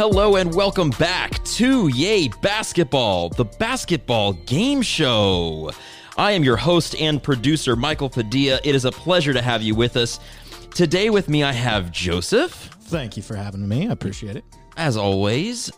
Hello 0.00 0.36
and 0.36 0.54
welcome 0.54 0.88
back 0.92 1.44
to 1.44 1.88
Yay 1.88 2.28
Basketball, 2.40 3.28
the 3.28 3.44
basketball 3.44 4.32
game 4.32 4.80
show. 4.80 5.72
I 6.16 6.32
am 6.32 6.42
your 6.42 6.56
host 6.56 6.94
and 6.98 7.22
producer, 7.22 7.76
Michael 7.76 8.08
Padilla. 8.08 8.60
It 8.64 8.74
is 8.74 8.86
a 8.86 8.90
pleasure 8.90 9.34
to 9.34 9.42
have 9.42 9.60
you 9.60 9.74
with 9.74 9.98
us. 9.98 10.18
Today 10.74 11.10
with 11.10 11.28
me, 11.28 11.42
I 11.42 11.52
have 11.52 11.92
Joseph. 11.92 12.50
Thank 12.84 13.18
you 13.18 13.22
for 13.22 13.34
having 13.36 13.68
me. 13.68 13.88
I 13.88 13.92
appreciate 13.92 14.36
it. 14.36 14.44
As 14.78 14.96
always, 14.96 15.70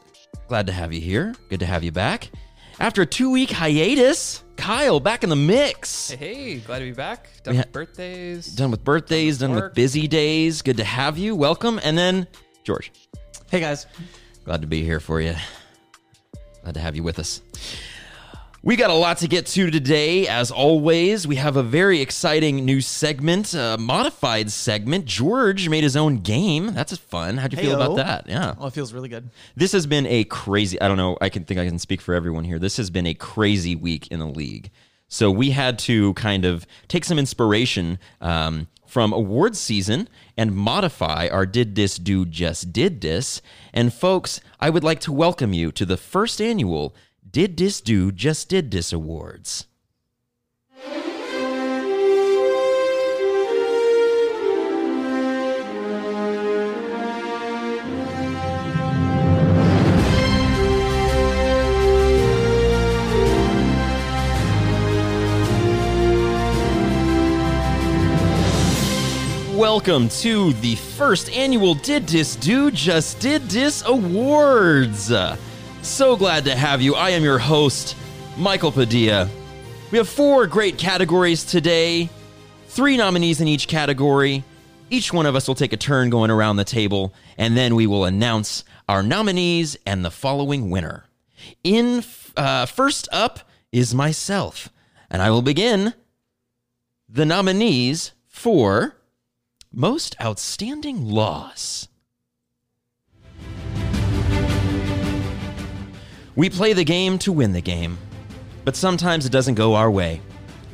glad 0.46 0.68
to 0.68 0.72
have 0.72 0.92
you 0.92 1.00
here. 1.00 1.34
Good 1.48 1.58
to 1.58 1.66
have 1.66 1.82
you 1.82 1.90
back. 1.90 2.30
After 2.78 3.02
a 3.02 3.06
two 3.06 3.28
week 3.28 3.50
hiatus, 3.50 4.44
Kyle 4.54 5.00
back 5.00 5.24
in 5.24 5.30
the 5.30 5.36
mix. 5.36 6.12
Hey, 6.12 6.34
hey, 6.34 6.54
glad 6.60 6.78
to 6.78 6.84
be 6.84 6.92
back. 6.92 7.26
Done 7.42 7.54
We 7.54 7.58
with 7.58 7.66
ha- 7.66 7.72
birthdays. 7.72 8.54
Done 8.54 8.70
with 8.70 8.84
birthdays, 8.84 9.38
done 9.38 9.50
with 9.50 9.64
work. 9.64 9.74
busy 9.74 10.06
days. 10.06 10.62
Good 10.62 10.76
to 10.76 10.84
have 10.84 11.18
you. 11.18 11.34
Welcome. 11.34 11.80
And 11.82 11.98
then, 11.98 12.28
George. 12.62 12.92
Hey 13.52 13.60
guys. 13.60 13.84
Glad 14.46 14.62
to 14.62 14.66
be 14.66 14.82
here 14.82 14.98
for 14.98 15.20
you. 15.20 15.34
Glad 16.62 16.72
to 16.72 16.80
have 16.80 16.96
you 16.96 17.02
with 17.02 17.18
us. 17.18 17.42
We 18.62 18.76
got 18.76 18.88
a 18.88 18.94
lot 18.94 19.18
to 19.18 19.28
get 19.28 19.44
to 19.48 19.70
today. 19.70 20.26
As 20.26 20.50
always, 20.50 21.26
we 21.26 21.36
have 21.36 21.58
a 21.58 21.62
very 21.62 22.00
exciting 22.00 22.64
new 22.64 22.80
segment, 22.80 23.52
a 23.52 23.76
modified 23.78 24.50
segment. 24.50 25.04
George 25.04 25.68
made 25.68 25.84
his 25.84 25.96
own 25.98 26.20
game. 26.20 26.72
That's 26.72 26.96
fun. 26.96 27.36
How'd 27.36 27.52
you 27.52 27.58
feel 27.58 27.74
about 27.74 27.96
that? 27.96 28.26
Yeah. 28.26 28.54
Well, 28.56 28.68
it 28.68 28.72
feels 28.72 28.94
really 28.94 29.10
good. 29.10 29.28
This 29.54 29.72
has 29.72 29.86
been 29.86 30.06
a 30.06 30.24
crazy, 30.24 30.80
I 30.80 30.88
don't 30.88 30.96
know, 30.96 31.18
I 31.20 31.28
can 31.28 31.44
think 31.44 31.60
I 31.60 31.66
can 31.66 31.78
speak 31.78 32.00
for 32.00 32.14
everyone 32.14 32.44
here. 32.44 32.58
This 32.58 32.78
has 32.78 32.88
been 32.88 33.06
a 33.06 33.12
crazy 33.12 33.76
week 33.76 34.06
in 34.06 34.18
the 34.18 34.26
league. 34.28 34.70
So 35.12 35.30
we 35.30 35.50
had 35.50 35.78
to 35.80 36.14
kind 36.14 36.46
of 36.46 36.66
take 36.88 37.04
some 37.04 37.18
inspiration 37.18 37.98
um, 38.22 38.68
from 38.86 39.12
awards 39.12 39.58
season 39.58 40.08
and 40.38 40.56
modify 40.56 41.28
our 41.28 41.44
Did 41.44 41.74
This 41.74 41.98
Do 41.98 42.24
Just 42.24 42.72
Did 42.72 43.02
This. 43.02 43.42
And 43.74 43.92
folks, 43.92 44.40
I 44.58 44.70
would 44.70 44.82
like 44.82 45.00
to 45.00 45.12
welcome 45.12 45.52
you 45.52 45.70
to 45.72 45.84
the 45.84 45.98
first 45.98 46.40
annual 46.40 46.96
Did 47.30 47.58
This 47.58 47.82
Do 47.82 48.10
Just 48.10 48.48
Did 48.48 48.70
This 48.70 48.90
Awards. 48.90 49.66
Welcome 69.62 70.08
to 70.08 70.54
the 70.54 70.74
first 70.74 71.30
annual 71.30 71.74
Did 71.74 72.08
This 72.08 72.34
Do 72.34 72.72
Just 72.72 73.20
Did 73.20 73.42
This 73.42 73.84
Awards. 73.86 75.12
So 75.82 76.16
glad 76.16 76.44
to 76.46 76.56
have 76.56 76.82
you. 76.82 76.96
I 76.96 77.10
am 77.10 77.22
your 77.22 77.38
host, 77.38 77.96
Michael 78.36 78.72
Padilla. 78.72 79.30
We 79.92 79.98
have 79.98 80.08
four 80.08 80.48
great 80.48 80.78
categories 80.78 81.44
today, 81.44 82.10
three 82.66 82.96
nominees 82.96 83.40
in 83.40 83.46
each 83.46 83.68
category. 83.68 84.42
Each 84.90 85.12
one 85.12 85.26
of 85.26 85.36
us 85.36 85.46
will 85.46 85.54
take 85.54 85.72
a 85.72 85.76
turn 85.76 86.10
going 86.10 86.32
around 86.32 86.56
the 86.56 86.64
table, 86.64 87.14
and 87.38 87.56
then 87.56 87.76
we 87.76 87.86
will 87.86 88.04
announce 88.04 88.64
our 88.88 89.04
nominees 89.04 89.76
and 89.86 90.04
the 90.04 90.10
following 90.10 90.70
winner. 90.70 91.04
In 91.62 92.02
uh, 92.36 92.66
first 92.66 93.08
up 93.12 93.48
is 93.70 93.94
myself, 93.94 94.70
and 95.08 95.22
I 95.22 95.30
will 95.30 95.40
begin 95.40 95.94
the 97.08 97.24
nominees 97.24 98.10
for 98.26 98.96
most 99.74 100.14
outstanding 100.20 101.08
loss. 101.08 101.88
We 106.36 106.50
play 106.50 106.74
the 106.74 106.84
game 106.84 107.18
to 107.20 107.32
win 107.32 107.52
the 107.52 107.62
game, 107.62 107.96
but 108.64 108.76
sometimes 108.76 109.24
it 109.24 109.32
doesn't 109.32 109.54
go 109.54 109.74
our 109.74 109.90
way. 109.90 110.20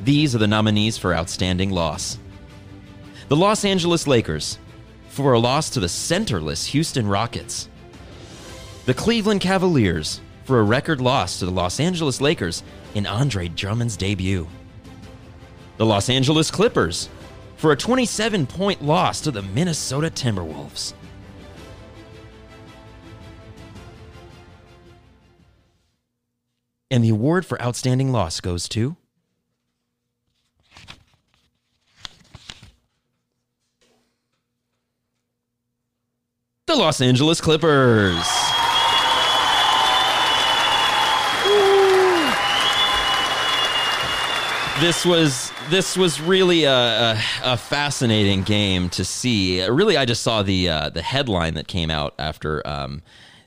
These 0.03 0.35
are 0.35 0.37
the 0.37 0.47
nominees 0.47 0.97
for 0.97 1.13
outstanding 1.13 1.69
loss. 1.69 2.17
The 3.29 3.37
Los 3.37 3.63
Angeles 3.63 4.05
Lakers 4.05 4.57
for 5.07 5.33
a 5.33 5.39
loss 5.39 5.69
to 5.71 5.79
the 5.79 5.87
centerless 5.87 6.65
Houston 6.67 7.07
Rockets. 7.07 7.69
The 8.85 8.93
Cleveland 8.93 9.39
Cavaliers 9.39 10.19
for 10.43 10.59
a 10.59 10.63
record 10.63 10.99
loss 10.99 11.39
to 11.39 11.45
the 11.45 11.51
Los 11.51 11.79
Angeles 11.79 12.19
Lakers 12.19 12.63
in 12.95 13.05
Andre 13.05 13.47
Drummond's 13.47 13.95
debut. 13.95 14.47
The 15.77 15.85
Los 15.85 16.09
Angeles 16.09 16.51
Clippers 16.51 17.07
for 17.59 17.73
a 17.73 17.75
27 17.75 18.47
point 18.47 18.81
loss 18.81 19.19
to 19.19 19.31
the 19.31 19.41
Minnesota 19.41 20.09
Timberwolves. 20.09 20.93
And 26.89 27.03
the 27.03 27.09
award 27.09 27.45
for 27.45 27.61
outstanding 27.61 28.13
loss 28.13 28.39
goes 28.39 28.69
to. 28.69 28.95
The 36.65 36.75
Los 36.75 37.01
Angeles 37.01 37.41
Clippers. 37.41 38.25
this 44.79 45.05
was 45.05 45.48
this 45.69 45.97
was 45.97 46.19
really 46.19 46.63
a, 46.63 46.73
a, 46.73 47.21
a 47.43 47.57
fascinating 47.57 48.43
game 48.43 48.89
to 48.89 49.05
see. 49.05 49.65
Really, 49.65 49.97
I 49.97 50.05
just 50.05 50.23
saw 50.23 50.43
the 50.43 50.69
uh, 50.69 50.89
the 50.89 51.01
headline 51.01 51.53
that 51.55 51.67
came 51.67 51.91
out 51.91 52.13
after 52.19 52.65
um, 52.67 53.01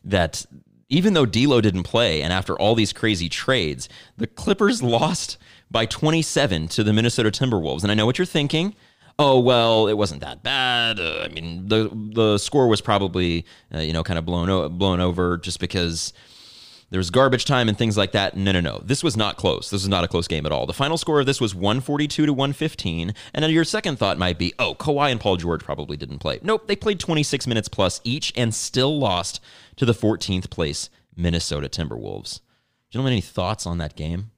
that. 0.05 0.47
Even 0.89 1.15
though 1.15 1.25
D'Lo 1.25 1.63
didn't 1.63 1.85
play, 1.85 2.21
and 2.21 2.35
after 2.35 2.55
all 2.59 2.75
these 2.75 2.93
crazy 2.93 3.31
trades, 3.31 3.89
the 4.19 4.27
Clippers 4.27 4.83
lost 4.83 5.39
by 5.71 5.87
27 5.87 6.69
to 6.69 6.85
the 6.85 6.93
Minnesota 6.93 7.31
Timberwolves. 7.31 7.83
And 7.83 7.91
I 7.91 7.95
know 7.95 8.05
what 8.05 8.19
you're 8.19 8.27
thinking. 8.27 8.75
Oh 9.19 9.41
well, 9.41 9.89
it 9.89 9.95
wasn't 9.95 10.21
that 10.21 10.43
bad. 10.43 11.01
Uh, 11.01 11.23
I 11.25 11.29
mean, 11.29 11.69
the 11.69 11.91
the 12.15 12.39
score 12.39 12.69
was 12.69 12.81
probably 12.81 13.47
uh, 13.75 13.79
you 13.79 13.93
know 13.93 14.03
kind 14.03 14.19
of 14.19 14.27
blown 14.27 14.51
o- 14.51 14.69
blown 14.69 15.01
over 15.01 15.39
just 15.39 15.61
because 15.61 16.13
there 16.93 16.99
was 16.99 17.11
garbage 17.11 17.47
time 17.47 17.71
and 17.71 17.79
things 17.79 17.97
like 17.97 18.13
that. 18.13 18.37
No, 18.37 18.53
no, 18.53 18.61
no. 18.61 18.83
This 18.85 19.03
was 19.03 19.17
not 19.17 19.39
close. 19.39 19.71
This 19.71 19.81
was 19.81 19.89
not 19.89 20.05
a 20.05 20.09
close 20.09 20.29
game 20.29 20.45
at 20.45 20.53
all. 20.53 20.67
The 20.67 20.75
final 20.75 20.99
score 20.99 21.21
of 21.21 21.27
this 21.27 21.41
was 21.41 21.55
142 21.55 22.27
to 22.27 22.33
115. 22.35 23.15
And 23.33 23.51
your 23.51 23.65
second 23.65 23.99
thought 23.99 24.19
might 24.19 24.37
be, 24.37 24.53
oh, 24.59 24.75
Kawhi 24.75 25.11
and 25.11 25.19
Paul 25.19 25.39
George 25.39 25.65
probably 25.65 25.97
didn't 25.97 26.19
play. 26.19 26.39
Nope, 26.43 26.67
they 26.67 26.77
played 26.77 27.01
26 27.01 27.47
minutes 27.47 27.69
plus 27.69 28.03
each 28.05 28.31
and 28.37 28.55
still 28.55 28.99
lost 28.99 29.41
to 29.77 29.87
the 29.87 29.95
14th 29.95 30.51
place 30.51 30.91
Minnesota 31.17 31.67
Timberwolves. 31.67 32.41
Gentlemen, 32.91 33.15
any 33.15 33.23
thoughts 33.23 33.67
on 33.67 33.79
that 33.79 33.97
game? 33.97 34.31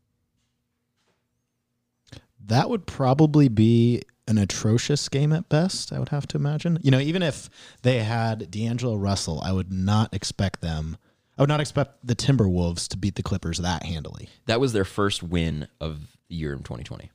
That 2.39 2.71
would 2.71 2.87
probably 2.87 3.49
be 3.49 4.03
an 4.29 4.39
atrocious 4.39 5.09
game 5.09 5.33
at 5.33 5.49
best, 5.49 5.93
I 5.93 5.99
would 5.99 6.11
have 6.11 6.29
to 6.29 6.37
imagine. 6.37 6.79
You 6.83 6.93
know, 6.93 7.01
even 7.01 7.21
if 7.21 7.51
they 7.83 8.05
had 8.05 8.49
D'Angelo 8.49 8.95
Russell, 8.95 9.41
I 9.45 9.51
would 9.51 9.73
not 9.73 10.15
expect 10.15 10.61
them. 10.61 10.99
I 11.37 11.43
would 11.43 11.49
not 11.49 11.61
expect 11.61 12.07
the 12.07 12.15
Timberwolves 12.15 12.89
to 12.89 12.97
beat 12.97 13.17
the 13.17 13.23
Clippers 13.23 13.59
that 13.59 13.83
handily. 13.85 14.29
That 14.47 14.61
was 14.61 14.73
their 14.73 14.85
first 14.85 15.23
win 15.23 15.67
of 15.81 16.01
the 16.29 16.35
year 16.37 16.53
in 16.53 16.59
2020. 16.61 17.11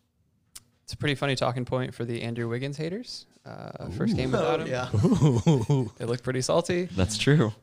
It's 0.83 0.93
a 0.93 0.97
pretty 0.97 1.15
funny 1.15 1.35
talking 1.35 1.65
point 1.65 1.93
for 1.93 2.03
the 2.03 2.21
Andrew 2.23 2.49
Wiggins 2.49 2.75
haters. 2.77 3.25
Uh, 3.45 3.89
first 3.91 4.15
game 4.17 4.31
without 4.31 4.59
him. 4.61 4.67
Yeah. 4.67 4.89
they 5.97 6.05
look 6.05 6.21
pretty 6.23 6.41
salty. 6.41 6.85
That's 6.85 7.17
true. 7.17 7.53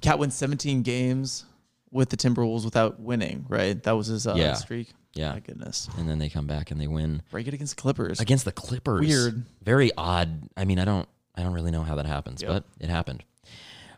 KAT 0.00 0.18
wins 0.18 0.34
17 0.34 0.82
games 0.82 1.44
with 1.90 2.08
the 2.10 2.16
Timberwolves 2.16 2.64
without 2.64 3.00
winning, 3.00 3.46
right? 3.48 3.80
That 3.82 3.92
was 3.92 4.08
his 4.08 4.26
uh, 4.26 4.34
Yeah. 4.36 4.54
streak. 4.54 4.92
Yeah. 5.14 5.32
My 5.34 5.40
goodness. 5.40 5.88
And 5.98 6.08
then 6.08 6.18
they 6.18 6.28
come 6.28 6.46
back 6.46 6.70
and 6.70 6.80
they 6.80 6.86
win. 6.88 7.22
Break 7.30 7.46
it 7.46 7.54
against 7.54 7.76
the 7.76 7.80
Clippers. 7.82 8.18
against 8.20 8.44
the 8.44 8.52
Clippers. 8.52 9.06
Weird. 9.06 9.44
Very 9.62 9.90
odd. 9.96 10.48
I 10.56 10.64
mean, 10.64 10.78
I 10.78 10.84
don't 10.84 11.08
I 11.34 11.42
don't 11.42 11.52
really 11.54 11.70
know 11.70 11.82
how 11.82 11.94
that 11.96 12.06
happens, 12.06 12.42
but 12.42 12.64
it 12.80 12.88
happened. 12.90 13.24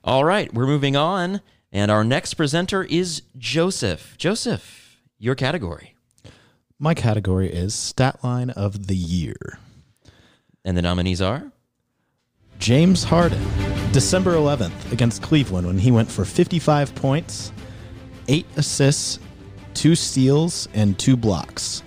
All 0.05 0.25
right, 0.25 0.53
we're 0.53 0.67
moving 0.67 0.97
on, 0.97 1.41
and 1.75 1.91
our 1.91 2.05
next 2.05 2.35
presenter 2.35 2.85
is 2.85 3.23
Joseph. 3.37 4.15
Joseph, 4.17 5.03
your 5.19 5.35
category. 5.35 5.97
My 6.79 6.94
category 6.94 7.53
is 7.53 7.75
stat 7.75 8.23
line 8.23 8.50
of 8.50 8.87
the 8.87 8.97
year. 8.97 9.59
And 10.65 10.76
the 10.76 10.82
nominees 10.82 11.21
are? 11.21 11.50
James 12.61 13.03
Harden, 13.03 13.44
December 13.91 14.35
11th 14.35 14.93
against 14.93 15.21
Cleveland 15.21 15.67
when 15.67 15.79
he 15.79 15.91
went 15.91 16.09
for 16.09 16.25
55 16.25 16.94
points, 16.94 17.53
8 18.29 18.47
assists, 18.56 19.19
2 19.75 19.97
steals, 19.97 20.69
and 20.75 20.97
2 20.97 21.17
blocks. 21.17 21.82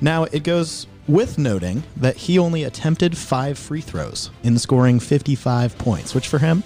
Now, 0.00 0.24
it 0.24 0.42
goes 0.42 0.88
with 1.06 1.38
noting 1.38 1.84
that 1.96 2.16
he 2.16 2.40
only 2.40 2.64
attempted 2.64 3.16
5 3.16 3.56
free 3.56 3.80
throws 3.80 4.32
in 4.42 4.58
scoring 4.58 4.98
55 4.98 5.78
points, 5.78 6.12
which 6.12 6.26
for 6.26 6.40
him 6.40 6.64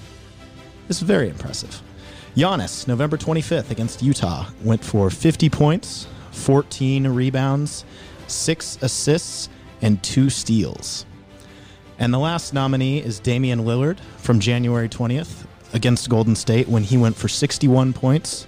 is 0.89 1.01
very 1.01 1.29
impressive. 1.29 1.83
Giannis, 2.35 2.89
November 2.89 3.19
25th 3.19 3.71
against 3.71 4.03
Utah, 4.03 4.47
went 4.65 4.83
for 4.83 5.11
50 5.11 5.51
points, 5.51 6.07
14 6.31 7.09
rebounds, 7.09 7.85
6 8.27 8.79
assists, 8.81 9.51
and 9.83 10.03
2 10.03 10.31
steals. 10.31 11.05
And 11.99 12.13
the 12.13 12.19
last 12.19 12.55
nominee 12.55 13.01
is 13.01 13.21
Damian 13.21 13.61
Lillard 13.61 14.01
from 14.17 14.41
January 14.41 14.89
20th 14.89 15.45
against 15.75 16.09
Golden 16.09 16.35
State 16.35 16.69
when 16.69 16.83
he 16.83 16.97
went 16.97 17.17
for 17.17 17.29
61 17.29 17.93
points, 17.93 18.47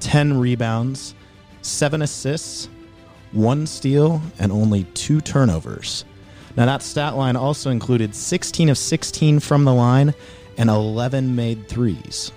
10 0.00 0.38
rebounds, 0.38 1.14
7 1.62 2.02
assists, 2.02 2.68
1 3.32 3.66
steal, 3.66 4.20
and 4.38 4.52
only 4.52 4.84
2 4.84 5.22
turnovers. 5.22 6.04
Now, 6.56 6.66
that 6.66 6.82
stat 6.82 7.16
line 7.16 7.36
also 7.36 7.70
included 7.70 8.14
16 8.14 8.68
of 8.68 8.76
16 8.76 9.40
from 9.40 9.64
the 9.64 9.72
line 9.72 10.12
and 10.58 10.68
11 10.68 11.34
made 11.34 11.68
threes. 11.68 12.32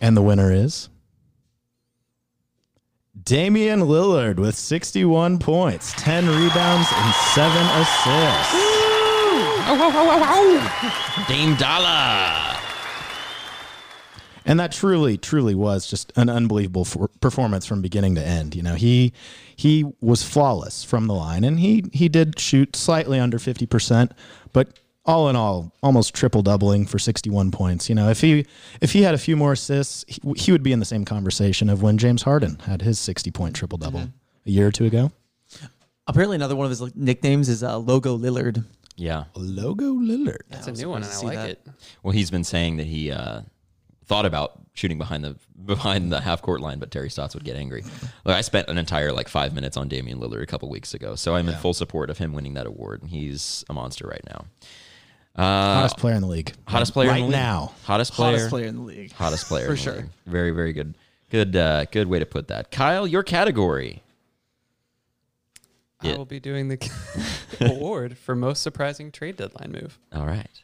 And 0.00 0.16
the 0.16 0.22
winner 0.22 0.52
is 0.52 0.88
Damian 3.20 3.80
Lillard 3.80 4.36
with 4.38 4.54
61 4.54 5.38
points, 5.38 5.92
10 5.96 6.26
rebounds, 6.26 6.88
and 6.92 7.14
7 7.34 7.56
assists. 7.56 8.54
Oh, 9.70 9.92
oh, 9.94 10.24
oh, 10.26 11.24
Dame 11.28 11.56
Dolla. 11.56 12.58
And 14.46 14.58
that 14.58 14.72
truly, 14.72 15.18
truly 15.18 15.54
was 15.54 15.86
just 15.86 16.10
an 16.16 16.30
unbelievable 16.30 16.86
for- 16.86 17.08
performance 17.20 17.66
from 17.66 17.82
beginning 17.82 18.14
to 18.14 18.26
end. 18.26 18.54
You 18.54 18.62
know, 18.62 18.76
he 18.76 19.12
he 19.54 19.84
was 20.00 20.22
flawless 20.22 20.84
from 20.84 21.06
the 21.06 21.12
line, 21.12 21.44
and 21.44 21.60
he 21.60 21.84
he 21.92 22.08
did 22.08 22.40
shoot 22.40 22.74
slightly 22.74 23.20
under 23.20 23.38
fifty 23.38 23.66
percent, 23.66 24.12
but 24.54 24.78
all 25.08 25.28
in 25.30 25.34
all, 25.36 25.72
almost 25.82 26.14
triple 26.14 26.42
doubling 26.42 26.86
for 26.86 26.98
sixty 26.98 27.30
one 27.30 27.50
points. 27.50 27.88
You 27.88 27.94
know, 27.94 28.10
if 28.10 28.20
he 28.20 28.46
if 28.80 28.92
he 28.92 29.02
had 29.02 29.14
a 29.14 29.18
few 29.18 29.36
more 29.36 29.52
assists, 29.52 30.04
he, 30.06 30.20
he 30.36 30.52
would 30.52 30.62
be 30.62 30.70
in 30.70 30.78
the 30.78 30.84
same 30.84 31.04
conversation 31.04 31.68
of 31.70 31.82
when 31.82 31.98
James 31.98 32.22
Harden 32.22 32.58
had 32.60 32.82
his 32.82 33.00
sixty 33.00 33.30
point 33.32 33.56
triple 33.56 33.78
double 33.78 34.00
a 34.00 34.10
year 34.50 34.68
or 34.68 34.70
two 34.70 34.84
ago. 34.84 35.10
Apparently, 36.06 36.36
another 36.36 36.54
one 36.54 36.64
of 36.66 36.70
his 36.70 36.94
nicknames 36.94 37.48
is 37.48 37.62
uh, 37.62 37.78
Logo 37.78 38.16
Lillard. 38.16 38.64
Yeah. 38.96 39.24
Logo 39.34 39.92
Lillard. 39.94 40.40
That's 40.48 40.66
a 40.66 40.72
new 40.72 40.88
one, 40.88 41.02
and 41.02 41.04
I 41.04 41.08
surprised 41.08 41.12
to 41.12 41.18
see 41.18 41.26
like 41.26 41.36
that. 41.36 41.50
it. 41.50 41.68
Well, 42.02 42.12
he's 42.12 42.30
been 42.30 42.44
saying 42.44 42.78
that 42.78 42.86
he 42.86 43.10
uh, 43.10 43.42
thought 44.06 44.26
about 44.26 44.60
shooting 44.74 44.98
behind 44.98 45.24
the 45.24 45.36
behind 45.64 46.12
the 46.12 46.20
half 46.20 46.42
court 46.42 46.60
line, 46.60 46.78
but 46.78 46.90
Terry 46.90 47.08
Stotts 47.10 47.34
would 47.34 47.44
get 47.44 47.56
angry. 47.56 47.82
Look, 48.24 48.34
I 48.36 48.40
spent 48.42 48.68
an 48.68 48.76
entire 48.78 49.12
like 49.12 49.28
five 49.28 49.54
minutes 49.54 49.76
on 49.76 49.88
Damian 49.88 50.18
Lillard 50.18 50.42
a 50.42 50.46
couple 50.46 50.68
weeks 50.68 50.92
ago, 50.94 51.14
so 51.14 51.34
I'm 51.34 51.48
in 51.48 51.54
full 51.56 51.74
support 51.74 52.10
of 52.10 52.18
him 52.18 52.32
winning 52.32 52.54
that 52.54 52.66
award. 52.66 53.02
and 53.02 53.10
He's 53.10 53.64
a 53.70 53.72
monster 53.72 54.06
right 54.06 54.24
now. 54.26 54.46
Uh, 55.38 55.74
Hottest 55.76 55.96
player 55.98 56.16
in 56.16 56.20
the 56.20 56.26
league. 56.26 56.52
hottest 56.66 56.92
player 56.92 57.08
right 57.10 57.16
in 57.18 57.22
the 57.22 57.26
league. 57.28 57.36
now. 57.36 57.72
Hottest 57.84 58.12
player. 58.12 58.32
Hottest 58.32 58.50
player 58.50 58.66
in 58.66 58.74
the 58.76 58.82
league. 58.82 59.12
Hottest 59.12 59.46
player 59.46 59.66
For 59.66 59.70
in 59.72 59.76
the 59.76 59.82
sure. 59.82 59.94
league. 59.96 60.06
Very 60.26 60.50
very 60.50 60.72
good. 60.72 60.96
Good 61.30 61.54
uh, 61.54 61.84
good 61.86 62.08
way 62.08 62.18
to 62.18 62.26
put 62.26 62.48
that. 62.48 62.70
Kyle, 62.72 63.06
your 63.06 63.22
category. 63.22 64.02
I 66.00 66.08
Yeah. 66.08 66.16
will 66.16 66.24
be 66.24 66.40
doing 66.40 66.66
the 66.68 66.78
award 67.60 68.18
for 68.18 68.34
most 68.34 68.62
surprising 68.62 69.12
trade 69.12 69.36
deadline 69.36 69.70
move. 69.72 69.98
All 70.12 70.26
right. 70.26 70.62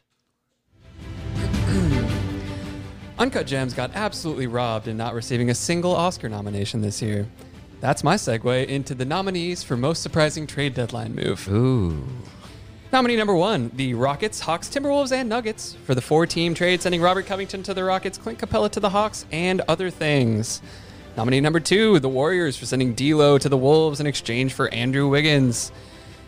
Uncut 3.19 3.47
Gems 3.47 3.75
got 3.75 3.93
absolutely 3.94 4.49
robbed 4.49 4.88
in 4.88 4.97
not 4.97 5.15
receiving 5.15 5.50
a 5.50 5.55
single 5.55 5.94
Oscar 5.94 6.29
nomination 6.29 6.81
this 6.81 7.00
year. 7.00 7.29
That's 7.81 8.03
my 8.03 8.17
segue 8.17 8.67
into 8.67 8.94
the 8.94 9.05
nominees 9.05 9.62
for 9.62 9.77
most 9.77 10.03
surprising 10.03 10.47
trade 10.49 10.75
deadline 10.75 11.15
move. 11.15 11.49
Ooh. 11.49 12.03
Nominee 12.94 13.17
number 13.17 13.35
one, 13.35 13.73
the 13.75 13.93
Rockets, 13.94 14.38
Hawks, 14.38 14.69
Timberwolves, 14.69 15.11
and 15.11 15.29
Nuggets 15.29 15.75
for 15.85 15.96
the 15.96 16.00
four-team 16.00 16.55
trade, 16.55 16.81
sending 16.81 17.02
Robert 17.02 17.26
Covington 17.26 17.61
to 17.64 17.75
the 17.75 17.82
Rockets, 17.82 18.17
Clint 18.17 18.38
Capela 18.38 18.70
to 18.70 18.79
the 18.79 18.91
Hawks, 18.91 19.26
and 19.32 19.62
other 19.62 19.91
things. 19.91 20.62
Nominee 21.17 21.41
number 21.41 21.58
two, 21.58 21.99
the 21.99 22.08
Warriors 22.08 22.56
for 22.56 22.67
sending 22.67 22.94
D'Lo 22.94 23.37
to 23.37 23.49
the 23.49 23.56
Wolves 23.56 23.99
in 23.99 24.06
exchange 24.06 24.52
for 24.52 24.73
Andrew 24.73 25.08
Wiggins. 25.08 25.73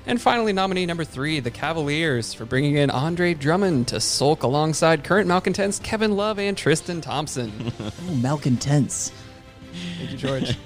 And 0.07 0.21
finally, 0.21 0.53
nominee 0.53 0.87
number 0.87 1.05
three, 1.05 1.39
the 1.39 1.53
Cavaliers 1.53 2.35
for 2.35 2.45
bringing 2.45 2.75
in 2.75 2.91
Andre 2.91 3.33
Drummond 3.33 3.87
to 3.87 4.01
sulk 4.01 4.43
alongside 4.43 5.05
current 5.05 5.29
malcontents 5.29 5.79
Kevin 5.79 6.17
Love 6.17 6.41
and 6.41 6.59
Tristan 6.59 7.01
Thompson. 7.01 7.73
Oh, 7.81 8.15
malcontents. 8.17 9.13
Thank 9.99 10.11
you, 10.11 10.19
George. 10.19 10.59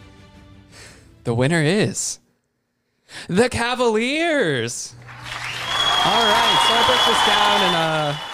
the 1.24 1.34
winner 1.34 1.62
is 1.62 2.20
the 3.28 3.48
Cavaliers. 3.48 4.94
All 6.02 6.24
right, 6.24 6.56
so 6.66 6.74
I 6.74 6.82
broke 6.86 7.06
this 7.06 7.26
down 7.26 7.60
and 7.60 7.76
uh 7.76 8.30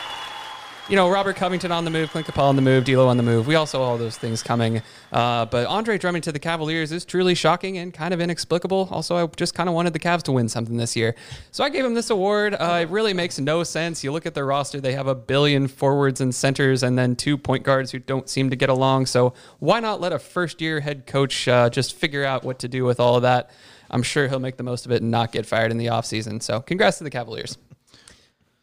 you 0.89 0.95
know, 0.95 1.11
Robert 1.11 1.35
Covington 1.35 1.73
on 1.73 1.85
the 1.85 1.91
move, 1.91 2.11
Clint 2.13 2.29
Capela 2.29 2.49
on 2.49 2.55
the 2.55 2.63
move, 2.63 2.85
D'Lo 2.85 3.09
on 3.09 3.17
the 3.17 3.23
move. 3.23 3.49
We 3.49 3.57
also 3.57 3.83
all 3.83 3.99
those 3.99 4.17
things 4.17 4.41
coming. 4.41 4.83
Uh, 5.11 5.45
but 5.47 5.67
Andre 5.67 5.99
Drummond 5.99 6.23
to 6.25 6.33
the 6.33 6.39
Cavaliers 6.39 6.93
is 6.93 7.05
truly 7.05 7.35
shocking 7.35 7.79
and 7.79 7.93
kind 7.93 8.15
of 8.15 8.21
inexplicable. 8.21 8.89
Also, 8.93 9.17
I 9.17 9.27
just 9.35 9.55
kind 9.55 9.69
of 9.69 9.75
wanted 9.75 9.95
the 9.95 9.99
Cavs 9.99 10.23
to 10.25 10.33
win 10.33 10.49
something 10.49 10.77
this 10.77 10.95
year, 10.95 11.17
so 11.51 11.65
I 11.65 11.71
gave 11.71 11.85
him 11.85 11.95
this 11.95 12.11
award. 12.11 12.55
Uh, 12.55 12.79
it 12.83 12.89
really 12.89 13.15
makes 13.15 13.39
no 13.41 13.65
sense. 13.65 14.05
You 14.05 14.13
look 14.13 14.27
at 14.27 14.35
their 14.35 14.47
roster; 14.47 14.81
they 14.81 14.93
have 14.93 15.09
a 15.09 15.15
billion 15.15 15.67
forwards 15.67 16.21
and 16.21 16.33
centers, 16.33 16.85
and 16.85 16.97
then 16.97 17.17
two 17.17 17.37
point 17.37 17.65
guards 17.65 17.91
who 17.91 17.99
don't 17.99 18.29
seem 18.29 18.51
to 18.51 18.57
get 18.57 18.69
along. 18.69 19.07
So 19.07 19.35
why 19.59 19.81
not 19.81 20.01
let 20.01 20.13
a 20.13 20.21
first-year 20.21 20.81
head 20.81 21.07
coach 21.07 21.49
uh, 21.49 21.69
just 21.69 21.97
figure 21.97 22.25
out 22.25 22.45
what 22.45 22.61
to 22.61 22.69
do 22.69 22.85
with 22.85 23.01
all 23.01 23.17
of 23.17 23.23
that? 23.23 23.51
I'm 23.91 24.03
sure 24.03 24.29
he'll 24.29 24.39
make 24.41 24.57
the 24.57 24.63
most 24.63 24.87
of 24.87 24.93
it 24.93 25.03
and 25.03 25.11
not 25.11 25.33
get 25.33 25.47
fired 25.47 25.71
in 25.71 25.79
the 25.79 25.87
offseason. 25.87 26.43
So, 26.43 26.61
congrats 26.61 26.99
to 26.99 27.05
the 27.05 27.11
Cavaliers. 27.11 27.57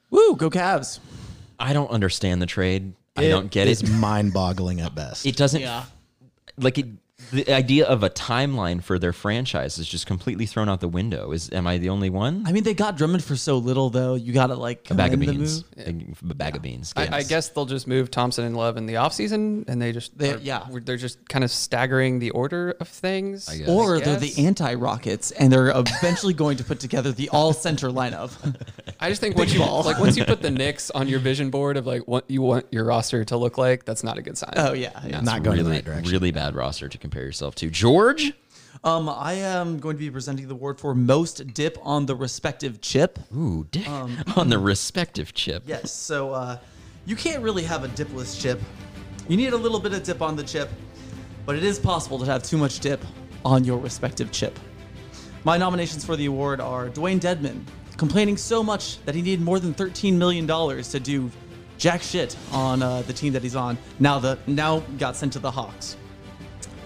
Woo, 0.10 0.36
go 0.36 0.50
Cavs. 0.50 1.00
I 1.60 1.74
don't 1.74 1.90
understand 1.90 2.42
the 2.42 2.46
trade. 2.46 2.94
I 3.16 3.30
don't 3.30 3.50
get 3.52 3.68
it. 3.68 3.72
It's 3.72 3.88
mind-boggling 3.88 4.82
at 4.82 4.96
best. 4.96 5.26
It 5.26 5.36
doesn't 5.36 5.62
Yeah. 5.62 5.86
like 6.58 6.78
it. 6.78 6.88
The 7.32 7.52
idea 7.54 7.86
of 7.86 8.04
a 8.04 8.10
timeline 8.10 8.84
for 8.84 9.00
their 9.00 9.14
franchise 9.14 9.78
is 9.78 9.88
just 9.88 10.06
completely 10.06 10.46
thrown 10.46 10.70
out 10.70 10.82
the 10.82 10.88
window. 10.88 11.32
Is 11.32 11.50
am 11.52 11.66
I 11.68 11.78
the 11.78 11.90
only 11.90 12.10
one? 12.10 12.44
I 12.46 12.52
mean, 12.52 12.64
they 12.64 12.74
got 12.74 12.98
Drummond 12.98 13.24
for 13.24 13.36
so 13.36 13.58
little, 13.58 13.90
though. 13.90 14.16
You 14.16 14.34
got 14.34 14.48
to 14.48 14.56
like 14.56 14.90
a 14.92 14.94
bag 14.96 15.14
of 15.14 15.20
beans. 15.20 15.64
move. 15.78 16.20
A 16.30 16.34
bag 16.36 16.56
of 16.56 16.62
beans. 16.62 16.94
I, 16.96 17.08
I 17.18 17.24
guess 17.24 17.50
they'll 17.50 17.66
just 17.66 17.88
move 17.88 18.12
Thompson 18.12 18.44
and 18.46 18.56
Love 18.58 18.78
in 18.78 18.86
the 18.86 18.96
offseason 18.96 19.68
and 19.68 19.82
they 19.82 19.92
just 19.92 20.18
They- 20.18 20.34
are- 20.34 20.38
yeah. 20.38 20.66
they're 20.84 20.98
just 20.98 21.28
kind 21.30 21.44
of 21.44 21.52
staggering 21.52 22.20
the 22.20 22.32
order 22.32 22.76
of 22.80 22.88
things. 22.88 23.48
I 23.50 23.58
guess. 23.58 23.70
Or 23.70 23.98
I 23.98 24.00
they're 24.02 24.20
the 24.20 24.46
anti-Rockets, 24.46 25.32
and 25.32 25.52
they're 25.52 25.70
eventually 25.70 26.34
going 26.44 26.58
to 26.58 26.64
put 26.64 26.80
together 26.80 27.12
the 27.12 27.30
all-center 27.30 27.90
lineup. 27.90 28.32
I 29.00 29.10
just 29.10 29.22
think 29.22 29.38
once 29.38 29.54
you 29.54 29.60
like 29.60 30.00
once 30.00 30.18
you 30.18 30.26
put 30.26 30.42
the 30.42 30.52
Knicks 30.52 30.90
on 30.92 31.08
your 31.08 31.20
vision 31.20 31.50
board 31.50 31.78
of 31.78 31.86
like 31.86 32.08
what 32.08 32.30
you 32.30 32.42
want 32.42 32.66
your 32.72 32.84
roster 32.86 33.24
to 33.26 33.38
look 33.38 33.58
like, 33.58 33.86
that's 33.86 34.04
not 34.04 34.18
a 34.18 34.22
good 34.22 34.38
sign. 34.38 34.54
oh 34.56 34.74
yeah, 34.74 34.92
yeah. 35.06 35.22
Not 35.22 35.44
going 35.44 35.60
in 35.60 35.64
the 35.66 35.70
really, 35.70 35.78
right 35.78 35.86
direction. 35.86 36.12
really 36.12 36.32
bad 36.32 36.56
roster 36.56 36.90
to 36.90 36.98
compare 36.98 37.13
yourself 37.22 37.56
to. 37.56 37.70
George. 37.70 38.34
Um, 38.84 39.08
I 39.08 39.34
am 39.34 39.80
going 39.80 39.96
to 39.96 40.00
be 40.00 40.10
presenting 40.12 40.48
the 40.48 40.54
award 40.56 40.80
for 40.80 40.94
most 40.94 41.54
dip 41.54 41.78
on 41.84 42.06
the 42.06 42.16
respective 42.16 42.82
chip. 42.82 43.18
Ooh, 43.36 43.66
dick 43.72 43.88
Um, 43.88 44.18
on 44.36 44.50
the 44.50 44.60
respective 44.60 45.34
chip. 45.34 45.64
Yes, 45.66 45.92
so 45.92 46.32
uh, 46.34 46.58
you 47.06 47.16
can't 47.16 47.42
really 47.42 47.64
have 47.64 47.84
a 47.84 47.88
dipless 47.90 48.38
chip. 48.38 48.60
You 49.30 49.38
need 49.38 49.54
a 49.54 49.58
little 49.58 49.80
bit 49.80 49.94
of 49.94 50.04
dip 50.04 50.22
on 50.22 50.36
the 50.36 50.44
chip, 50.44 50.70
but 51.46 51.56
it 51.56 51.64
is 51.64 51.80
possible 51.80 52.20
to 52.20 52.26
have 52.26 52.44
too 52.44 52.58
much 52.58 52.80
dip 52.80 53.02
on 53.46 53.64
your 53.64 53.78
respective 53.78 54.32
chip. 54.32 54.60
My 55.46 55.58
nominations 55.58 56.04
for 56.04 56.16
the 56.16 56.26
award 56.26 56.60
are 56.60 56.90
Dewayne 56.90 57.20
Dedmon, 57.20 57.64
complaining 57.98 58.36
so 58.38 58.64
much 58.64 59.04
that 59.06 59.16
he 59.16 59.22
needed 59.22 59.42
more 59.42 59.60
than 59.60 59.74
$13 59.74 60.14
million 60.14 60.48
to 60.48 61.00
do 61.00 61.32
jack 61.78 62.02
shit 62.02 62.36
on 62.52 62.82
uh, 62.82 63.02
the 63.04 63.14
team 63.14 63.34
that 63.34 63.44
he's 63.44 63.56
on. 63.56 63.78
Now 64.00 64.20
the 64.20 64.38
now 64.48 64.80
got 64.98 65.16
sent 65.16 65.34
to 65.34 65.40
the 65.40 65.52
Hawks. 65.52 65.98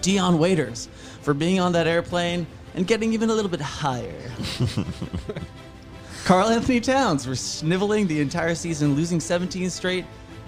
Dion 0.02 0.38
Waiters 0.38 0.88
for 1.22 1.34
being 1.34 1.60
on 1.60 1.72
that 1.72 1.86
airplane 1.86 2.46
and 2.74 2.86
getting 2.86 3.12
even 3.12 3.30
a 3.30 3.34
little 3.34 3.50
bit 3.50 3.60
higher. 3.60 4.30
Karl-Anthony 6.24 6.80
Towns 6.80 7.24
for 7.24 7.34
sniveling 7.34 8.06
the 8.06 8.20
entire 8.20 8.54
season, 8.54 8.94
losing 8.94 9.18
17 9.18 9.70
straight, 9.70 10.04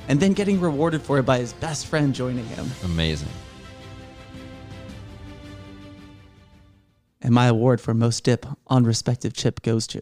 and 0.09 0.21
then 0.21 0.33
getting 0.33 0.61
rewarded 0.61 1.01
for 1.03 1.19
it 1.19 1.23
by 1.25 1.39
his 1.39 1.53
best 1.55 1.87
friend 1.87 2.15
joining 2.15 2.47
him. 2.47 2.71
Amazing. 2.85 3.29
And 7.23 7.35
my 7.35 7.47
award 7.47 7.81
for 7.81 7.95
most 7.95 8.25
dip 8.25 8.47
on 8.67 8.85
respective 8.85 9.35
chip 9.35 9.63
goes 9.63 9.87
to 9.89 10.01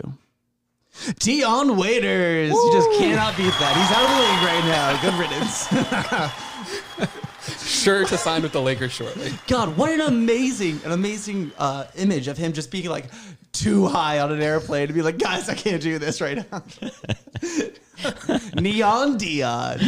Dion 1.18 1.76
Waiters. 1.76 2.50
You 2.50 2.70
just 2.72 2.90
cannot 2.98 3.36
beat 3.36 3.54
that. 3.58 3.76
He's 3.76 3.90
out 3.96 4.04
of 4.04 4.10
the 4.10 4.22
league 4.24 4.42
right 4.44 4.64
now. 4.66 4.96
Good 5.02 5.14
riddance. 5.18 5.68
Sure 7.88 8.04
to 8.04 8.18
sign 8.18 8.42
with 8.42 8.52
the 8.52 8.60
Lakers 8.60 8.92
shortly. 8.92 9.32
God, 9.46 9.74
what 9.78 9.90
an 9.90 10.02
amazing, 10.02 10.78
an 10.84 10.92
amazing 10.92 11.52
uh, 11.56 11.86
image 11.96 12.28
of 12.28 12.36
him 12.36 12.52
just 12.52 12.70
being 12.70 12.90
like 12.90 13.06
too 13.52 13.86
high 13.86 14.18
on 14.20 14.30
an 14.30 14.42
airplane 14.42 14.88
to 14.88 14.92
be 14.92 15.00
like, 15.00 15.16
guys, 15.16 15.48
I 15.48 15.54
can't 15.54 15.80
do 15.82 15.98
this 15.98 16.20
right 16.20 16.44
now. 16.52 16.62
Neon 18.60 19.16
Dion. 19.16 19.80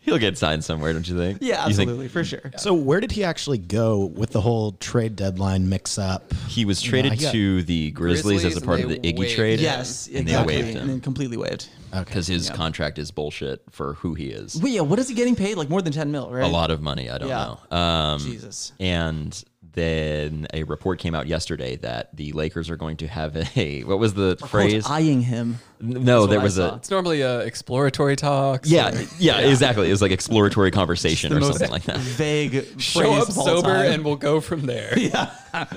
He'll 0.00 0.16
get 0.16 0.38
signed 0.38 0.64
somewhere, 0.64 0.94
don't 0.94 1.06
you 1.06 1.18
think? 1.18 1.38
Yeah, 1.42 1.66
You 1.68 1.74
think 1.74 1.88
absolutely, 1.90 2.08
for 2.08 2.24
sure. 2.24 2.50
So 2.56 2.72
where 2.72 2.98
did 2.98 3.12
he 3.12 3.24
actually 3.24 3.58
go 3.58 4.06
with 4.06 4.30
the 4.30 4.40
whole 4.40 4.72
trade 4.72 5.14
deadline 5.14 5.68
mix-up? 5.68 6.32
he 6.48 6.64
was 6.64 6.80
traded 6.80 7.12
he 7.12 7.24
got- 7.24 7.32
to 7.32 7.62
the 7.64 7.90
Grizzlies, 7.90 8.46
as 8.46 8.56
a 8.56 8.62
part 8.62 8.80
of 8.80 8.86
and 8.90 8.94
the 8.94 9.00
they 9.00 9.12
Iggy 9.12 9.18
waived 9.18 9.34
trade. 9.36 9.58
him. 9.58 9.64
Yes, 9.64 10.06
and 10.06 10.16
exactly. 10.20 10.56
they 10.56 10.62
waived 10.62 10.78
And 10.78 10.88
then 10.88 10.94
him 10.96 11.00
completely 11.02 11.36
waived. 11.36 11.68
Because 11.92 12.26
his 12.26 12.48
Yeah. 12.48 12.54
contract 12.54 12.98
is 12.98 13.10
bullshit 13.10 13.62
for 13.70 13.94
who 13.94 14.14
he 14.14 14.26
is. 14.26 14.60
Wait, 14.60 14.72
yeah, 14.72 14.80
what 14.82 14.98
is 14.98 15.08
he 15.08 15.14
getting 15.14 15.36
paid? 15.36 15.56
Like 15.56 15.68
more 15.70 15.82
than 15.82 15.92
10 15.92 16.10
mil, 16.10 16.30
right? 16.30 16.44
A 16.44 16.48
lot 16.48 16.70
of 16.70 16.80
money. 16.82 17.10
I 17.10 17.18
don't 17.18 17.28
Yeah. 17.28 17.54
know. 17.70 17.76
Um, 17.76 18.20
Jesus. 18.20 18.72
And 18.80 19.42
then 19.74 20.48
a 20.52 20.64
report 20.64 20.98
came 20.98 21.14
out 21.14 21.28
yesterday 21.28 21.76
that 21.76 22.16
the 22.16 22.32
Lakers 22.32 22.68
are 22.68 22.76
going 22.76 22.96
to 22.96 23.06
have 23.06 23.36
a 23.56 23.82
what 23.86 23.98
was 24.00 24.14
the 24.14 24.36
phrase? 24.48 24.84
eyeing 24.86 25.20
him. 25.22 25.60
no, 25.80 26.22
what 26.22 26.30
there 26.30 26.40
was 26.40 26.58
a 26.58 26.74
It's 26.76 26.90
normally 26.90 27.22
uh, 27.22 27.38
exploratory 27.40 28.16
talks. 28.16 28.68
yeah, 28.68 28.88
or 28.92 29.04
yeah, 29.20 29.38
exactly. 29.38 29.86
It 29.86 29.90
was 29.92 30.02
like 30.02 30.10
exploratory 30.10 30.70
conversation 30.72 31.32
or 31.32 31.40
something 31.42 31.70
like 31.70 31.84
that. 31.84 31.98
Vague. 31.98 32.80
Show 32.80 33.12
up 33.12 33.30
sober 33.30 33.68
time. 33.68 33.92
and 33.92 34.04
we'll 34.04 34.16
go 34.16 34.40
from 34.40 34.62
there. 34.66 34.96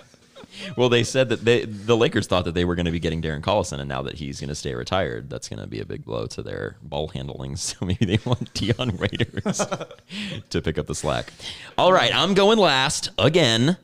Well, 0.76 0.90
they 0.90 1.04
said 1.04 1.30
that 1.30 1.44
they 1.46 1.66
the 1.66 1.96
Lakers 1.98 2.28
thought 2.28 2.46
that 2.46 2.54
they 2.54 2.66
were 2.66 2.76
going 2.76 2.86
to 2.86 2.92
be 2.92 3.00
getting 3.00 3.22
Darren 3.22 3.42
Collison, 3.42 3.80
and 3.80 3.90
now 3.90 4.02
that 4.04 4.16
he's 4.16 4.40
going 4.40 4.50
to 4.50 4.56
stay 4.56 4.74
retired, 4.76 5.30
that's 5.30 5.48
going 5.50 5.62
to 5.62 5.68
be 5.68 5.80
a 5.80 5.86
big 5.86 6.06
blow 6.06 6.26
to 6.28 6.42
their 6.42 6.78
ball 6.82 7.08
handling. 7.10 7.56
So 7.62 7.86
maybe 7.86 8.06
they 8.06 8.20
want 8.26 8.54
Dion 8.54 8.98
Raiders 8.98 9.66
to 10.50 10.62
pick 10.62 10.78
up 10.78 10.88
the 10.88 10.96
slack. 10.96 11.32
All 11.78 11.94
right, 11.94 12.14
I'm 12.14 12.34
going 12.34 12.58
last 12.60 13.10
again. 13.18 13.78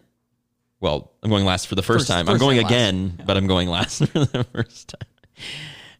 Well, 0.79 1.11
I'm 1.23 1.29
going 1.29 1.45
last 1.45 1.67
for 1.67 1.75
the 1.75 1.81
first, 1.81 2.07
First- 2.07 2.09
time. 2.09 2.29
I'm 2.29 2.37
going 2.37 2.59
again, 2.59 3.21
but 3.25 3.35
I'm 3.37 3.47
going 3.47 3.67
last 3.69 4.05
for 4.11 4.25
the 4.25 4.43
first 4.53 4.89
time. 4.89 5.09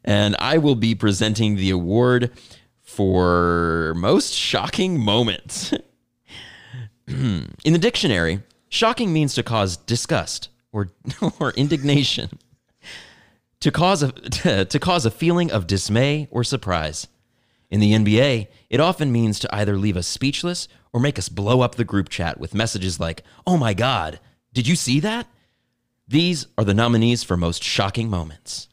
And 0.04 0.36
I 0.40 0.58
will 0.60 0.76
be 0.76 0.96
presenting 0.96 1.56
the 1.56 1.70
award 1.70 2.32
for 2.82 3.94
most 3.96 4.34
shocking 4.34 5.00
moment. 5.00 5.74
In 7.08 7.48
the 7.64 7.80
dictionary, 7.80 8.44
shocking 8.70 9.12
means 9.14 9.34
to 9.36 9.44
cause 9.44 9.78
disgust 9.78 10.50
or 10.78 10.92
or 11.40 11.52
indignation. 11.52 12.30
To 13.62 13.72
cause 13.72 14.04
a 14.04 14.12
to 14.66 14.80
cause 14.80 15.06
a 15.06 15.12
feeling 15.12 15.52
of 15.52 15.68
dismay 15.68 16.28
or 16.30 16.44
surprise. 16.44 17.08
In 17.70 17.82
the 17.82 17.92
NBA, 17.92 18.48
it 18.70 18.80
often 18.80 19.12
means 19.12 19.40
to 19.40 19.54
either 19.54 19.76
leave 19.76 19.98
us 19.98 20.08
speechless 20.08 20.70
or 20.94 21.02
make 21.02 21.20
us 21.20 21.28
blow 21.28 21.60
up 21.60 21.76
the 21.76 21.84
group 21.84 22.08
chat 22.08 22.40
with 22.40 22.54
messages 22.54 23.00
like, 23.00 23.24
"Oh 23.46 23.58
my 23.58 23.74
god, 23.74 24.20
did 24.54 24.68
you 24.68 24.76
see 24.76 25.00
that?" 25.02 25.28
These 26.08 26.48
are 26.58 26.64
the 26.64 26.74
nominees 26.74 27.24
for 27.24 27.36
most 27.36 27.62
shocking 27.62 28.10
moments. 28.10 28.70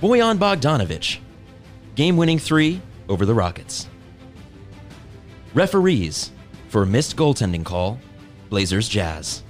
Bojan 0.00 0.38
Bogdanovic, 0.38 1.18
game-winning 1.94 2.38
3 2.38 2.80
over 3.10 3.26
the 3.26 3.34
Rockets. 3.34 3.86
Referees 5.52 6.30
for 6.70 6.84
a 6.84 6.86
missed 6.86 7.16
goaltending 7.16 7.66
call, 7.66 7.98
Blazers 8.50 8.88
Jazz. 8.88 9.42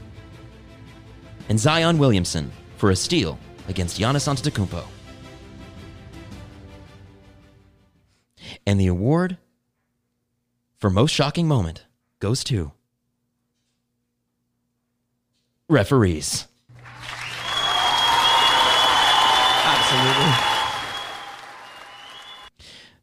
And 1.48 1.58
Zion 1.58 1.98
Williamson 1.98 2.52
for 2.76 2.90
a 2.90 2.96
steal 2.96 3.38
against 3.66 3.98
Giannis 3.98 4.28
Antetokounmpo. 4.28 4.84
And 8.66 8.78
the 8.78 8.86
award 8.86 9.38
for 10.76 10.90
most 10.90 11.12
shocking 11.12 11.48
moment 11.48 11.86
goes 12.20 12.44
to 12.44 12.72
referees. 15.68 16.46
Absolutely. 19.64 20.59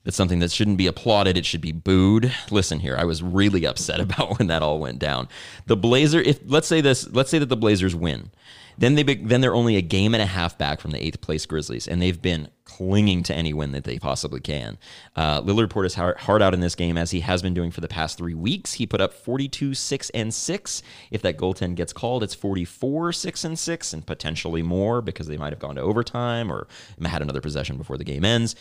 That's 0.07 0.15
something 0.15 0.39
that 0.39 0.53
shouldn't 0.53 0.77
be 0.77 0.87
applauded. 0.87 1.35
It 1.35 1.45
should 1.45 1.59
be 1.59 1.73
booed. 1.73 2.31
Listen 2.49 2.79
here, 2.79 2.95
I 2.97 3.03
was 3.03 3.21
really 3.21 3.65
upset 3.65 3.99
about 3.99 4.39
when 4.39 4.47
that 4.47 4.61
all 4.63 4.79
went 4.79 4.99
down. 4.99 5.27
The 5.65 5.75
Blazer, 5.75 6.21
if 6.21 6.39
let's 6.45 6.65
say 6.65 6.79
this, 6.79 7.09
let's 7.09 7.29
say 7.29 7.39
that 7.39 7.49
the 7.49 7.57
Blazers 7.57 7.93
win, 7.93 8.31
then 8.77 8.95
they 8.95 9.03
then 9.03 9.41
they're 9.41 9.53
only 9.53 9.75
a 9.75 9.81
game 9.81 10.13
and 10.13 10.23
a 10.23 10.25
half 10.25 10.57
back 10.57 10.79
from 10.79 10.91
the 10.91 11.05
eighth 11.05 11.19
place 11.19 11.45
Grizzlies, 11.45 11.89
and 11.89 12.01
they've 12.01 12.21
been 12.21 12.47
clinging 12.63 13.21
to 13.23 13.35
any 13.35 13.53
win 13.53 13.73
that 13.73 13.83
they 13.83 13.99
possibly 13.99 14.39
can. 14.39 14.77
Uh, 15.13 15.41
Lillard 15.41 15.69
poured 15.69 15.85
his 15.85 15.95
heart, 15.95 16.17
out 16.41 16.53
in 16.53 16.61
this 16.61 16.75
game 16.75 16.97
as 16.97 17.11
he 17.11 17.19
has 17.19 17.41
been 17.41 17.53
doing 17.53 17.71
for 17.71 17.81
the 17.81 17.87
past 17.89 18.17
three 18.17 18.33
weeks. 18.33 18.73
He 18.73 18.85
put 18.87 19.01
up 19.01 19.13
42, 19.13 19.73
six 19.73 20.09
and 20.11 20.33
six. 20.33 20.83
If 21.11 21.21
that 21.23 21.37
goaltend 21.37 21.75
gets 21.75 21.91
called, 21.91 22.23
it's 22.23 22.35
44, 22.35 23.11
six 23.11 23.43
and 23.43 23.59
six, 23.59 23.91
and 23.91 24.05
potentially 24.05 24.61
more 24.61 25.01
because 25.01 25.27
they 25.27 25.37
might 25.37 25.51
have 25.51 25.59
gone 25.59 25.75
to 25.75 25.81
overtime 25.81 26.49
or 26.49 26.67
had 27.03 27.21
another 27.21 27.41
possession 27.41 27.75
before 27.75 27.97
the 27.97 28.05
game 28.05 28.23
ends. 28.23 28.55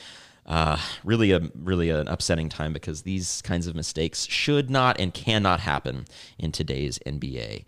Uh, 0.46 0.78
really 1.02 1.32
a 1.32 1.40
really 1.60 1.90
an 1.90 2.06
upsetting 2.06 2.48
time 2.48 2.72
because 2.72 3.02
these 3.02 3.42
kinds 3.42 3.66
of 3.66 3.74
mistakes 3.74 4.26
should 4.26 4.70
not 4.70 5.00
and 5.00 5.12
cannot 5.12 5.60
happen 5.60 6.04
in 6.38 6.52
today's 6.52 7.00
NBA. 7.04 7.64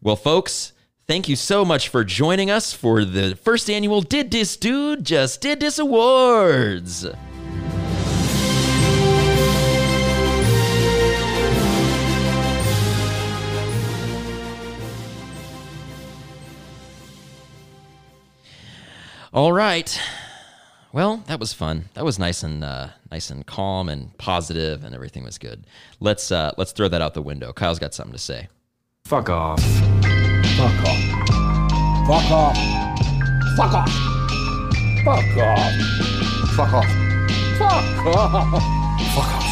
Well, 0.00 0.14
folks, 0.14 0.72
thank 1.08 1.28
you 1.28 1.34
so 1.34 1.64
much 1.64 1.88
for 1.88 2.04
joining 2.04 2.48
us 2.48 2.72
for 2.72 3.04
the 3.04 3.34
first 3.34 3.68
annual 3.68 4.02
Did 4.02 4.30
This 4.30 4.56
Dude 4.56 5.04
Just 5.04 5.40
Did 5.40 5.58
This 5.58 5.80
Awards. 5.80 7.06
All 19.34 19.52
right. 19.52 19.98
Well, 20.92 21.22
that 21.26 21.40
was 21.40 21.54
fun. 21.54 21.86
That 21.94 22.04
was 22.04 22.18
nice 22.18 22.42
and 22.42 22.62
uh, 22.62 22.88
nice 23.10 23.30
and 23.30 23.46
calm 23.46 23.88
and 23.88 24.16
positive, 24.18 24.84
and 24.84 24.94
everything 24.94 25.24
was 25.24 25.38
good. 25.38 25.64
Let's 26.00 26.30
uh, 26.30 26.52
let's 26.58 26.72
throw 26.72 26.88
that 26.88 27.00
out 27.00 27.14
the 27.14 27.22
window. 27.22 27.52
Kyle's 27.52 27.78
got 27.78 27.94
something 27.94 28.12
to 28.12 28.18
say. 28.18 28.48
Fuck 29.06 29.30
off. 29.30 29.62
Fuck 29.62 30.84
off. 30.84 30.98
Fuck 32.06 32.30
off. 32.30 32.56
Fuck 33.56 33.72
off. 33.72 33.88
Fuck 35.04 35.38
off. 35.38 35.72
Fuck 36.56 36.72
off. 36.72 36.86
Fuck 37.58 38.16
off. 38.16 38.62
Fuck 39.14 39.34
off. 39.34 39.51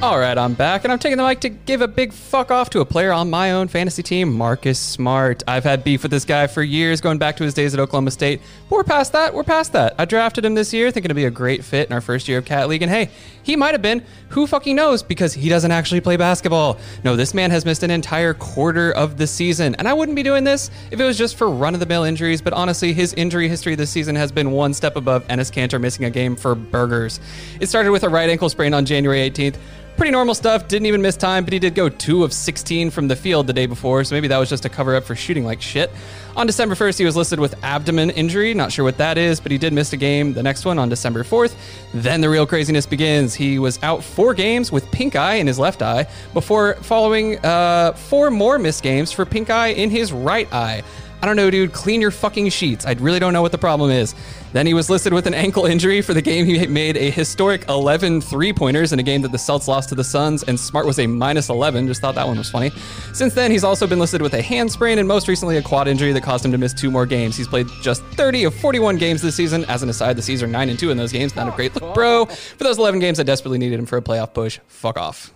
All 0.00 0.16
right, 0.16 0.38
I'm 0.38 0.54
back, 0.54 0.84
and 0.84 0.92
I'm 0.92 1.00
taking 1.00 1.18
the 1.18 1.24
mic 1.24 1.40
to 1.40 1.48
give 1.48 1.80
a 1.82 1.88
big 1.88 2.12
fuck 2.12 2.52
off 2.52 2.70
to 2.70 2.78
a 2.78 2.84
player 2.84 3.10
on 3.10 3.28
my 3.30 3.50
own 3.50 3.66
fantasy 3.66 4.04
team, 4.04 4.32
Marcus 4.32 4.78
Smart. 4.78 5.42
I've 5.48 5.64
had 5.64 5.82
beef 5.82 6.04
with 6.04 6.12
this 6.12 6.24
guy 6.24 6.46
for 6.46 6.62
years, 6.62 7.00
going 7.00 7.18
back 7.18 7.36
to 7.38 7.42
his 7.42 7.52
days 7.52 7.74
at 7.74 7.80
Oklahoma 7.80 8.12
State. 8.12 8.40
But 8.70 8.76
we're 8.76 8.84
past 8.84 9.10
that. 9.14 9.34
We're 9.34 9.42
past 9.42 9.72
that. 9.72 9.96
I 9.98 10.04
drafted 10.04 10.44
him 10.44 10.54
this 10.54 10.72
year, 10.72 10.92
thinking 10.92 11.08
to 11.08 11.16
be 11.16 11.24
a 11.24 11.32
great 11.32 11.64
fit 11.64 11.88
in 11.88 11.92
our 11.92 12.00
first 12.00 12.28
year 12.28 12.38
of 12.38 12.44
Cat 12.44 12.68
League, 12.68 12.82
and 12.82 12.92
hey, 12.92 13.10
he 13.42 13.56
might 13.56 13.72
have 13.72 13.82
been. 13.82 14.04
Who 14.28 14.46
fucking 14.46 14.76
knows? 14.76 15.02
Because 15.02 15.34
he 15.34 15.48
doesn't 15.48 15.72
actually 15.72 16.00
play 16.00 16.16
basketball. 16.16 16.78
No, 17.02 17.16
this 17.16 17.34
man 17.34 17.50
has 17.50 17.64
missed 17.64 17.82
an 17.82 17.90
entire 17.90 18.34
quarter 18.34 18.92
of 18.92 19.18
the 19.18 19.26
season, 19.26 19.74
and 19.74 19.88
I 19.88 19.94
wouldn't 19.94 20.14
be 20.14 20.22
doing 20.22 20.44
this 20.44 20.70
if 20.92 21.00
it 21.00 21.04
was 21.04 21.18
just 21.18 21.34
for 21.34 21.50
run-of-the-mill 21.50 22.04
injuries. 22.04 22.40
But 22.40 22.52
honestly, 22.52 22.92
his 22.92 23.14
injury 23.14 23.48
history 23.48 23.74
this 23.74 23.90
season 23.90 24.14
has 24.14 24.30
been 24.30 24.52
one 24.52 24.74
step 24.74 24.94
above 24.94 25.26
Enes 25.26 25.50
Kanter 25.50 25.80
missing 25.80 26.04
a 26.04 26.10
game 26.10 26.36
for 26.36 26.54
burgers. 26.54 27.18
It 27.58 27.68
started 27.68 27.90
with 27.90 28.04
a 28.04 28.08
right 28.08 28.30
ankle 28.30 28.48
sprain 28.48 28.74
on 28.74 28.86
January 28.86 29.28
18th. 29.28 29.56
Pretty 29.98 30.12
normal 30.12 30.36
stuff. 30.36 30.68
Didn't 30.68 30.86
even 30.86 31.02
miss 31.02 31.16
time, 31.16 31.42
but 31.42 31.52
he 31.52 31.58
did 31.58 31.74
go 31.74 31.88
2 31.88 32.22
of 32.22 32.32
16 32.32 32.92
from 32.92 33.08
the 33.08 33.16
field 33.16 33.48
the 33.48 33.52
day 33.52 33.66
before, 33.66 34.04
so 34.04 34.14
maybe 34.14 34.28
that 34.28 34.38
was 34.38 34.48
just 34.48 34.64
a 34.64 34.68
cover 34.68 34.94
up 34.94 35.02
for 35.02 35.16
shooting 35.16 35.44
like 35.44 35.60
shit. 35.60 35.90
On 36.36 36.46
December 36.46 36.76
1st, 36.76 36.98
he 37.00 37.04
was 37.04 37.16
listed 37.16 37.40
with 37.40 37.60
abdomen 37.64 38.10
injury. 38.10 38.54
Not 38.54 38.70
sure 38.70 38.84
what 38.84 38.96
that 38.98 39.18
is, 39.18 39.40
but 39.40 39.50
he 39.50 39.58
did 39.58 39.72
miss 39.72 39.92
a 39.92 39.96
game, 39.96 40.34
the 40.34 40.42
next 40.42 40.64
one 40.64 40.78
on 40.78 40.88
December 40.88 41.24
4th. 41.24 41.56
Then 41.92 42.20
the 42.20 42.30
real 42.30 42.46
craziness 42.46 42.86
begins. 42.86 43.34
He 43.34 43.58
was 43.58 43.82
out 43.82 44.04
four 44.04 44.34
games 44.34 44.70
with 44.70 44.88
pink 44.92 45.16
eye 45.16 45.34
in 45.34 45.48
his 45.48 45.58
left 45.58 45.82
eye 45.82 46.06
before 46.32 46.74
following 46.74 47.44
uh, 47.44 47.94
four 47.94 48.30
more 48.30 48.56
missed 48.56 48.84
games 48.84 49.10
for 49.10 49.26
pink 49.26 49.50
eye 49.50 49.70
in 49.70 49.90
his 49.90 50.12
right 50.12 50.46
eye. 50.52 50.84
I 51.20 51.26
don't 51.26 51.34
know, 51.34 51.50
dude. 51.50 51.72
Clean 51.72 52.00
your 52.00 52.12
fucking 52.12 52.50
sheets. 52.50 52.86
I 52.86 52.92
really 52.92 53.18
don't 53.18 53.32
know 53.32 53.42
what 53.42 53.50
the 53.50 53.58
problem 53.58 53.90
is. 53.90 54.14
Then 54.52 54.66
he 54.66 54.72
was 54.74 54.88
listed 54.88 55.12
with 55.12 55.26
an 55.26 55.34
ankle 55.34 55.66
injury 55.66 56.00
for 56.00 56.14
the 56.14 56.22
game. 56.22 56.46
He 56.46 56.66
made 56.66 56.96
a 56.96 57.10
historic 57.10 57.68
11 57.68 58.22
three 58.22 58.52
pointers 58.52 58.92
in 58.92 58.98
a 58.98 59.02
game 59.02 59.22
that 59.22 59.32
the 59.32 59.38
Celts 59.38 59.68
lost 59.68 59.90
to 59.90 59.94
the 59.94 60.04
Suns, 60.04 60.42
and 60.42 60.58
Smart 60.58 60.86
was 60.86 60.98
a 60.98 61.06
minus 61.06 61.48
11. 61.50 61.86
Just 61.86 62.00
thought 62.00 62.14
that 62.14 62.26
one 62.26 62.38
was 62.38 62.50
funny. 62.50 62.70
Since 63.12 63.34
then, 63.34 63.50
he's 63.50 63.64
also 63.64 63.86
been 63.86 63.98
listed 63.98 64.22
with 64.22 64.34
a 64.34 64.42
hand 64.42 64.72
sprain 64.72 64.98
and 64.98 65.06
most 65.06 65.28
recently 65.28 65.58
a 65.58 65.62
quad 65.62 65.86
injury 65.86 66.12
that 66.12 66.22
caused 66.22 66.44
him 66.44 66.52
to 66.52 66.58
miss 66.58 66.72
two 66.72 66.90
more 66.90 67.04
games. 67.06 67.36
He's 67.36 67.48
played 67.48 67.66
just 67.82 68.02
30 68.14 68.44
of 68.44 68.54
41 68.54 68.96
games 68.96 69.20
this 69.20 69.34
season. 69.34 69.64
As 69.66 69.82
an 69.82 69.90
aside, 69.90 70.16
the 70.16 70.22
C's 70.22 70.42
are 70.42 70.46
9 70.46 70.68
and 70.68 70.78
2 70.78 70.90
in 70.90 70.96
those 70.96 71.12
games. 71.12 71.36
Not 71.36 71.48
a 71.48 71.50
great 71.50 71.74
look, 71.74 71.94
bro. 71.94 72.24
For 72.26 72.64
those 72.64 72.78
11 72.78 73.00
games, 73.00 73.20
I 73.20 73.24
desperately 73.24 73.58
needed 73.58 73.78
him 73.78 73.86
for 73.86 73.98
a 73.98 74.02
playoff 74.02 74.32
push. 74.32 74.60
Fuck 74.66 74.96
off. 74.98 75.32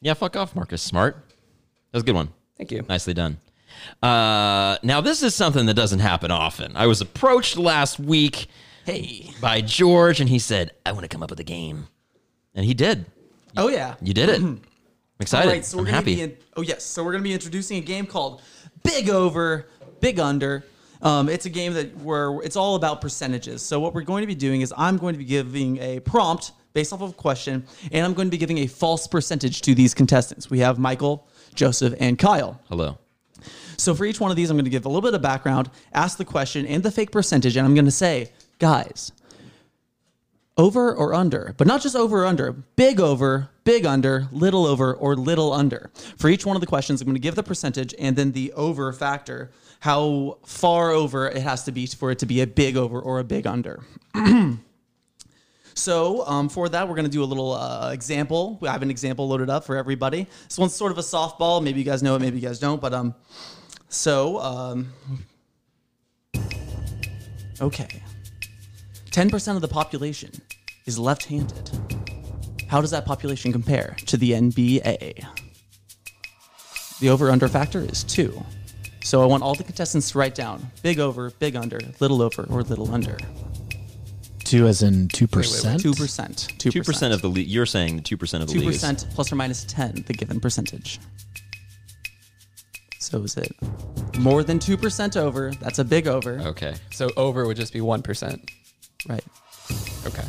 Yeah, 0.00 0.14
fuck 0.14 0.36
off, 0.36 0.54
Marcus 0.54 0.82
Smart. 0.82 1.16
That 1.16 1.96
was 1.96 2.02
a 2.02 2.06
good 2.06 2.14
one. 2.14 2.28
Thank 2.56 2.72
you. 2.72 2.84
Nicely 2.88 3.14
done. 3.14 3.38
Uh, 4.02 4.78
now, 4.82 5.00
this 5.00 5.22
is 5.22 5.34
something 5.34 5.66
that 5.66 5.74
doesn't 5.74 5.98
happen 6.00 6.30
often. 6.30 6.76
I 6.76 6.86
was 6.86 7.00
approached 7.00 7.56
last 7.56 7.98
week 7.98 8.46
Hey. 8.84 9.30
by 9.40 9.60
George, 9.60 10.20
and 10.20 10.28
he 10.28 10.38
said, 10.38 10.72
I 10.86 10.92
want 10.92 11.02
to 11.04 11.08
come 11.08 11.22
up 11.22 11.30
with 11.30 11.40
a 11.40 11.44
game. 11.44 11.88
And 12.54 12.64
he 12.64 12.74
did. 12.74 13.06
Oh 13.56 13.68
yeah. 13.68 13.94
You 14.02 14.14
did 14.14 14.28
it. 14.28 14.40
I'm 14.40 14.60
excited. 15.20 15.48
All 15.48 15.52
right, 15.54 15.64
so 15.64 15.76
we're 15.78 15.82
I'm 15.82 15.86
gonna 15.86 15.96
happy. 15.96 16.14
be 16.16 16.22
in, 16.22 16.36
oh 16.56 16.62
yes, 16.62 16.84
so 16.84 17.02
we're 17.04 17.12
gonna 17.12 17.22
be 17.24 17.32
introducing 17.32 17.78
a 17.78 17.80
game 17.80 18.06
called 18.06 18.42
Big 18.82 19.08
Over, 19.10 19.66
Big 20.00 20.18
Under. 20.20 20.64
Um, 21.02 21.28
it's 21.28 21.46
a 21.46 21.50
game 21.50 21.74
that 21.74 21.96
where 21.98 22.40
it's 22.42 22.56
all 22.56 22.74
about 22.74 23.00
percentages. 23.00 23.62
So 23.62 23.78
what 23.78 23.94
we're 23.94 24.02
going 24.02 24.22
to 24.22 24.26
be 24.26 24.34
doing 24.34 24.60
is 24.62 24.74
I'm 24.76 24.96
going 24.96 25.14
to 25.14 25.18
be 25.18 25.24
giving 25.24 25.78
a 25.78 26.00
prompt 26.00 26.50
based 26.72 26.92
off 26.92 27.00
of 27.02 27.10
a 27.10 27.14
question, 27.14 27.64
and 27.92 28.04
I'm 28.04 28.14
going 28.14 28.26
to 28.26 28.30
be 28.32 28.36
giving 28.38 28.58
a 28.58 28.66
false 28.66 29.06
percentage 29.06 29.62
to 29.62 29.74
these 29.76 29.94
contestants. 29.94 30.50
We 30.50 30.58
have 30.58 30.78
Michael, 30.78 31.28
Joseph, 31.54 31.94
and 32.00 32.18
Kyle. 32.18 32.60
Hello. 32.68 32.98
So 33.78 33.94
for 33.94 34.04
each 34.04 34.20
one 34.20 34.30
of 34.30 34.36
these, 34.36 34.50
I'm 34.50 34.56
going 34.56 34.64
to 34.64 34.70
give 34.70 34.84
a 34.84 34.88
little 34.88 35.02
bit 35.02 35.14
of 35.14 35.22
background, 35.22 35.70
ask 35.92 36.18
the 36.18 36.24
question 36.24 36.66
and 36.66 36.82
the 36.82 36.90
fake 36.90 37.12
percentage, 37.12 37.56
and 37.56 37.64
I'm 37.64 37.74
going 37.74 37.84
to 37.84 37.90
say, 37.92 38.32
guys, 38.58 39.12
Over 40.56 40.92
or 40.92 41.14
under, 41.14 41.54
but 41.56 41.68
not 41.68 41.80
just 41.80 41.94
over 41.94 42.24
or 42.24 42.26
under, 42.26 42.52
big 42.52 42.98
over, 43.00 43.48
big 43.62 43.86
under, 43.86 44.26
little 44.32 44.66
over, 44.66 44.92
or 44.92 45.14
little 45.14 45.52
under. 45.52 45.90
For 46.16 46.28
each 46.28 46.44
one 46.44 46.56
of 46.56 46.60
the 46.60 46.66
questions, 46.66 47.00
I'm 47.00 47.06
going 47.06 47.14
to 47.14 47.20
give 47.20 47.36
the 47.36 47.44
percentage 47.44 47.94
and 48.00 48.16
then 48.16 48.32
the 48.32 48.52
over 48.54 48.92
factor, 48.92 49.52
how 49.80 50.38
far 50.44 50.90
over 50.90 51.28
it 51.28 51.40
has 51.42 51.62
to 51.64 51.72
be 51.72 51.86
for 51.86 52.10
it 52.10 52.18
to 52.18 52.26
be 52.26 52.40
a 52.40 52.46
big 52.48 52.76
over 52.76 53.00
or 53.00 53.20
a 53.20 53.24
big 53.24 53.46
under. 53.46 53.84
So 55.74 56.26
um, 56.26 56.48
for 56.48 56.68
that, 56.68 56.88
we're 56.88 56.96
going 56.96 57.04
to 57.06 57.10
do 57.10 57.22
a 57.22 57.24
little 57.24 57.52
uh, 57.52 57.92
example. 57.92 58.58
I 58.62 58.72
have 58.72 58.82
an 58.82 58.90
example 58.90 59.28
loaded 59.28 59.48
up 59.48 59.62
for 59.64 59.76
everybody. 59.76 60.26
This 60.48 60.58
one's 60.58 60.74
sort 60.74 60.90
of 60.90 60.98
a 60.98 61.02
softball. 61.02 61.62
Maybe 61.62 61.78
you 61.78 61.84
guys 61.84 62.02
know 62.02 62.16
it, 62.16 62.20
maybe 62.20 62.36
you 62.40 62.46
guys 62.46 62.58
don't. 62.58 62.80
But 62.80 62.92
um, 62.92 63.14
so 63.88 64.38
um, 64.40 64.92
okay, 67.60 68.02
ten 69.10 69.30
percent 69.30 69.56
of 69.56 69.62
the 69.62 69.68
population 69.68 70.30
is 70.86 70.98
left-handed. 70.98 71.70
How 72.68 72.80
does 72.80 72.90
that 72.90 73.04
population 73.06 73.52
compare 73.52 73.96
to 74.06 74.16
the 74.16 74.32
NBA? 74.32 75.24
The 77.00 77.08
over/under 77.08 77.48
factor 77.48 77.80
is 77.80 78.04
two. 78.04 78.42
So 79.04 79.22
I 79.22 79.26
want 79.26 79.42
all 79.42 79.54
the 79.54 79.64
contestants 79.64 80.10
to 80.10 80.18
write 80.18 80.34
down 80.34 80.70
big 80.82 80.98
over, 80.98 81.30
big 81.38 81.56
under, 81.56 81.80
little 82.00 82.20
over, 82.20 82.44
or 82.50 82.62
little 82.62 82.92
under. 82.92 83.16
Two 84.44 84.66
as 84.66 84.82
in 84.82 85.08
two 85.08 85.26
percent. 85.26 85.80
Two 85.80 85.92
percent. 85.94 86.48
Two 86.58 86.70
Two 86.70 86.82
percent 86.82 87.14
of 87.14 87.22
the 87.22 87.28
le- 87.28 87.40
you're 87.40 87.66
saying 87.66 88.02
two 88.02 88.16
percent 88.16 88.42
of 88.42 88.48
the 88.48 88.54
two 88.58 88.64
percent 88.64 89.06
plus 89.14 89.32
or 89.32 89.36
minus 89.36 89.64
ten, 89.64 90.04
the 90.06 90.12
given 90.12 90.40
percentage. 90.40 90.98
So 93.00 93.22
is 93.22 93.36
it 93.36 93.52
more 94.18 94.42
than 94.42 94.58
two 94.58 94.76
percent 94.76 95.16
over? 95.16 95.52
That's 95.60 95.78
a 95.78 95.84
big 95.84 96.06
over, 96.08 96.38
Okay. 96.40 96.74
So 96.90 97.10
over 97.16 97.46
would 97.46 97.56
just 97.56 97.72
be 97.72 97.80
1%. 97.80 98.50
right? 99.08 99.24
Okay. 100.06 100.24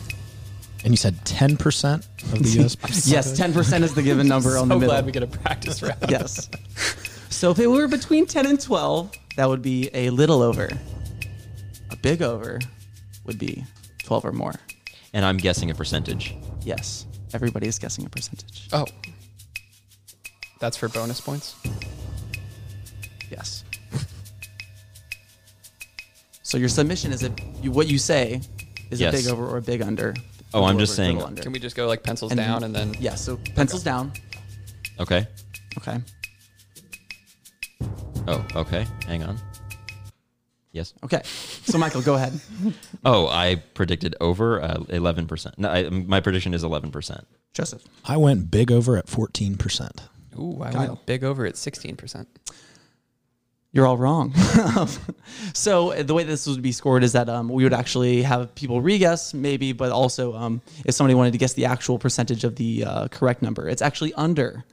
And 0.84 0.94
you 0.94 0.98
said 0.98 1.24
ten 1.26 1.58
percent 1.58 2.08
of 2.32 2.42
the 2.44 2.50
U.S. 2.62 3.08
Yes, 3.08 3.36
ten 3.36 3.52
percent 3.54 3.84
is 3.84 3.94
the 3.96 4.02
given 4.02 4.28
number 4.36 4.58
on 4.58 4.70
the 4.70 4.76
So 4.76 4.80
middle. 4.80 4.94
glad 4.96 5.06
we 5.06 5.12
get 5.12 5.24
a 5.24 5.28
practice 5.28 5.82
round. 5.82 5.98
yes. 6.10 6.50
So 7.30 7.52
if 7.52 7.60
it 7.60 7.68
were 7.68 7.88
between 7.90 8.26
ten 8.26 8.46
and 8.46 8.60
twelve, 8.62 9.12
that 9.36 9.50
would 9.50 9.62
be 9.62 9.90
a 9.94 10.10
little 10.12 10.42
over. 10.42 10.70
A 11.92 11.96
big 11.98 12.22
over 12.22 12.60
would 13.26 13.38
be 13.38 13.66
twelve 14.04 14.24
or 14.24 14.32
more. 14.32 14.54
And 15.14 15.26
I'm 15.26 15.36
guessing 15.38 15.70
a 15.70 15.76
percentage. 15.76 16.34
Yes, 16.64 17.06
everybody 17.34 17.68
is 17.68 17.78
guessing 17.78 18.06
a 18.06 18.10
percentage. 18.10 18.70
Oh. 18.72 18.86
That's 20.60 20.78
for 20.78 20.88
bonus 20.90 21.20
points? 21.22 21.56
Yes. 23.30 23.64
so 26.44 26.58
your 26.58 26.70
submission 26.70 27.12
is 27.12 27.24
a 27.24 27.32
you, 27.62 27.72
what 27.72 27.88
you 27.88 27.98
say 27.98 28.42
is 28.90 29.00
Yes. 29.00 29.14
a 29.14 29.18
big 29.18 29.28
over 29.28 29.46
or 29.48 29.58
a 29.58 29.62
big 29.62 29.82
under. 29.82 30.16
Oh, 30.54 30.64
I'm 30.64 30.80
just 30.80 30.96
saying- 30.96 31.22
under. 31.22 31.42
Can 31.42 31.52
we 31.52 31.60
just 31.60 31.76
go 31.76 31.88
like 31.88 32.02
pencils 32.04 32.32
And- 32.32 32.40
down 32.40 32.64
and 32.64 32.76
then. 32.76 32.96
Yeah, 33.00 33.16
so 33.16 33.38
pencils 33.56 33.84
down. 33.84 34.12
Okay. 35.00 35.28
Okay. 35.78 36.00
Oh, 38.28 38.46
okay. 38.56 38.86
Hang 39.08 39.24
on. 39.24 39.38
Yes. 40.72 40.94
Okay. 41.04 41.22
So 41.24 41.78
Michael, 41.78 42.02
go 42.02 42.16
ahead. 42.16 42.40
Oh, 43.06 43.28
I 43.28 43.56
predicted 43.76 44.16
over 44.20 44.62
uh, 44.62 44.84
eleven 44.90 45.26
percent. 45.26 45.58
No, 45.58 45.70
I, 45.70 45.90
my 45.90 46.20
prediction 46.20 46.54
is 46.54 46.64
eleven 46.64 46.92
percent. 46.92 47.26
Joseph. 47.54 47.82
I 48.06 48.18
went 48.18 48.52
big 48.52 48.72
over 48.72 48.98
at 48.98 49.08
fourteen 49.08 49.56
percent. 49.56 50.02
Ooh, 50.38 50.62
I 50.62 50.72
Kyle. 50.72 50.88
went 50.90 51.06
big 51.06 51.24
over 51.24 51.46
at 51.46 51.56
16%. 51.56 52.26
You're 53.72 53.86
all 53.86 53.98
wrong. 53.98 54.34
so 55.54 55.92
uh, 55.92 56.02
the 56.02 56.14
way 56.16 56.24
this 56.24 56.48
would 56.48 56.62
be 56.62 56.72
scored 56.72 57.04
is 57.04 57.12
that 57.14 57.30
um, 57.30 57.50
we 57.50 57.64
would 57.64 57.74
actually 57.74 58.24
have 58.24 58.56
people 58.56 58.82
re-guess 58.82 59.34
maybe, 59.34 59.74
but 59.74 59.92
also 59.92 60.34
um, 60.36 60.62
if 60.86 60.96
somebody 60.96 61.14
wanted 61.14 61.34
to 61.34 61.38
guess 61.38 61.54
the 61.54 61.66
actual 61.66 62.00
percentage 62.00 62.44
of 62.44 62.56
the 62.56 62.84
uh, 62.84 63.08
correct 63.10 63.44
number, 63.44 63.70
it's 63.70 63.84
actually 63.84 64.12
under. 64.16 64.64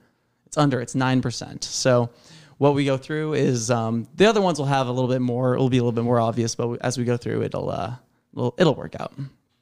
It's 0.47 0.57
under. 0.57 0.81
It's 0.81 0.95
nine 0.95 1.21
percent. 1.21 1.63
So 1.63 2.09
what 2.57 2.73
we 2.73 2.85
go 2.85 2.97
through 2.97 3.33
is 3.33 3.69
um, 3.69 4.07
the 4.15 4.25
other 4.25 4.41
ones 4.41 4.57
will 4.57 4.65
have 4.65 4.87
a 4.87 4.91
little 4.91 5.09
bit 5.09 5.21
more. 5.21 5.53
It'll 5.53 5.69
be 5.69 5.77
a 5.77 5.81
little 5.81 5.91
bit 5.91 6.03
more 6.03 6.19
obvious, 6.19 6.55
but 6.55 6.77
as 6.81 6.97
we 6.97 7.03
go 7.03 7.17
through, 7.17 7.43
it'll 7.43 7.69
uh, 7.69 7.95
it'll, 8.33 8.55
it'll 8.57 8.75
work 8.75 8.95
out. 8.99 9.13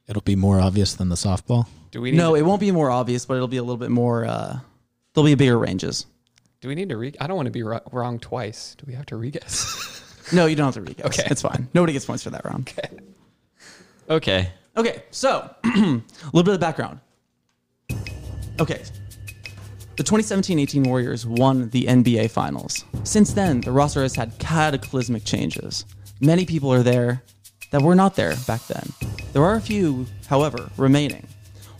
It'll 0.07 0.21
be 0.21 0.35
more 0.35 0.61
obvious 0.61 0.93
than 0.93 1.09
the 1.09 1.15
softball. 1.15 1.67
Do 1.91 1.99
we 2.01 2.11
need 2.11 2.17
No, 2.17 2.35
to, 2.35 2.39
it 2.39 2.43
won't 2.43 2.61
be 2.61 2.71
more 2.71 2.89
obvious, 2.91 3.25
but 3.25 3.35
it'll 3.35 3.47
be 3.47 3.57
a 3.57 3.63
little 3.63 3.77
bit 3.77 3.91
more. 3.91 4.25
Uh, 4.25 4.59
there'll 5.13 5.25
be 5.25 5.35
bigger 5.35 5.57
ranges. 5.57 6.05
Do 6.61 6.67
we 6.67 6.75
need 6.75 6.89
to 6.89 6.97
re 6.97 7.13
I 7.19 7.27
don't 7.27 7.35
want 7.35 7.47
to 7.47 7.51
be 7.51 7.63
ro- 7.63 7.81
wrong 7.91 8.19
twice. 8.19 8.75
Do 8.77 8.85
we 8.87 8.93
have 8.93 9.05
to 9.07 9.15
re-guess? 9.15 10.01
No, 10.33 10.47
you 10.47 10.55
don't 10.55 10.65
have 10.65 10.73
to 10.73 10.81
re-guess. 10.81 11.05
Okay. 11.05 11.27
it's 11.29 11.43
fine. 11.43 11.67
Nobody 11.75 11.93
gets 11.93 12.05
points 12.05 12.23
for 12.23 12.31
that 12.31 12.43
round. 12.45 12.67
Okay. 12.67 12.89
Okay, 14.09 14.49
Okay. 14.75 15.03
so 15.11 15.53
a 15.63 16.01
little 16.33 16.41
bit 16.43 16.55
of 16.55 16.59
background. 16.59 16.99
Okay. 18.59 18.81
The 19.97 20.03
2017-18 20.03 20.87
Warriors 20.87 21.27
won 21.27 21.69
the 21.69 21.83
NBA 21.85 22.31
Finals. 22.31 22.85
Since 23.03 23.33
then, 23.33 23.61
the 23.61 23.71
roster 23.71 24.01
has 24.01 24.15
had 24.15 24.35
cataclysmic 24.39 25.23
changes. 25.25 25.85
Many 26.21 26.43
people 26.45 26.73
are 26.73 26.81
there 26.81 27.21
that 27.69 27.81
were 27.83 27.95
not 27.95 28.15
there 28.15 28.33
back 28.47 28.65
then. 28.67 28.89
There 29.33 29.43
are 29.43 29.55
a 29.55 29.61
few, 29.61 30.07
however, 30.27 30.71
remaining. 30.77 31.27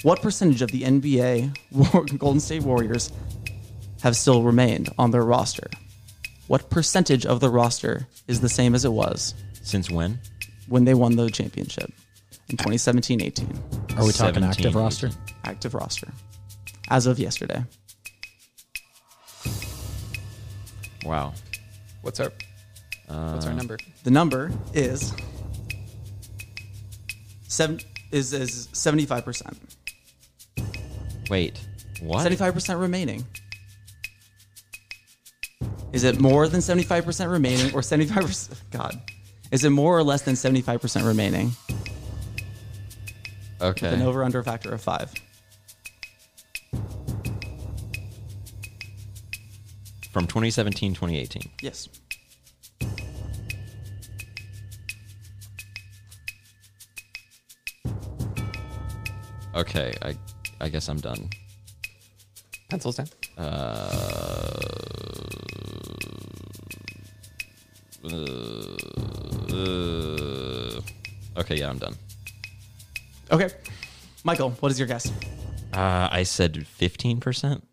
What 0.04 0.22
percentage 0.22 0.62
of 0.62 0.70
the 0.72 0.84
NBA 0.84 2.18
Golden 2.20 2.40
State 2.40 2.62
Warriors 2.62 3.12
have 4.06 4.16
still 4.16 4.44
remained 4.44 4.88
on 5.00 5.10
their 5.10 5.24
roster? 5.24 5.68
What 6.46 6.70
percentage 6.70 7.26
of 7.26 7.40
the 7.40 7.50
roster 7.50 8.08
is 8.28 8.40
the 8.40 8.50
same 8.50 8.76
as 8.76 8.86
it 8.86 8.92
was 8.94 9.34
Since 9.64 9.90
when? 9.90 10.20
when 10.68 10.86
they 10.86 10.94
won 10.94 11.16
the 11.16 11.28
championship 11.32 11.92
in 12.48 12.58
2017-18? 12.58 13.98
Are 13.98 14.06
we 14.06 14.12
talking 14.12 14.44
17, 14.44 14.44
active 14.44 14.76
roster? 14.76 15.10
active 15.44 15.74
roster 15.74 16.08
as 16.90 17.08
of 17.08 17.18
yesterday. 17.18 17.64
Wow. 21.04 21.34
What's 22.04 22.20
our 22.20 22.32
What's 23.08 23.46
our 23.48 23.54
uh, 23.54 23.56
number? 23.56 23.78
The 24.04 24.12
number 24.12 24.52
is 24.76 25.14
seven 27.48 27.80
is 28.12 28.34
is 28.34 28.70
seventy 28.72 29.06
five 29.06 29.26
percent. 29.26 29.58
Wait. 31.30 31.60
What? 32.02 32.22
Seventy 32.22 32.38
five 32.38 32.54
percent 32.54 32.80
remaining. 32.80 33.24
Is 35.96 36.04
it 36.04 36.20
more 36.20 36.50
than 36.50 36.60
seventy 36.60 36.84
five 36.84 37.06
percent 37.06 37.32
remaining, 37.32 37.74
or 37.74 37.82
seventy 37.82 38.06
five 38.12 38.26
percent? 38.26 38.62
God, 38.72 39.00
is 39.50 39.64
it 39.64 39.70
more 39.70 39.98
or 39.98 40.04
less 40.04 40.24
than 40.24 40.36
seventy 40.36 40.60
five 40.60 40.82
percent 40.82 41.06
remaining? 41.06 41.52
Okay. 43.62 43.94
An 43.94 44.02
over 44.02 44.22
under 44.22 44.44
factor 44.44 44.74
of 44.74 44.82
five. 44.82 45.14
From 50.12 50.28
2017, 50.28 50.94
2018. 50.96 51.50
Yes. 51.62 51.88
Okay. 59.56 59.94
I 60.02 60.18
I 60.60 60.68
guess 60.68 60.90
I'm 60.90 61.00
done. 61.00 61.30
Pencils 62.70 62.98
down. 62.98 63.08
Uh, 63.38 64.25
okay. 71.46 71.60
Yeah, 71.60 71.70
I'm 71.70 71.78
done. 71.78 71.96
Okay. 73.32 73.50
Michael, 74.24 74.52
what 74.60 74.72
is 74.72 74.80
your 74.80 74.88
guess? 74.88 75.12
Uh, 75.74 76.08
I 76.12 76.24
said 76.24 76.66
15 76.68 77.20
percent. 77.20 77.64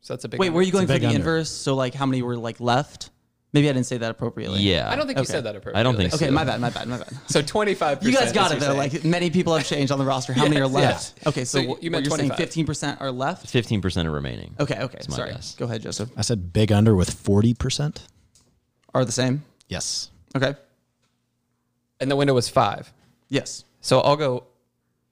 So 0.00 0.14
that's 0.14 0.24
a 0.24 0.28
big 0.28 0.40
Wait, 0.40 0.50
were 0.50 0.62
you 0.62 0.72
going 0.72 0.86
for 0.86 0.94
big 0.94 1.02
the 1.02 1.08
under. 1.08 1.18
inverse? 1.18 1.50
So 1.50 1.74
like, 1.74 1.94
how 1.94 2.06
many 2.06 2.22
were 2.22 2.36
like 2.36 2.60
left? 2.60 3.10
Maybe 3.52 3.68
I 3.68 3.72
didn't 3.72 3.86
say 3.86 3.96
that 3.98 4.10
appropriately. 4.10 4.60
Yeah. 4.60 4.90
I 4.90 4.96
don't 4.96 5.06
think 5.06 5.16
you 5.18 5.22
Okay. 5.22 5.32
said 5.32 5.44
that 5.44 5.56
appropriately. 5.56 5.80
I 5.80 5.82
don't 5.82 5.96
think 5.96 6.10
so. 6.12 6.16
Okay, 6.16 6.30
my 6.30 6.44
bad, 6.44 6.60
my 6.60 6.68
bad, 6.68 6.86
my 6.86 6.98
bad. 6.98 7.08
So 7.28 7.40
25%. 7.42 8.02
You 8.02 8.12
guys 8.12 8.30
got 8.32 8.50
is 8.50 8.58
it 8.58 8.60
you're 8.66 8.74
though. 8.74 8.78
saying. 8.80 8.92
Like 8.92 9.04
many 9.04 9.30
people 9.30 9.56
have 9.56 9.66
changed 9.66 9.90
on 9.90 9.98
the 9.98 10.04
roster. 10.04 10.34
How 10.34 10.42
many 10.44 10.56
are 10.60 10.68
Yes, 10.70 10.72
left? 10.72 11.18
yeah. 11.22 11.28
Okay, 11.30 11.44
so, 11.46 11.62
So 11.62 11.68
what 11.68 11.82
you 11.82 11.90
meant 11.90 12.04
you're 12.04 12.10
saying 12.10 12.28
25. 12.28 12.36
fifteen 12.36 12.66
percent 12.66 13.00
are 13.00 13.10
left. 13.10 13.48
15 13.48 13.80
percent 13.80 14.06
are 14.06 14.10
remaining. 14.10 14.54
Okay, 14.60 14.78
okay. 14.82 14.98
my 15.08 15.16
Sorry. 15.16 15.30
guess. 15.32 15.54
Go 15.54 15.64
ahead, 15.64 15.80
Joseph. 15.82 16.10
I 16.16 16.20
said 16.22 16.52
big 16.52 16.70
under 16.72 16.94
with 16.94 17.10
forty 17.12 17.54
percent. 17.54 18.06
Are 18.94 19.04
the 19.04 19.12
same? 19.12 19.44
Yes. 19.68 20.10
Okay. 20.36 20.54
And 22.00 22.10
the 22.10 22.16
window 22.16 22.34
was 22.34 22.48
five. 22.48 22.92
Yes. 23.28 23.64
So 23.80 24.00
I'll 24.00 24.16
go 24.16 24.44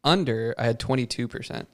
under. 0.05 0.55
I 0.59 0.64
had 0.64 0.79
22%. 0.79 1.66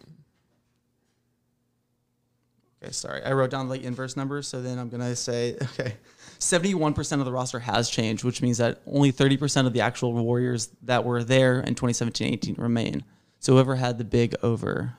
Okay, 2.83 2.93
sorry. 2.93 3.23
I 3.23 3.33
wrote 3.33 3.51
down 3.51 3.69
the 3.69 3.81
inverse 3.81 4.17
numbers, 4.17 4.49
so 4.49 4.61
then 4.61 4.79
I'm 4.79 4.89
gonna 4.89 5.15
say 5.15 5.57
okay. 5.63 5.95
Seventy-one 6.41 6.95
percent 6.95 7.21
of 7.21 7.27
the 7.27 7.33
roster 7.33 7.61
has 7.61 7.89
changed, 7.89 8.25
which 8.25 8.43
means 8.43 8.59
that 8.59 8.81
only 8.89 9.13
thirty 9.13 9.37
percent 9.37 9.69
of 9.69 9.73
the 9.73 9.83
actual 9.83 10.13
Warriors 10.13 10.71
that 10.83 11.05
were 11.05 11.23
there 11.23 11.61
in 11.61 11.77
2017-18 11.77 12.59
remain. 12.59 13.05
So 13.39 13.53
whoever 13.53 13.77
had 13.77 13.99
the 13.99 14.05
big 14.05 14.35
over 14.43 14.95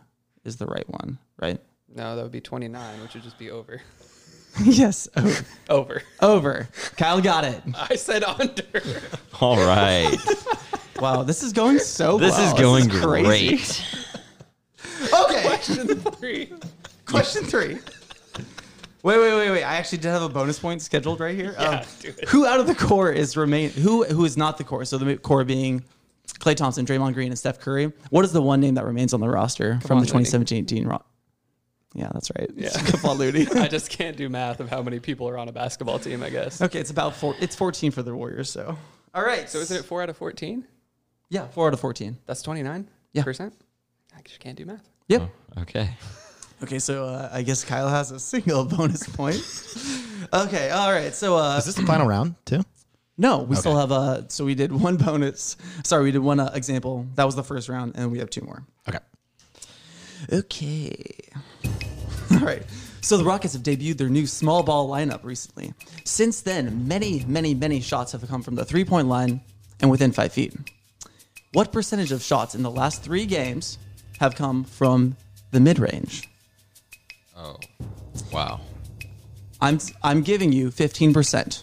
is 0.45 0.55
the 0.55 0.65
right 0.65 0.87
one, 0.87 1.17
right? 1.41 1.59
No, 1.93 2.15
that 2.15 2.23
would 2.23 2.31
be 2.31 2.41
29, 2.41 3.01
which 3.01 3.13
would 3.13 3.23
just 3.23 3.37
be 3.37 3.51
over. 3.51 3.81
yes. 4.63 5.07
Over. 5.15 5.45
Over. 5.69 6.03
over. 6.21 6.69
Kyle 6.97 7.21
got 7.21 7.43
it. 7.43 7.61
I 7.89 7.95
said 7.95 8.23
under. 8.23 8.81
All 9.43 9.57
right. 9.57 10.17
Wow, 10.99 11.23
this 11.23 11.43
is 11.43 11.51
going 11.51 11.79
so 11.79 12.17
This 12.17 12.31
well. 12.31 12.47
is 12.55 12.61
going 12.61 12.87
crazy. 12.89 13.57
great. 13.57 13.85
Okay. 15.13 15.41
Question 15.43 15.87
three. 16.13 16.53
Question 17.05 17.43
three. 17.43 17.73
Wait, 17.73 19.17
wait, 19.19 19.33
wait, 19.35 19.49
wait. 19.49 19.63
I 19.63 19.75
actually 19.75 19.97
did 19.97 20.09
have 20.11 20.21
a 20.21 20.29
bonus 20.29 20.59
point 20.59 20.81
scheduled 20.81 21.19
right 21.19 21.35
here. 21.35 21.55
Um, 21.57 21.73
Yeah, 21.73 21.85
do 21.99 22.07
it. 22.17 22.29
Who 22.29 22.45
out 22.45 22.61
of 22.61 22.67
the 22.67 22.75
core 22.75 23.11
is 23.11 23.35
remain? 23.35 23.71
Who 23.71 24.05
who 24.05 24.23
is 24.23 24.37
not 24.37 24.57
the 24.57 24.63
core? 24.63 24.85
So 24.85 24.97
the 24.97 25.17
core 25.17 25.43
being 25.43 25.83
Klay 26.39 26.55
Thompson, 26.55 26.85
Draymond 26.85 27.15
Green, 27.15 27.31
and 27.31 27.37
Steph 27.39 27.59
Curry. 27.59 27.91
What 28.11 28.23
is 28.23 28.31
the 28.31 28.41
one 28.41 28.61
name 28.61 28.75
that 28.75 28.85
remains 28.85 29.13
on 29.13 29.19
the 29.19 29.27
roster 29.27 29.79
from 29.81 29.99
the 30.05 30.13
Looney. 30.13 30.23
2017-18 30.25 30.87
ro- 30.87 31.03
Yeah, 31.95 32.09
that's 32.13 32.31
right. 32.39 32.49
Yeah. 32.55 32.69
Kevon 32.69 33.17
Looney. 33.17 33.45
I 33.61 33.67
just 33.67 33.89
can't 33.89 34.15
do 34.15 34.29
math 34.29 34.61
of 34.61 34.69
how 34.69 34.81
many 34.81 34.99
people 35.01 35.27
are 35.27 35.37
on 35.37 35.49
a 35.49 35.51
basketball 35.51 35.99
team. 35.99 36.23
I 36.23 36.29
guess. 36.29 36.61
okay, 36.61 36.79
it's 36.79 36.91
about 36.91 37.13
four. 37.15 37.35
It's 37.41 37.55
14 37.57 37.91
for 37.91 38.03
the 38.03 38.15
Warriors. 38.15 38.49
So 38.49 38.77
all 39.13 39.23
right. 39.23 39.49
So 39.49 39.59
isn't 39.59 39.75
it 39.77 39.85
four 39.85 40.01
out 40.01 40.09
of 40.09 40.17
fourteen? 40.17 40.65
Yeah, 41.29 41.47
four 41.47 41.67
out 41.67 41.73
of 41.73 41.79
14. 41.79 42.17
That's 42.27 42.41
twenty 42.41 42.61
nine. 42.63 42.87
Yeah. 43.11 43.23
Percent. 43.23 43.53
I 44.15 44.21
just 44.23 44.39
can't 44.39 44.57
do 44.57 44.65
math. 44.65 44.87
Yep. 45.07 45.29
Okay. 45.59 45.89
Okay, 46.61 46.79
so 46.79 47.03
uh, 47.03 47.29
I 47.33 47.41
guess 47.41 47.65
Kyle 47.65 47.89
has 47.89 48.11
a 48.11 48.19
single 48.21 48.63
bonus 48.63 49.05
point. 49.05 49.35
okay, 50.33 50.69
all 50.69 50.93
right. 50.93 51.13
So 51.13 51.35
uh, 51.35 51.57
Is 51.57 51.65
this 51.65 51.75
the 51.75 51.85
final 51.85 52.07
round 52.07 52.35
too? 52.45 52.61
No, 53.17 53.39
we 53.39 53.57
still 53.57 53.75
have 53.77 53.91
uh 53.91 54.27
so 54.29 54.45
we 54.45 54.55
did 54.55 54.71
one 54.71 54.95
bonus. 54.95 55.57
Sorry, 55.83 56.03
we 56.03 56.11
did 56.11 56.19
one 56.21 56.39
uh, 56.39 56.51
example. 56.55 57.05
That 57.15 57.25
was 57.25 57.35
the 57.35 57.43
first 57.43 57.67
round 57.67 57.93
and 57.95 58.13
we 58.13 58.19
have 58.19 58.29
two 58.29 58.41
more. 58.41 58.63
Okay. 58.87 58.99
Okay. 60.31 61.05
All 62.31 62.39
right. 62.39 62.63
So 63.03 63.17
the 63.17 63.25
Rockets 63.25 63.53
have 63.53 63.63
debuted 63.63 63.97
their 63.97 64.07
new 64.07 64.25
small 64.25 64.63
ball 64.63 64.87
lineup 64.87 65.25
recently. 65.25 65.73
Since 66.05 66.39
then, 66.39 66.87
many, 66.87 67.25
many, 67.27 67.53
many 67.53 67.81
shots 67.81 68.13
have 68.13 68.25
come 68.29 68.41
from 68.41 68.55
the 68.55 68.63
three-point 68.63 69.09
line 69.09 69.41
and 69.81 69.91
within 69.91 70.13
5 70.13 70.31
feet. 70.31 70.53
What 71.51 71.73
percentage 71.73 72.13
of 72.13 72.23
shots 72.23 72.55
in 72.55 72.63
the 72.63 72.71
last 72.71 73.03
3 73.03 73.25
games 73.25 73.77
have 74.21 74.35
come 74.35 74.63
from 74.63 75.17
the 75.51 75.59
mid-range? 75.59 76.29
Oh. 77.35 77.57
Wow. 78.31 78.61
I'm 79.59 79.79
I'm 80.01 80.21
giving 80.21 80.53
you 80.53 80.69
15%. 80.69 81.61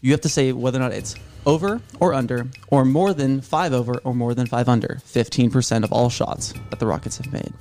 You 0.00 0.12
have 0.12 0.20
to 0.20 0.28
say 0.28 0.52
whether 0.52 0.78
or 0.78 0.82
not 0.82 0.92
it's 0.92 1.16
over 1.44 1.80
or 1.98 2.14
under, 2.14 2.46
or 2.68 2.84
more 2.84 3.14
than 3.14 3.40
five 3.40 3.72
over 3.72 3.98
or 4.04 4.14
more 4.14 4.32
than 4.32 4.46
five 4.46 4.68
under. 4.68 5.00
15% 5.06 5.82
of 5.82 5.92
all 5.92 6.08
shots 6.08 6.54
that 6.70 6.78
the 6.78 6.86
Rockets 6.86 7.16
have 7.18 7.32
made. 7.32 7.52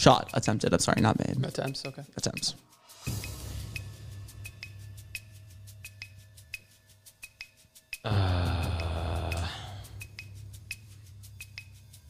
Shot 0.00 0.30
attempted. 0.32 0.72
I'm 0.72 0.78
sorry, 0.78 1.02
not 1.02 1.18
made. 1.18 1.44
Attempts. 1.44 1.84
Okay. 1.84 2.02
Attempts. 2.16 2.54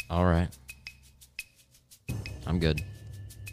All 0.09 0.25
right. 0.25 0.49
I'm 2.47 2.59
good. 2.59 2.83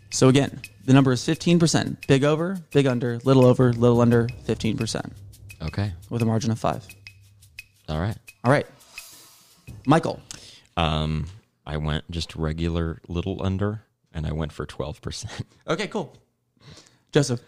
So 0.09 0.27
again, 0.29 0.61
the 0.85 0.93
number 0.93 1.11
is 1.11 1.21
15%. 1.21 2.07
Big 2.07 2.23
over, 2.23 2.57
big 2.71 2.87
under, 2.87 3.19
little 3.23 3.45
over, 3.45 3.73
little 3.73 4.01
under, 4.01 4.27
15% 4.47 5.11
Okay. 5.61 5.93
with 6.09 6.21
a 6.21 6.25
margin 6.25 6.49
of 6.51 6.59
five. 6.59 6.85
All 7.87 7.99
right. 7.99 8.17
All 8.43 8.51
right. 8.51 8.65
Michael. 9.85 10.19
Um, 10.75 11.27
I 11.65 11.77
went 11.77 12.09
just 12.09 12.35
regular 12.35 13.01
little 13.07 13.43
under, 13.43 13.83
and 14.17 14.27
I 14.27 14.33
went 14.33 14.51
for 14.51 14.65
twelve 14.65 15.01
percent. 15.01 15.45
Okay, 15.67 15.87
cool. 15.87 16.13
Joseph. 17.11 17.39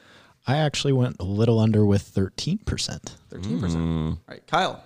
I 0.48 0.58
actually 0.58 0.94
went 0.94 1.18
a 1.20 1.24
little 1.24 1.60
under 1.60 1.86
with 1.86 2.12
13%. 2.16 2.60
13%. 2.66 3.74
Hmm. 3.74 4.08
All 4.08 4.18
right, 4.28 4.46
Kyle. 4.48 4.84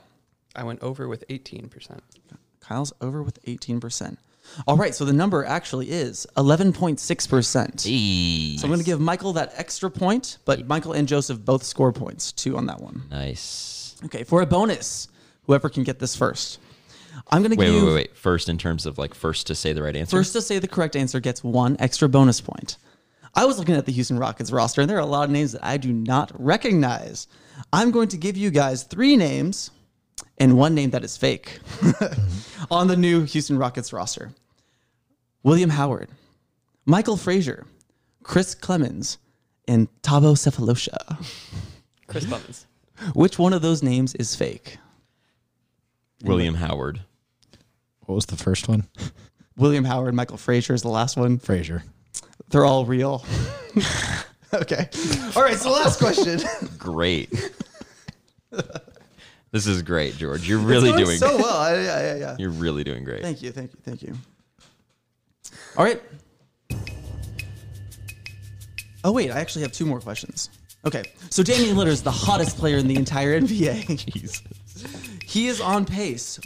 I 0.56 0.64
went 0.64 0.82
over 0.82 1.08
with 1.08 1.24
eighteen 1.30 1.70
percent. 1.70 2.04
Kyle's 2.60 2.94
over 3.02 3.22
with 3.22 3.44
18%. 3.44 4.18
All 4.68 4.78
right, 4.78 4.96
so 4.96 5.04
the 5.04 5.12
number 5.14 5.44
actually 5.44 5.92
is 5.92 6.26
11.6%. 6.38 8.60
So 8.60 8.64
I'm 8.66 8.70
going 8.70 8.80
to 8.80 8.86
give 8.86 9.02
Michael 9.02 9.34
that 9.34 9.52
extra 9.58 9.92
point, 9.92 10.38
but 10.46 10.66
Michael 10.66 10.94
and 10.94 11.06
Joseph 11.08 11.44
both 11.44 11.64
score 11.64 11.92
points, 11.92 12.32
two 12.32 12.56
on 12.58 12.66
that 12.68 12.80
one. 12.80 13.04
Nice. 13.12 13.96
Okay, 14.06 14.24
for 14.24 14.42
a 14.42 14.46
bonus, 14.46 15.10
whoever 15.46 15.68
can 15.70 15.84
get 15.84 16.00
this 16.00 16.16
first. 16.16 16.60
I'm 17.32 17.42
going 17.42 17.52
to 17.52 17.58
Wait, 17.58 17.66
give 17.66 17.76
wait, 17.76 17.80
you 17.80 17.86
wait, 17.88 17.94
wait. 17.94 18.18
First, 18.18 18.50
in 18.50 18.58
terms 18.58 18.86
of 18.86 18.98
like 18.98 19.14
first 19.14 19.48
to 19.48 19.56
say 19.56 19.74
the 19.74 19.84
right 19.84 19.96
answer. 19.96 20.18
first 20.18 20.34
to 20.34 20.42
say 20.42 20.60
the 20.60 20.68
correct 20.68 20.96
answer 20.96 21.20
gets 21.20 21.44
one 21.44 21.76
extra 21.80 22.10
bonus 22.10 22.42
point. 22.42 22.78
I 23.36 23.46
was 23.46 23.58
looking 23.58 23.76
at 23.76 23.86
the 23.86 23.92
Houston 23.92 24.20
Rockets 24.20 24.52
roster, 24.52 24.82
and 24.82 24.90
there 24.90 24.98
are 24.98 25.02
a 25.02 25.06
lot 25.06 25.24
of 25.24 25.32
names 25.32 25.54
that 25.54 25.66
I 25.66 25.78
do 25.78 25.92
not 25.92 26.32
recognize. 26.40 27.28
I'm 27.72 27.92
going 27.92 28.10
to 28.10 28.18
give 28.18 28.38
you 28.38 28.52
guys 28.52 28.84
three 28.84 29.16
names 29.16 29.72
and 30.38 30.58
one 30.58 30.76
name 30.76 30.92
that 30.92 31.04
is 31.04 31.18
fake 31.18 31.60
on 32.72 32.88
the 32.88 32.96
new 32.96 33.24
Houston 33.24 33.58
Rockets 33.58 33.92
roster 33.94 34.32
William 35.44 35.72
Howard, 35.72 36.10
Michael 36.86 37.18
Frazier, 37.18 37.66
Chris 38.24 38.56
Clemons, 38.56 39.18
and 39.68 39.88
Thabo 40.02 40.36
Sefolosha. 40.36 41.18
Chris 42.08 42.26
Clemons. 42.26 42.66
Which 43.14 43.38
one 43.40 43.54
of 43.54 43.62
those 43.62 43.84
names 43.84 44.14
is 44.16 44.36
fake? 44.36 44.78
William 46.24 46.56
Howard. 46.56 47.02
What 48.06 48.16
was 48.16 48.26
the 48.26 48.38
first 48.38 48.68
one? 48.68 48.88
William 49.58 49.84
Howard, 49.86 50.14
Michael 50.16 50.38
Frazier 50.38 50.74
is 50.74 50.82
the 50.82 50.90
last 50.90 51.16
one. 51.18 51.38
Frazier. 51.38 51.84
They're 52.50 52.66
all 52.66 52.86
real. 52.86 53.24
okay. 54.54 54.90
All 55.36 55.42
right, 55.44 55.56
so 55.58 55.72
last 55.72 56.00
question. 56.00 56.40
Great. 56.78 57.30
this 59.52 59.68
is 59.68 59.82
great, 59.82 60.16
George. 60.18 60.48
You're 60.48 60.60
really 60.60 60.90
It's 60.90 60.98
going 60.98 61.06
doing. 61.06 61.18
so 61.18 61.38
well. 61.38 61.58
I, 61.58 61.72
I, 61.72 61.76
I, 61.76 62.16
yeah. 62.18 62.36
You're 62.40 62.50
really 62.52 62.84
doing 62.84 63.04
great. 63.04 63.22
Thank 63.22 63.42
you, 63.42 63.52
thank 63.52 63.74
you, 63.74 63.80
thank 63.84 64.02
you. 64.04 64.14
All 65.78 65.84
right. 65.84 66.02
Oh 69.04 69.12
wait, 69.12 69.32
I 69.32 69.40
actually 69.40 69.64
have 69.64 69.72
two 69.72 69.86
more 69.86 70.00
questions. 70.00 70.50
Okay, 70.86 71.04
so 71.30 71.44
Damian 71.44 71.76
Lillard 71.76 71.88
is 71.88 72.04
the 72.04 72.12
hottest 72.12 72.58
player 72.58 72.78
in 72.78 72.88
the 72.88 72.96
entire 72.96 73.40
NBA. 73.40 74.06
Jesus. 74.14 74.42
He 75.34 75.48
is 75.48 75.60
on 75.60 75.84
pace 75.86 76.40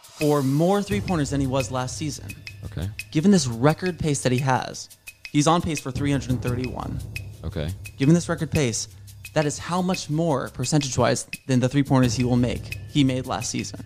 for 0.00 0.42
more 0.42 0.82
three 0.82 1.00
pointers 1.00 1.30
than 1.30 1.40
he 1.40 1.46
was 1.46 1.70
last 1.70 1.96
season. 1.96 2.26
Okay. 2.64 2.90
Given 3.12 3.30
this 3.30 3.46
record 3.46 4.00
pace 4.00 4.20
that 4.22 4.32
he 4.32 4.38
has, 4.38 4.88
he's 5.30 5.46
on 5.46 5.62
pace 5.62 5.78
for 5.78 5.92
331. 5.92 6.98
Okay. 7.44 7.70
Given 7.96 8.16
this 8.16 8.28
record 8.28 8.50
pace, 8.50 8.88
that 9.34 9.46
is 9.46 9.60
how 9.60 9.80
much 9.80 10.10
more 10.10 10.48
percentage 10.48 10.98
wise 10.98 11.28
than 11.46 11.60
the 11.60 11.68
three 11.68 11.84
pointers 11.84 12.16
he 12.16 12.24
will 12.24 12.34
make 12.34 12.80
he 12.90 13.04
made 13.04 13.28
last 13.28 13.48
season. 13.48 13.78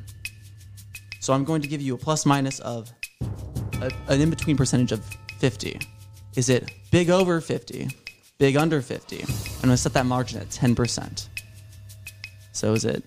So 1.21 1.35
I'm 1.35 1.45
going 1.45 1.61
to 1.61 1.69
give 1.69 1.83
you 1.83 1.95
a 1.95 1.99
plus 1.99 2.25
minus 2.25 2.59
of 2.61 2.91
a, 3.83 3.91
an 4.09 4.23
in 4.23 4.31
between 4.31 4.57
percentage 4.57 4.91
of 4.91 5.05
50. 5.37 5.79
Is 6.35 6.49
it 6.49 6.73
big 6.91 7.11
over 7.11 7.43
50, 7.43 7.91
big 8.39 8.57
under 8.57 8.81
50? 8.81 9.21
I'm 9.21 9.27
going 9.61 9.69
to 9.69 9.77
set 9.77 9.93
that 9.93 10.07
margin 10.07 10.41
at 10.41 10.49
10%. 10.49 11.29
So 12.53 12.73
is 12.73 12.87
it 12.87 13.05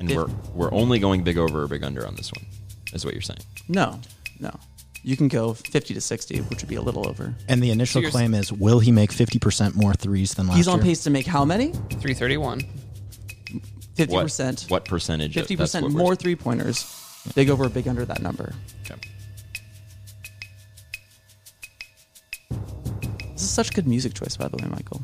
And 0.00 0.10
If- 0.10 0.16
we're 0.16 0.26
we're 0.54 0.72
only 0.72 0.98
going 0.98 1.22
big 1.22 1.38
over 1.38 1.62
or 1.62 1.68
big 1.68 1.84
under 1.84 2.04
on 2.06 2.16
this 2.16 2.32
one. 2.32 2.44
Is 2.92 3.04
what 3.04 3.14
you're 3.14 3.22
saying. 3.22 3.40
no, 3.68 4.00
no. 4.40 4.50
You 5.02 5.16
can 5.16 5.28
go 5.28 5.54
50 5.54 5.94
to 5.94 6.00
60, 6.00 6.40
which 6.42 6.60
would 6.60 6.68
be 6.68 6.74
a 6.74 6.82
little 6.82 7.08
over. 7.08 7.34
And 7.48 7.62
the 7.62 7.70
initial 7.70 8.02
you're- 8.02 8.10
claim 8.10 8.34
is 8.34 8.52
will 8.52 8.80
he 8.80 8.92
make 8.92 9.12
50% 9.12 9.74
more 9.74 9.94
threes 9.94 10.34
than 10.34 10.46
last 10.46 10.56
year? 10.56 10.58
He's 10.58 10.68
on 10.68 10.78
year? 10.78 10.84
pace 10.84 11.04
to 11.04 11.10
make 11.10 11.26
how 11.26 11.44
many? 11.46 11.72
Three 12.00 12.12
thirty 12.14 12.36
one. 12.36 12.60
50%. 13.96 14.62
What, 14.64 14.70
what 14.70 14.84
percentage? 14.86 15.34
50% 15.34 15.82
what 15.82 15.92
we're- 15.92 15.94
more 15.94 16.16
three 16.16 16.34
pointers. 16.36 16.84
Big 17.34 17.48
over, 17.50 17.68
big 17.68 17.86
under 17.88 18.04
that 18.06 18.20
number. 18.22 18.54
Okay. 18.84 18.96
This 23.32 23.42
is 23.42 23.50
such 23.50 23.72
good 23.72 23.86
music 23.86 24.14
choice, 24.14 24.36
by 24.36 24.48
the 24.48 24.56
way, 24.56 24.68
Michael. 24.68 25.02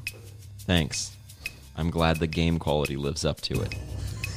Thanks. 0.60 1.12
I'm 1.76 1.90
glad 1.90 2.18
the 2.18 2.26
game 2.26 2.58
quality 2.58 2.96
lives 2.96 3.24
up 3.24 3.40
to 3.42 3.60
it. 3.62 3.74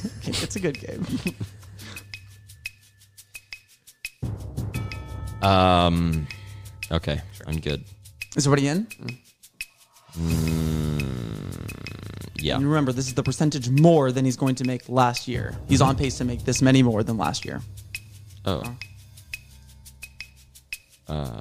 It's 0.24 0.56
a 0.56 0.60
good 0.60 0.78
game. 0.80 1.06
Um. 5.42 6.26
Okay. 6.92 7.20
I'm 7.46 7.60
good. 7.60 7.82
is 8.36 8.46
everybody 8.46 8.68
in? 8.68 8.86
Yeah. 12.36 12.56
And 12.56 12.66
remember, 12.66 12.92
this 12.92 13.06
is 13.06 13.14
the 13.14 13.22
percentage 13.22 13.68
more 13.70 14.12
than 14.12 14.24
he's 14.24 14.36
going 14.36 14.54
to 14.56 14.64
make 14.64 14.88
last 14.88 15.28
year. 15.28 15.54
He's 15.68 15.80
on 15.80 15.96
pace 15.96 16.18
to 16.18 16.24
make 16.24 16.44
this 16.44 16.60
many 16.62 16.82
more 16.82 17.02
than 17.02 17.16
last 17.16 17.44
year. 17.44 17.60
Oh. 18.44 18.62
Uh, 21.08 21.40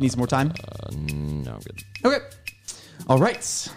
Needs 0.00 0.16
more 0.16 0.26
time. 0.26 0.52
Uh, 0.82 0.90
no, 0.92 1.52
I'm 1.54 1.60
good. 1.60 1.82
Okay. 2.04 2.24
All 3.08 3.18
right. 3.18 3.68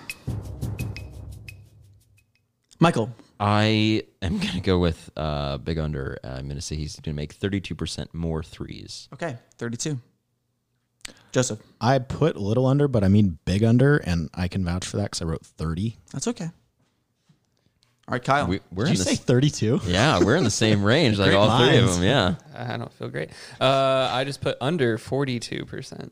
Michael. 2.79 3.13
I 3.41 4.03
am 4.21 4.37
gonna 4.37 4.59
go 4.61 4.77
with 4.77 5.09
uh, 5.17 5.57
big 5.57 5.79
under. 5.79 6.19
Uh, 6.23 6.27
I'm 6.37 6.47
gonna 6.47 6.61
say 6.61 6.75
he's 6.75 6.97
gonna 6.99 7.15
make 7.15 7.37
32% 7.37 8.13
more 8.13 8.43
threes. 8.43 9.09
Okay. 9.13 9.35
Thirty-two. 9.57 9.99
Joseph. 11.31 11.59
I 11.79 11.97
put 11.99 12.35
a 12.35 12.39
little 12.39 12.67
under, 12.67 12.87
but 12.87 13.03
I 13.03 13.07
mean 13.07 13.39
big 13.45 13.63
under, 13.63 13.97
and 13.97 14.29
I 14.33 14.47
can 14.47 14.63
vouch 14.63 14.85
for 14.85 14.97
that 14.97 15.03
because 15.05 15.21
I 15.21 15.25
wrote 15.25 15.45
30. 15.45 15.97
That's 16.11 16.27
okay. 16.27 16.45
All 18.07 18.13
right, 18.13 18.23
Kyle. 18.23 18.45
We, 18.47 18.59
we're 18.71 18.83
Did 18.85 18.91
in 18.91 18.97
you 18.97 19.03
the 19.05 19.09
say 19.11 19.15
32? 19.15 19.81
yeah, 19.85 20.19
we're 20.19 20.35
in 20.35 20.43
the 20.43 20.51
same 20.51 20.83
range, 20.83 21.17
like 21.17 21.29
Great 21.29 21.37
all 21.37 21.57
three 21.57 21.77
of 21.77 21.93
them. 21.95 22.03
Yeah. 22.03 22.35
I 22.53 22.75
don't 22.77 22.91
feel 22.93 23.07
great. 23.07 23.29
Uh, 23.59 24.09
I 24.11 24.25
just 24.25 24.41
put 24.41 24.57
under 24.59 24.97
42%. 24.97 26.09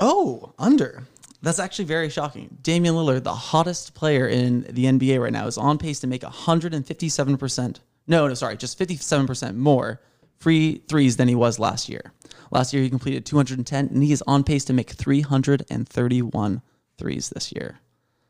Oh, 0.00 0.54
under. 0.58 1.04
That's 1.44 1.58
actually 1.58 1.84
very 1.84 2.08
shocking. 2.08 2.58
Damian 2.62 2.94
Lillard, 2.94 3.22
the 3.22 3.34
hottest 3.34 3.94
player 3.94 4.26
in 4.26 4.62
the 4.62 4.86
NBA 4.86 5.20
right 5.20 5.32
now, 5.32 5.46
is 5.46 5.58
on 5.58 5.78
pace 5.78 6.00
to 6.00 6.06
make 6.06 6.22
157%. 6.22 7.76
No, 8.06 8.28
no, 8.28 8.34
sorry, 8.34 8.56
just 8.56 8.78
57% 8.78 9.56
more 9.56 10.00
free 10.38 10.82
threes 10.88 11.16
than 11.16 11.28
he 11.28 11.34
was 11.34 11.58
last 11.58 11.88
year. 11.88 12.12
Last 12.50 12.72
year, 12.72 12.82
he 12.82 12.90
completed 12.90 13.24
210, 13.26 13.88
and 13.88 14.02
he 14.02 14.12
is 14.12 14.22
on 14.26 14.44
pace 14.44 14.64
to 14.66 14.72
make 14.72 14.90
331 14.90 16.62
threes 16.98 17.28
this 17.30 17.52
year. 17.52 17.78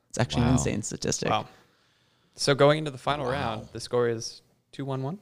It's 0.08 0.18
actually 0.18 0.42
an 0.42 0.50
insane 0.50 0.82
statistic. 0.82 1.30
Wow. 1.30 1.46
So 2.36 2.54
going 2.54 2.78
into 2.78 2.90
the 2.90 2.98
final 2.98 3.26
round, 3.26 3.68
the 3.72 3.80
score 3.80 4.08
is 4.08 4.42
2 4.72 4.84
1 4.84 5.02
1. 5.02 5.18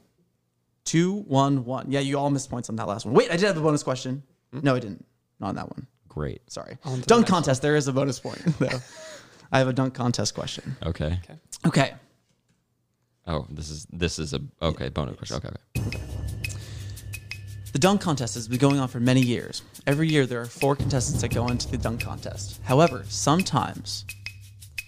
Two, 0.85 1.23
one, 1.27 1.63
one. 1.63 1.85
Yeah, 1.89 2.01
you 2.01 2.19
all 2.19 2.29
missed 2.29 2.49
points 2.49 2.69
on 2.69 2.75
that 2.75 2.87
last 2.87 3.05
one. 3.05 3.13
Wait, 3.13 3.29
I 3.31 3.37
did 3.37 3.45
have 3.45 3.57
a 3.57 3.61
bonus 3.61 3.83
question. 3.83 4.23
Hmm? 4.51 4.59
No, 4.63 4.75
I 4.75 4.79
didn't. 4.79 5.05
Not 5.39 5.49
on 5.49 5.55
that 5.55 5.69
one. 5.69 5.87
Great. 6.13 6.41
Sorry. 6.51 6.77
On 6.85 6.99
the 6.99 7.05
Dunk 7.05 7.21
next 7.21 7.31
contest. 7.31 7.61
There 7.61 7.75
is 7.75 7.87
a 7.87 7.93
bonus 7.93 8.19
point, 8.19 8.37
though. 8.59 8.79
I 9.51 9.59
have 9.59 9.67
a 9.67 9.73
dunk 9.73 9.93
contest 9.93 10.33
question. 10.33 10.75
Okay. 10.83 11.19
Okay. 11.23 11.39
Okay. 11.65 11.93
Oh, 13.25 13.45
this 13.49 13.69
is 13.69 13.87
this 13.91 14.19
is 14.19 14.33
a 14.33 14.41
okay 14.61 14.89
bonus 14.89 15.15
question. 15.17 15.37
Okay. 15.37 15.87
okay. 15.87 15.99
The 17.71 17.79
dunk 17.79 18.01
contest 18.01 18.35
has 18.35 18.47
been 18.47 18.59
going 18.59 18.79
on 18.79 18.87
for 18.87 18.99
many 18.99 19.21
years. 19.21 19.63
Every 19.87 20.07
year, 20.07 20.27
there 20.27 20.41
are 20.41 20.45
four 20.45 20.75
contestants 20.75 21.21
that 21.21 21.33
go 21.33 21.47
into 21.47 21.69
the 21.69 21.77
dunk 21.77 22.01
contest. 22.01 22.59
However, 22.63 23.03
sometimes 23.07 24.05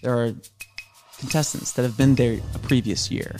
there 0.02 0.16
are 0.16 0.32
contestants 1.18 1.72
that 1.72 1.82
have 1.82 1.96
been 1.96 2.14
there 2.14 2.38
a 2.54 2.58
previous 2.58 3.10
year. 3.10 3.36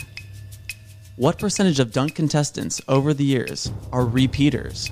What 1.15 1.39
percentage 1.39 1.79
of 1.79 1.91
dunk 1.93 2.15
contestants 2.15 2.81
over 2.87 3.13
the 3.13 3.23
years 3.23 3.71
are 3.91 4.05
repeaters, 4.05 4.91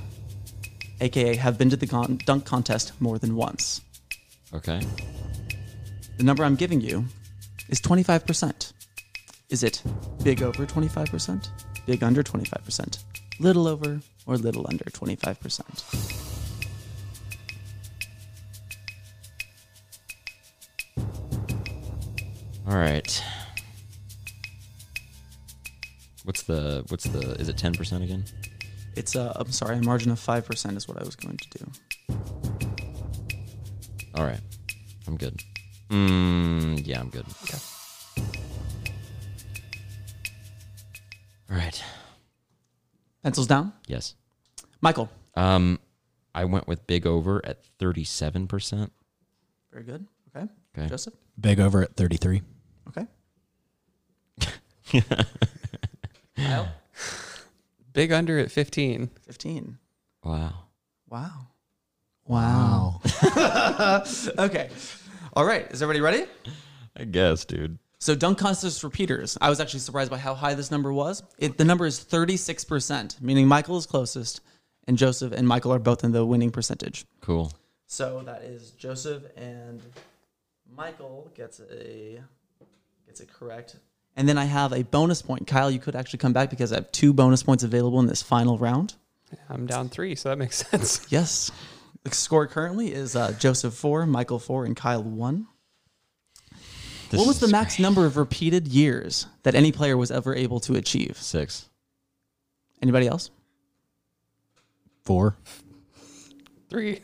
aka 1.02 1.36
have 1.36 1.58
been 1.58 1.70
to 1.70 1.76
the 1.76 1.88
con- 1.88 2.20
dunk 2.26 2.46
contest 2.46 2.94
more 3.00 3.18
than 3.18 3.36
once? 3.36 3.82
Okay. 4.54 4.82
The 6.18 6.24
number 6.24 6.44
I'm 6.44 6.56
giving 6.56 6.82
you 6.82 7.06
is 7.70 7.82
25%. 7.82 8.74
Is 9.50 9.64
it 9.64 9.82
big 10.24 10.42
over 10.42 10.66
25%, 10.66 11.50
big 11.86 12.04
under 12.04 12.24
25%, 12.24 13.04
little 13.40 13.68
over, 13.68 14.00
or 14.26 14.38
little 14.38 14.66
under 14.68 14.86
25%? 14.86 16.16
All 22.68 22.78
right. 22.78 23.24
What's 26.24 26.42
the 26.44 26.84
what's 26.88 27.04
the 27.04 27.34
is 27.40 27.50
it 27.50 27.58
ten 27.58 27.74
percent 27.74 28.04
again? 28.04 28.26
It's 28.96 29.16
a, 29.16 29.34
I'm 29.36 29.52
sorry, 29.52 29.78
a 29.78 29.82
margin 29.82 30.12
of 30.12 30.20
5% 30.20 30.78
is 30.78 30.88
what 30.88 31.00
I 31.02 31.04
was 31.04 31.16
going 31.16 31.38
to 31.38 31.50
do. 31.60 31.72
All 34.16 34.24
right. 34.26 34.40
I'm 35.08 35.18
good. 35.18 35.42
Mm, 35.90 36.86
yeah, 36.86 37.00
I'm 37.00 37.10
good. 37.10 37.26
Okay. 37.44 37.58
All 41.52 41.58
right. 41.58 41.84
Pencils 43.24 43.48
down. 43.48 43.74
Yes. 43.88 44.16
Michael. 44.82 45.10
Um, 45.36 45.80
I 46.34 46.46
went 46.46 46.68
with 46.68 46.88
big 46.88 47.06
over 47.06 47.46
at 47.46 47.64
thirty-seven 47.80 48.48
percent. 48.48 48.92
Very 49.72 49.84
good. 49.84 50.06
Okay. 50.36 50.48
Okay. 50.78 50.90
Joseph. 50.90 51.14
Big 51.40 51.60
over 51.60 51.82
at 51.84 51.96
33. 51.96 52.42
Okay. 52.90 53.06
Big 57.96 58.12
under 58.12 58.38
at 58.38 58.52
15. 58.52 59.10
15. 59.22 59.78
Wow. 60.24 60.54
Wow. 61.10 61.48
Wow. 62.28 63.02
Okay. 64.38 64.70
All 65.34 65.46
right. 65.46 65.72
Is 65.72 65.82
everybody 65.82 66.02
ready? 66.02 66.26
I 66.98 67.06
guess, 67.06 67.46
dude. 67.46 67.80
So 68.00 68.14
dunk 68.14 68.38
contest 68.38 68.84
repeaters. 68.84 69.38
I 69.40 69.50
was 69.50 69.62
actually 69.62 69.80
surprised 69.80 70.12
by 70.12 70.18
how 70.18 70.34
high 70.36 70.56
this 70.56 70.72
number 70.72 70.92
was. 70.92 71.24
It, 71.38 71.58
the 71.58 71.64
number 71.64 71.86
is 71.86 72.00
36%, 72.00 73.22
meaning 73.22 73.48
Michael 73.48 73.78
is 73.78 73.86
closest, 73.86 74.42
and 74.88 74.98
Joseph 74.98 75.32
and 75.32 75.48
Michael 75.48 75.74
are 75.74 75.80
both 75.80 76.04
in 76.04 76.12
the 76.12 76.26
winning 76.26 76.52
percentage. 76.52 77.06
Cool. 77.22 77.52
So 77.88 78.22
that 78.26 78.44
is 78.44 78.72
Joseph 78.72 79.24
and 79.38 79.82
Michael 80.76 81.32
gets 81.34 81.62
a 81.62 82.22
gets 83.06 83.22
it 83.22 83.32
correct. 83.32 83.78
And 84.16 84.30
then 84.30 84.38
I 84.38 84.46
have 84.46 84.72
a 84.72 84.84
bonus 84.84 85.22
point. 85.22 85.46
Kyle, 85.46 85.70
you 85.70 85.80
could 85.80 85.96
actually 85.96 86.20
come 86.20 86.32
back 86.34 86.50
because 86.50 86.72
I 86.72 86.76
have 86.76 86.92
two 86.92 87.14
bonus 87.14 87.44
points 87.44 87.64
available 87.64 88.00
in 88.00 88.08
this 88.08 88.22
final 88.22 88.58
round. 88.58 88.96
I'm 89.50 89.66
down 89.66 89.90
three, 89.90 90.16
so 90.16 90.30
that 90.30 90.38
makes 90.38 90.58
sense. 90.70 91.06
Yes. 91.10 91.52
The 92.04 92.12
score 92.12 92.48
currently 92.48 92.94
is 92.94 93.16
uh, 93.16 93.34
Joseph 93.34 93.74
four, 93.74 94.06
Michael 94.06 94.40
four, 94.40 94.66
and 94.66 94.76
Kyle 94.76 95.04
one. 95.04 95.48
This 97.10 97.20
what 97.20 97.28
was 97.28 97.40
the 97.40 97.48
max 97.48 97.76
great. 97.76 97.84
number 97.84 98.06
of 98.06 98.18
repeated 98.18 98.68
years 98.68 99.28
that 99.44 99.54
any 99.56 99.72
player 99.72 99.98
was 99.98 100.12
ever 100.12 100.34
able 100.36 100.60
to 100.62 100.76
achieve? 100.76 101.18
Six. 101.18 101.70
Anybody 102.82 103.08
else? 103.08 103.32
Four. 105.04 105.38
Three. 106.70 107.02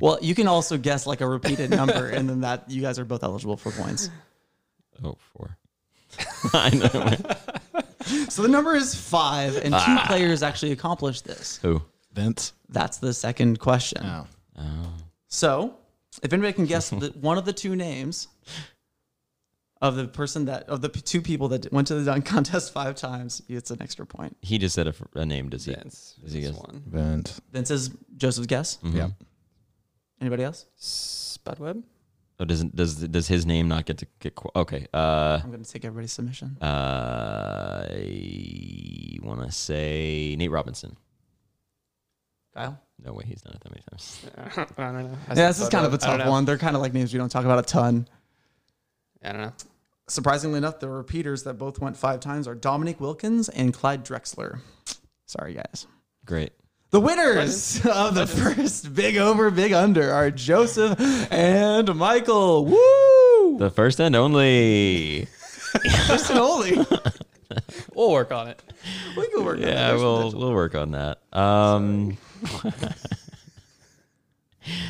Well, 0.00 0.18
you 0.22 0.34
can 0.34 0.48
also 0.48 0.76
guess 0.76 1.06
like 1.06 1.20
a 1.20 1.26
repeated 1.28 1.70
number, 1.70 2.08
and 2.08 2.28
then 2.28 2.40
that 2.42 2.70
you 2.70 2.80
guys 2.82 2.98
are 2.98 3.04
both 3.04 3.22
eligible 3.22 3.56
for 3.56 3.70
points. 3.70 4.10
Oh, 5.02 5.16
four. 5.34 5.56
I 6.52 6.70
know. 6.70 8.26
So 8.28 8.42
the 8.42 8.48
number 8.48 8.74
is 8.74 8.94
five, 8.94 9.56
and 9.56 9.74
two 9.74 9.96
players 10.06 10.42
actually 10.42 10.72
accomplished 10.72 11.24
this. 11.24 11.58
Who? 11.62 11.82
Vince. 12.12 12.52
That's 12.68 12.98
the 12.98 13.12
second 13.14 13.58
question. 13.58 14.04
Oh. 14.04 14.26
So, 15.28 15.76
if 16.22 16.32
anybody 16.32 16.52
can 16.52 16.66
guess 16.66 16.90
the, 16.90 17.12
one 17.20 17.38
of 17.38 17.44
the 17.44 17.52
two 17.52 17.74
names 17.74 18.28
of 19.82 19.96
the 19.96 20.06
person 20.06 20.44
that 20.44 20.68
of 20.68 20.80
the 20.80 20.88
p- 20.88 21.00
two 21.00 21.20
people 21.20 21.48
that 21.48 21.70
went 21.72 21.88
to 21.88 21.94
the 21.96 22.04
dunk 22.04 22.24
contest 22.24 22.72
five 22.72 22.94
times, 22.94 23.42
it's 23.48 23.70
an 23.70 23.82
extra 23.82 24.06
point. 24.06 24.36
He 24.42 24.58
just 24.58 24.74
said 24.74 24.92
a 25.14 25.26
name. 25.26 25.48
Does 25.48 25.64
he? 25.64 25.74
Vince. 25.74 26.14
Does 26.22 26.32
he 26.32 26.40
is 26.42 26.50
guess? 26.52 26.58
one. 26.60 26.82
Vince. 26.86 27.40
Vince 27.52 27.70
is 27.70 27.90
Joseph's 28.16 28.46
guess. 28.46 28.78
Mhm. 28.84 28.94
Yeah. 28.94 29.08
Anybody 30.20 30.44
else? 30.44 30.66
Spud 30.76 31.58
Webb? 31.58 31.82
Oh, 32.40 32.44
doesn't 32.44 32.74
does 32.74 32.96
does 32.96 33.28
his 33.28 33.46
name 33.46 33.68
not 33.68 33.86
get 33.86 33.98
to 33.98 34.06
get? 34.18 34.34
Qu- 34.34 34.50
okay. 34.56 34.86
Uh, 34.92 35.40
I'm 35.42 35.50
going 35.50 35.62
to 35.62 35.70
take 35.70 35.84
everybody's 35.84 36.12
submission. 36.12 36.56
uh, 36.60 37.86
I 37.88 39.18
want 39.22 39.42
to 39.44 39.52
say 39.52 40.34
Nate 40.36 40.50
Robinson. 40.50 40.96
Kyle. 42.54 42.80
No 43.04 43.12
way, 43.12 43.24
he's 43.26 43.42
done 43.42 43.54
it 43.54 43.60
that 43.60 43.70
many 43.70 43.82
times. 43.90 44.70
I 44.78 44.82
don't 44.92 45.10
know. 45.10 45.18
I 45.28 45.34
Yeah, 45.34 45.48
this 45.48 45.60
is 45.60 45.68
kind 45.68 45.84
of 45.86 45.92
a 45.94 46.00
Spud 46.00 46.08
Webb. 46.08 46.14
I 46.14 46.16
don't 46.16 46.18
tough 46.26 46.30
one. 46.30 46.44
They're 46.44 46.58
kind 46.58 46.76
of 46.76 46.82
like 46.82 46.92
names 46.92 47.12
we 47.12 47.18
don't 47.18 47.28
talk 47.28 47.44
about 47.44 47.58
a 47.58 47.62
ton. 47.62 48.08
I 49.22 49.32
don't 49.32 49.40
know. 49.42 49.52
Surprisingly 50.06 50.58
enough, 50.58 50.80
the 50.80 50.88
repeaters 50.88 51.44
that 51.44 51.54
both 51.54 51.78
went 51.80 51.96
five 51.96 52.20
times 52.20 52.46
are 52.46 52.54
Dominique 52.54 53.00
Wilkins 53.00 53.48
and 53.48 53.72
Clyde 53.72 54.04
Drexler. 54.04 54.60
Sorry, 55.26 55.54
guys. 55.54 55.86
Great. 56.24 56.52
The 56.94 57.00
winners 57.00 57.84
of 57.86 58.14
the 58.14 58.24
first 58.24 58.94
big 58.94 59.16
over, 59.16 59.50
big 59.50 59.72
under 59.72 60.12
are 60.12 60.30
Joseph 60.30 60.96
and 61.32 61.92
Michael. 61.96 62.66
Woo! 62.66 63.58
The 63.58 63.68
first 63.74 63.98
and 63.98 64.14
only. 64.14 65.26
First 66.06 66.30
and 66.30 66.38
only. 66.38 66.78
We'll 67.94 68.12
work 68.12 68.30
on 68.30 68.46
it. 68.46 68.62
We 69.16 69.28
can 69.28 69.44
work 69.44 69.56
on 69.56 69.62
that. 69.62 69.70
Yeah, 69.72 69.94
we'll 69.94 70.30
we'll 70.30 70.52
work 70.52 70.76
on 70.76 70.92
that. 70.92 71.18
Um, 71.32 72.16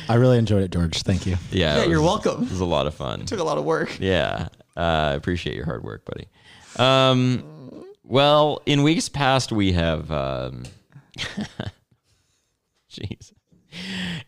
I 0.07 0.13
really 0.13 0.37
enjoyed 0.37 0.61
it, 0.61 0.69
George. 0.71 1.01
Thank 1.01 1.25
you. 1.25 1.37
yeah, 1.51 1.77
Yeah, 1.77 1.83
it 1.85 1.89
you're 1.89 2.01
was- 2.01 2.23
welcome. 2.23 2.43
It 2.43 2.51
was 2.51 2.59
a 2.59 2.65
lot 2.65 2.85
of 2.85 2.93
fun. 2.93 3.25
Took 3.25 3.39
a 3.39 3.43
lot 3.43 3.57
of 3.57 3.65
work. 3.65 3.97
Yeah, 3.99 4.49
uh, 4.77 4.79
I 4.79 5.13
appreciate 5.13 5.55
your 5.55 5.65
hard 5.65 5.83
work, 5.83 6.05
buddy. 6.05 6.27
Um, 6.77 7.43
well, 8.03 8.61
in 8.67 8.83
weeks 8.83 9.09
past, 9.09 9.51
we 9.51 9.71
have. 9.71 10.11
Um, 10.11 10.65
Jeez. 11.17 11.47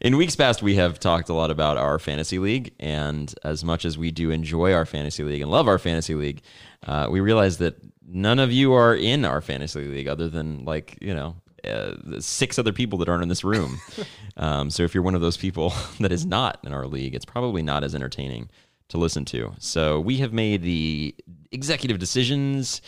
In 0.08 0.16
weeks 0.16 0.38
past, 0.38 0.64
we 0.64 0.76
have 0.76 1.02
talked 1.02 1.28
a 1.28 1.34
lot 1.34 1.52
about 1.52 1.76
our 1.76 2.00
fantasy 2.00 2.40
league, 2.40 2.74
and 2.80 3.36
as 3.44 3.66
much 3.66 3.84
as 3.84 3.98
we 3.98 4.10
do 4.10 4.32
enjoy 4.32 4.72
our 4.72 4.86
fantasy 4.86 5.22
league 5.22 5.42
and 5.42 5.52
love 5.52 5.68
our 5.68 5.78
fantasy 5.78 6.16
league, 6.16 6.44
uh, 6.86 7.10
we 7.12 7.20
realize 7.20 7.58
that 7.58 7.76
none 8.08 8.40
of 8.40 8.50
you 8.50 8.72
are 8.72 8.96
in 8.96 9.26
our 9.26 9.42
fantasy 9.42 9.84
league, 9.86 10.08
other 10.08 10.30
than 10.30 10.64
like 10.64 10.98
you 11.02 11.14
know 11.14 11.36
uh, 11.66 11.92
six 12.22 12.58
other 12.58 12.72
people 12.72 12.98
that 13.00 13.10
aren't 13.10 13.22
in 13.22 13.28
this 13.28 13.44
room. 13.44 13.82
um, 14.38 14.70
so 14.70 14.84
if 14.84 14.96
you're 14.96 15.04
one 15.04 15.14
of 15.14 15.20
those 15.20 15.36
people 15.36 15.74
that 16.00 16.14
is 16.14 16.26
not 16.26 16.58
in 16.64 16.72
our 16.72 16.88
league, 16.88 17.14
it's 17.14 17.26
probably 17.26 17.62
not 17.62 17.84
as 17.84 17.94
entertaining 17.94 18.50
to 18.88 18.98
listen 18.98 19.26
to. 19.26 19.56
So 19.60 20.00
we 20.00 20.20
have 20.20 20.32
made 20.32 20.62
the 20.62 21.16
executive 21.52 22.00
decisions 22.00 22.82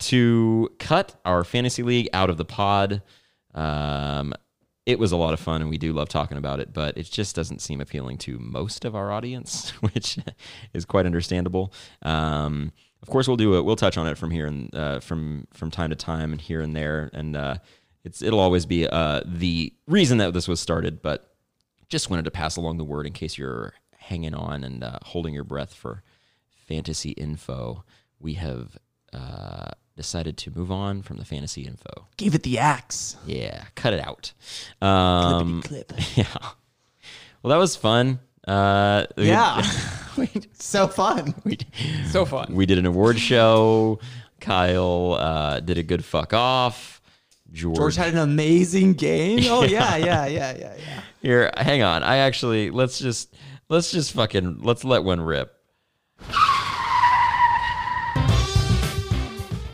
to 0.00 0.68
cut 0.78 1.18
our 1.24 1.42
fantasy 1.42 1.82
league 1.82 2.10
out 2.12 2.28
of 2.28 2.36
the 2.36 2.44
pod. 2.44 3.00
Um, 3.54 4.34
it 4.86 5.00
was 5.00 5.10
a 5.10 5.16
lot 5.16 5.34
of 5.34 5.40
fun 5.40 5.60
and 5.60 5.68
we 5.68 5.78
do 5.78 5.92
love 5.92 6.08
talking 6.08 6.38
about 6.38 6.60
it, 6.60 6.72
but 6.72 6.96
it 6.96 7.02
just 7.02 7.34
doesn't 7.34 7.60
seem 7.60 7.80
appealing 7.80 8.16
to 8.18 8.38
most 8.38 8.84
of 8.84 8.94
our 8.94 9.10
audience, 9.10 9.70
which 9.80 10.18
is 10.72 10.84
quite 10.84 11.04
understandable. 11.04 11.72
Um, 12.02 12.72
of 13.02 13.08
course, 13.10 13.28
we'll 13.28 13.36
do 13.36 13.56
it. 13.56 13.64
We'll 13.64 13.76
touch 13.76 13.98
on 13.98 14.06
it 14.06 14.16
from 14.16 14.30
here 14.30 14.46
and 14.46 14.74
uh, 14.74 15.00
from 15.00 15.46
from 15.52 15.70
time 15.70 15.90
to 15.90 15.96
time 15.96 16.32
and 16.32 16.40
here 16.40 16.60
and 16.60 16.74
there, 16.74 17.10
and 17.12 17.36
uh, 17.36 17.56
it's 18.04 18.22
it'll 18.22 18.40
always 18.40 18.64
be 18.64 18.88
uh, 18.88 19.20
the 19.24 19.72
reason 19.86 20.18
that 20.18 20.32
this 20.32 20.48
was 20.48 20.60
started. 20.60 21.02
But 21.02 21.34
just 21.88 22.08
wanted 22.08 22.24
to 22.24 22.30
pass 22.30 22.56
along 22.56 22.78
the 22.78 22.84
word 22.84 23.06
in 23.06 23.12
case 23.12 23.36
you're 23.36 23.74
hanging 23.96 24.34
on 24.34 24.64
and 24.64 24.82
uh, 24.82 24.98
holding 25.02 25.34
your 25.34 25.44
breath 25.44 25.74
for 25.74 26.02
fantasy 26.66 27.10
info. 27.10 27.84
We 28.18 28.34
have 28.34 28.78
uh, 29.12 29.70
decided 29.96 30.36
to 30.38 30.50
move 30.56 30.70
on 30.70 31.02
from 31.02 31.16
the 31.16 31.24
fantasy 31.24 31.62
info. 31.62 32.06
Gave 32.16 32.34
it 32.34 32.42
the 32.42 32.58
axe. 32.58 33.16
Yeah, 33.26 33.64
cut 33.74 33.92
it 33.94 34.00
out. 34.00 34.32
Um, 34.80 35.62
clip. 35.62 35.92
Yeah. 36.16 36.26
Well, 37.42 37.50
that 37.50 37.56
was 37.58 37.76
fun. 37.76 38.20
Uh, 38.46 39.06
Yeah. 39.16 39.62
we, 40.16 40.28
So 40.54 40.86
fun. 40.88 41.34
we, 41.44 41.58
So 42.10 42.24
fun. 42.24 42.54
we 42.54 42.66
did 42.66 42.78
an 42.78 42.86
award 42.86 43.18
show. 43.18 43.98
Kyle 44.40 45.14
uh, 45.18 45.60
did 45.60 45.78
a 45.78 45.82
good 45.82 46.04
fuck 46.04 46.32
off. 46.34 47.00
George, 47.52 47.76
George 47.76 47.96
had 47.96 48.12
an 48.12 48.18
amazing 48.18 48.94
game. 48.94 49.38
Oh 49.48 49.62
yeah, 49.64 49.96
yeah, 49.96 50.26
yeah, 50.26 50.54
yeah, 50.56 50.74
yeah. 50.76 51.00
here, 51.22 51.50
hang 51.56 51.82
on. 51.82 52.02
I 52.02 52.18
actually 52.18 52.70
let's 52.70 52.98
just 52.98 53.34
let's 53.68 53.90
just 53.92 54.12
fucking 54.12 54.60
let's 54.62 54.84
let 54.84 55.04
one 55.04 55.20
rip. 55.20 55.52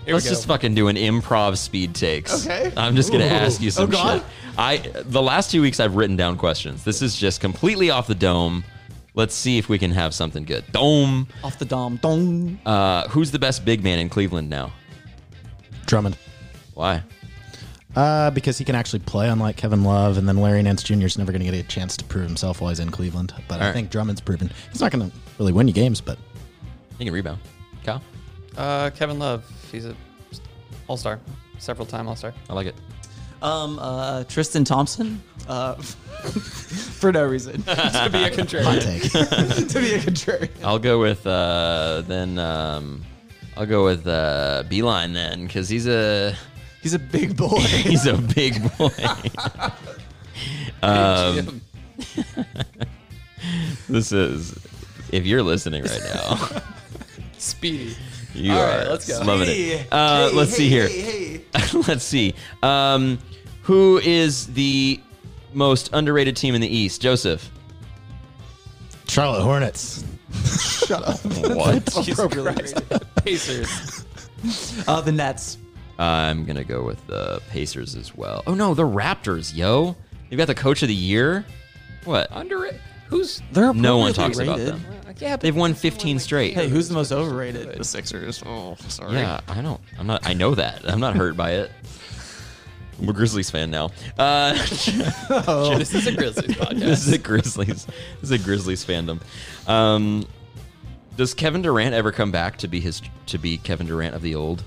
Here 0.05 0.15
Let's 0.15 0.29
just 0.29 0.47
fucking 0.47 0.75
do 0.75 0.89
an 0.89 0.97
improv 0.97 1.57
speed 1.57 1.95
takes. 1.95 2.45
Okay. 2.47 2.73
I'm 2.77 2.97
just 2.97 3.13
gonna 3.13 3.25
Ooh. 3.25 3.29
ask 3.29 3.61
you 3.61 3.71
some 3.71 3.85
Oh, 3.85 3.87
God. 3.93 4.19
shit. 4.19 4.27
I 4.59 4.77
the 5.05 5.23
last 5.23 5.51
two 5.51 5.63
weeks 5.63 5.79
I've 5.81 5.95
written 5.97 6.17
down 6.17 6.37
questions. 6.37 6.83
This 6.85 7.03
is 7.03 7.17
just 7.17 7.41
completely 7.41 7.91
off 7.91 8.07
the 8.09 8.15
dome. 8.15 8.65
Let's 9.15 9.35
see 9.35 9.59
if 9.59 9.69
we 9.69 9.79
can 9.79 9.93
have 9.93 10.15
something 10.15 10.45
good. 10.45 10.65
Dome. 10.73 11.29
Off 11.45 11.59
the 11.59 11.65
dom. 11.67 11.97
Dong. 11.99 12.59
Uh, 12.67 13.07
who's 13.09 13.31
the 13.31 13.39
best 13.39 13.65
big 13.65 13.85
man 13.85 13.99
in 13.99 14.09
Cleveland 14.09 14.49
now? 14.51 14.73
Drummond. 15.87 16.17
Why? 16.75 17.03
Uh, 17.95 18.31
because 18.31 18.57
he 18.57 18.65
can 18.65 18.75
actually 18.75 19.01
play, 19.01 19.29
unlike 19.29 19.57
Kevin 19.59 19.85
Love, 19.85 20.17
and 20.17 20.27
then 20.27 20.39
Larry 20.39 20.63
Nance 20.63 20.83
Jr. 20.83 21.05
is 21.05 21.19
never 21.19 21.31
going 21.31 21.45
to 21.45 21.51
get 21.51 21.55
a 21.55 21.63
chance 21.69 21.95
to 21.99 22.05
prove 22.07 22.27
himself 22.27 22.61
while 22.63 22.71
he's 22.71 22.81
in 22.81 22.91
Cleveland. 22.91 23.35
But 23.49 23.61
I 23.61 23.67
right. 23.67 23.73
think 23.75 23.91
Drummond's 23.91 24.23
proven 24.23 24.51
he's 24.71 24.81
not 24.81 24.91
going 24.93 25.11
to 25.11 25.17
really 25.39 25.53
win 25.53 25.69
you 25.69 25.75
games, 25.75 26.01
but 26.01 26.17
He 26.99 27.05
can 27.05 27.13
rebound. 27.13 27.41
Kyle, 27.85 28.01
Uh, 28.57 28.91
Kevin 28.91 29.19
Love. 29.19 29.45
He's 29.71 29.87
a 29.87 29.95
all 30.89 30.97
star, 30.97 31.21
several 31.59 31.87
time 31.87 32.09
all 32.09 32.17
star. 32.17 32.35
I 32.51 32.55
like 32.55 32.67
it. 32.67 32.75
Um, 33.41 33.79
uh, 33.81 34.25
Tristan 34.25 34.65
Thompson. 34.65 35.23
Uh, 35.49 35.75
for 37.01 37.11
no 37.13 37.25
reason. 37.25 37.63
to 37.63 38.09
be 38.13 38.19
a 38.19 38.23
hot 38.29 38.33
contrarian. 38.33 38.83
take. 38.83 39.03
to 39.69 39.81
be 39.81 39.95
a 39.95 39.99
contrarian. 39.99 40.51
I'll 40.65 40.79
go 40.79 41.01
with 41.01 41.27
uh, 41.27 42.03
then. 42.07 42.39
Um, 42.39 43.03
I'll 43.57 43.67
go 43.67 43.85
with 43.85 44.07
uh, 44.07 44.65
Beeline 44.69 45.13
then, 45.13 45.47
because 45.47 45.69
he's 45.69 45.87
a 45.87 46.35
He's 46.83 46.95
a 46.95 46.99
big 46.99 47.37
boy. 47.37 47.61
he's 47.61 48.07
a 48.07 48.17
big 48.17 48.61
boy. 48.77 48.89
um, 50.83 51.61
this 53.89 54.11
is 54.11 54.59
if 55.13 55.27
you're 55.27 55.43
listening 55.43 55.83
right 55.85 56.01
now, 56.15 56.63
Speedy. 57.39 57.95
You 58.35 58.53
All 58.53 58.61
are 58.61 58.79
right, 58.79 58.89
let's 58.89 59.07
go. 59.09 59.25
loving 59.25 59.47
Hey, 59.47 59.71
it. 59.73 59.89
Uh, 59.93 60.29
hey, 60.31 60.37
let's 60.37 60.51
hey, 60.51 60.57
see 60.57 60.69
here. 60.69 60.89
Hey, 60.89 61.01
hey. 61.55 61.79
let's 61.89 62.05
see. 62.05 62.35
Um, 62.63 63.19
who 63.63 63.99
is 63.99 64.47
the 64.55 65.01
most 65.53 65.91
underrated 65.93 66.37
team 66.37 66.55
in 66.55 66.61
the 66.61 66.75
East? 66.75 67.01
Joseph. 67.01 67.51
Charlotte 69.09 69.43
Hornets. 69.43 70.05
Shut 70.87 71.03
up. 71.07 71.21
What? 71.55 71.85
Jesus 72.03 72.19
Appropriately 72.19 72.55
Christ. 72.55 73.15
Pacers. 73.17 74.05
Uh, 74.89 75.01
the 75.03 75.13
Nets. 75.13 75.59
I'm 75.99 76.45
gonna 76.45 76.65
go 76.65 76.83
with 76.83 77.07
the 77.07 77.41
Pacers 77.51 77.95
as 77.95 78.15
well. 78.17 78.43
Oh 78.47 78.55
no, 78.55 78.75
the 78.75 78.83
Raptors, 78.87 79.55
yo. 79.55 79.95
You've 80.31 80.39
got 80.39 80.47
the 80.47 80.55
coach 80.55 80.83
of 80.83 80.89
the 80.89 80.95
year. 80.95 81.45
What? 82.05 82.29
Underrated. 82.31 82.81
Who's? 83.13 83.43
They're 83.53 83.73
No 83.73 83.99
one 83.99 84.11
appropriately 84.11 84.47
talks 84.47 84.49
about 84.49 84.59
rated. 84.59 84.75
them. 84.75 85.15
Yeah, 85.19 85.37
They've 85.37 85.55
won 85.55 85.75
15 85.75 86.19
straight. 86.19 86.55
Hey, 86.55 86.69
who's 86.69 86.89
the 86.89 86.95
most 86.95 87.13
overrated? 87.13 87.79
The 87.79 87.85
Sixers. 87.85 88.43
Oh, 88.45 88.77
sorry. 88.89 89.15
Yeah, 89.15 89.41
I 89.47 89.61
don't. 89.61 89.81
I'm 89.99 90.07
not. 90.07 90.27
I 90.27 90.33
know 90.33 90.55
that. 90.57 90.89
I'm 90.91 90.99
not 91.01 91.15
hurt 91.15 91.37
by 91.37 91.53
it. 91.53 91.71
I'm 93.01 93.09
a 93.09 93.13
Grizzlies 93.13 93.51
fan 93.51 93.71
now. 93.71 93.91
Uh, 94.19 94.53
This 95.79 95.95
is 95.95 96.07
a 96.07 96.13
Grizzlies 96.13 96.51
podcast. 96.57 96.81
this 96.81 97.07
is 97.07 97.13
a 97.13 97.19
Grizzlies. 97.19 97.85
This 97.87 98.23
is 98.23 98.31
a 98.33 98.39
Grizzlies 98.39 98.85
fandom. 98.85 99.21
Um, 99.69 100.27
does 101.17 101.35
Kevin 101.35 101.63
Durant 101.63 101.95
ever 101.95 102.11
come 102.11 102.31
back 102.33 102.57
to 102.59 102.69
be 102.69 102.81
his 102.81 103.03
to 103.27 103.39
be 103.39 103.59
Kevin 103.59 103.87
Durant 103.87 104.15
of 104.15 104.23
the 104.23 104.35
old? 104.35 104.65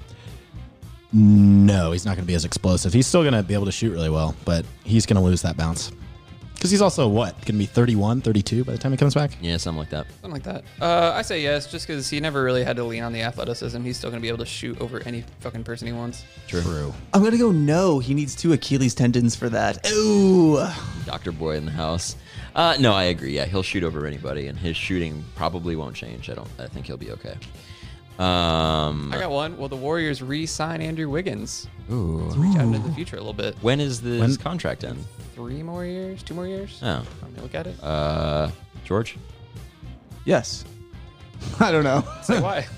No, 1.11 1.91
he's 1.91 2.05
not 2.05 2.15
going 2.15 2.25
to 2.25 2.27
be 2.27 2.33
as 2.35 2.45
explosive. 2.45 2.91
He's 2.93 3.07
still 3.07 3.21
going 3.23 3.33
to 3.33 3.43
be 3.43 3.53
able 3.53 3.65
to 3.65 3.71
shoot 3.71 3.91
really 3.91 4.09
well, 4.09 4.35
but 4.45 4.65
he's 4.83 5.05
going 5.05 5.15
to 5.15 5.21
lose 5.23 5.41
that 5.43 5.55
bounce. 5.57 5.91
Because 6.55 6.71
he's 6.71 6.81
also, 6.81 7.07
what, 7.07 7.33
going 7.35 7.45
to 7.45 7.53
be 7.53 7.65
31, 7.65 8.21
32 8.21 8.63
by 8.63 8.71
the 8.71 8.77
time 8.77 8.91
he 8.91 8.97
comes 8.97 9.13
back? 9.13 9.31
Yeah, 9.41 9.57
something 9.57 9.79
like 9.79 9.89
that. 9.89 10.07
Something 10.21 10.31
like 10.31 10.43
that. 10.43 10.63
Uh, 10.81 11.11
I 11.13 11.21
say 11.21 11.41
yes, 11.41 11.69
just 11.71 11.87
because 11.87 12.09
he 12.09 12.19
never 12.19 12.43
really 12.43 12.63
had 12.63 12.75
to 12.77 12.83
lean 12.83 13.03
on 13.03 13.13
the 13.13 13.21
athleticism. 13.21 13.81
He's 13.83 13.97
still 13.97 14.09
going 14.09 14.19
to 14.19 14.21
be 14.21 14.29
able 14.29 14.39
to 14.39 14.45
shoot 14.45 14.79
over 14.81 15.01
any 15.05 15.23
fucking 15.41 15.63
person 15.63 15.87
he 15.87 15.93
wants. 15.93 16.23
True. 16.47 16.61
True. 16.61 16.93
I'm 17.13 17.23
gonna 17.23 17.37
go 17.37 17.51
no. 17.51 17.99
He 17.99 18.13
needs 18.13 18.35
two 18.35 18.53
Achilles 18.53 18.95
tendons 18.95 19.35
for 19.35 19.49
that. 19.49 19.87
Ooh. 19.91 20.57
Doctor 21.05 21.31
Boy 21.31 21.55
in 21.57 21.65
the 21.65 21.71
house. 21.71 22.15
Uh, 22.55 22.75
no, 22.79 22.93
I 22.93 23.03
agree. 23.05 23.35
Yeah, 23.35 23.45
he'll 23.45 23.63
shoot 23.63 23.83
over 23.83 24.05
anybody, 24.05 24.47
and 24.47 24.57
his 24.57 24.77
shooting 24.77 25.23
probably 25.35 25.75
won't 25.75 25.95
change. 25.95 26.29
I 26.29 26.33
don't. 26.33 26.47
I 26.57 26.67
think 26.67 26.85
he'll 26.85 26.97
be 26.97 27.11
okay. 27.11 27.35
Um, 28.19 29.11
I 29.13 29.19
got 29.19 29.31
one. 29.31 29.57
Will 29.57 29.67
the 29.69 29.75
Warriors 29.75 30.21
re-sign 30.21 30.81
Andrew 30.81 31.09
Wiggins? 31.09 31.67
ooh. 31.91 32.19
Reach 32.35 32.55
out 32.55 32.63
into 32.63 32.79
the 32.79 32.91
future 32.93 33.15
a 33.17 33.19
little 33.19 33.33
bit. 33.33 33.55
When 33.61 33.79
is 33.79 34.01
this 34.01 34.21
When- 34.21 34.35
contract 34.37 34.83
end? 34.83 35.03
Three 35.35 35.61
more 35.63 35.83
years? 35.85 36.23
Two 36.23 36.33
more 36.33 36.47
years? 36.47 36.79
Oh, 36.81 37.03
Let 37.21 37.31
me 37.33 37.41
look 37.41 37.53
at 37.55 37.67
it. 37.67 37.75
uh, 37.83 38.49
George. 38.85 39.17
Yes. 40.23 40.63
I 41.59 41.71
don't 41.71 41.83
know. 41.83 42.03
Say 42.23 42.39
why? 42.39 42.65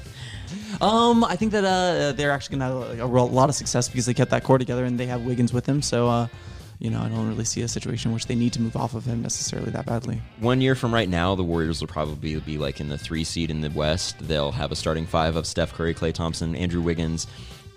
Um, 0.82 1.24
I 1.26 1.36
think 1.36 1.52
that 1.54 1.66
uh, 1.66 2.14
they're 2.14 2.32
actually 2.32 2.58
gonna 2.60 2.72
have 2.82 2.90
like, 2.90 3.00
a 3.00 3.06
ro- 3.08 3.26
lot 3.26 3.50
of 3.50 3.56
success 3.56 3.90
because 3.90 4.06
they 4.06 4.14
kept 4.14 4.32
that 4.32 4.44
core 4.46 4.58
together 4.58 4.86
and 4.86 4.98
they 4.98 5.06
have 5.08 5.22
Wiggins 5.24 5.52
with 5.52 5.66
them. 5.66 5.82
So, 5.82 6.08
uh, 6.08 6.28
you 6.80 6.92
know, 6.92 7.02
I 7.02 7.10
don't 7.10 7.28
really 7.28 7.46
see 7.46 7.62
a 7.62 7.68
situation 7.68 8.12
in 8.12 8.14
which 8.14 8.28
they 8.28 8.36
need 8.36 8.54
to 8.54 8.62
move 8.62 8.76
off 8.76 8.94
of 8.94 9.06
him 9.06 9.22
necessarily 9.22 9.72
that 9.72 9.86
badly. 9.86 10.22
One 10.40 10.62
year 10.62 10.76
from 10.76 10.94
right 10.94 11.10
now, 11.10 11.34
the 11.34 11.44
Warriors 11.44 11.82
will 11.82 11.88
probably 11.88 12.40
be 12.40 12.58
like 12.58 12.80
in 12.80 12.90
the 12.90 12.98
three 12.98 13.24
seed 13.24 13.50
in 13.50 13.62
the 13.62 13.70
West. 13.72 14.16
They'll 14.20 14.52
have 14.52 14.72
a 14.72 14.76
starting 14.76 15.08
five 15.08 15.36
of 15.36 15.48
Steph 15.48 15.74
Curry, 15.74 15.96
Klay 15.96 16.14
Thompson, 16.14 16.56
Andrew 16.56 16.82
Wiggins, 16.82 17.26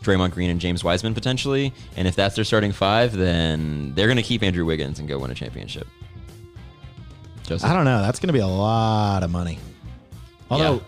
Draymond 0.02 0.32
Green, 0.32 0.50
and 0.50 0.60
James 0.60 0.84
Wiseman 0.84 1.14
potentially. 1.14 1.72
And 1.96 2.06
if 2.06 2.14
that's 2.14 2.36
their 2.36 2.44
starting 2.44 2.72
five, 2.72 3.12
then 3.16 3.94
they're 3.94 4.06
going 4.06 4.18
to 4.18 4.22
keep 4.22 4.42
Andrew 4.42 4.66
Wiggins 4.66 4.98
and 4.98 5.08
go 5.08 5.18
win 5.18 5.30
a 5.30 5.34
championship. 5.34 5.86
Joseph? 7.44 7.68
I 7.68 7.74
don't 7.74 7.86
know. 7.86 8.02
That's 8.02 8.18
going 8.20 8.28
to 8.28 8.34
be 8.34 8.40
a 8.40 8.46
lot 8.46 9.22
of 9.22 9.30
money. 9.30 9.58
Although, 10.50 10.82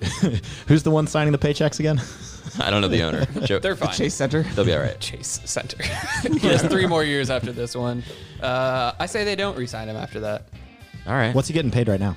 who's 0.66 0.84
the 0.84 0.90
one 0.90 1.06
signing 1.06 1.32
the 1.32 1.38
paychecks 1.38 1.80
again? 1.80 2.00
I 2.64 2.70
don't 2.70 2.80
know 2.82 2.88
the 2.88 3.02
owner. 3.02 3.24
Joe, 3.44 3.58
They're 3.58 3.76
fine. 3.76 3.92
Chase 3.92 4.14
Center. 4.14 4.42
they'll 4.42 4.64
be 4.64 4.74
all 4.74 4.80
right. 4.80 4.98
Chase 5.00 5.40
Center. 5.44 5.82
he 6.22 6.48
has 6.48 6.62
three 6.62 6.86
more 6.86 7.04
years 7.04 7.30
after 7.30 7.52
this 7.52 7.74
one. 7.76 8.02
Uh, 8.42 8.92
I 8.98 9.06
say 9.06 9.24
they 9.24 9.36
don't 9.36 9.56
re-sign 9.56 9.88
him 9.88 9.96
after 9.96 10.20
that. 10.20 10.48
All 11.06 11.14
right. 11.14 11.34
What's 11.34 11.48
he 11.48 11.54
getting 11.54 11.70
paid 11.70 11.88
right 11.88 12.00
now? 12.00 12.16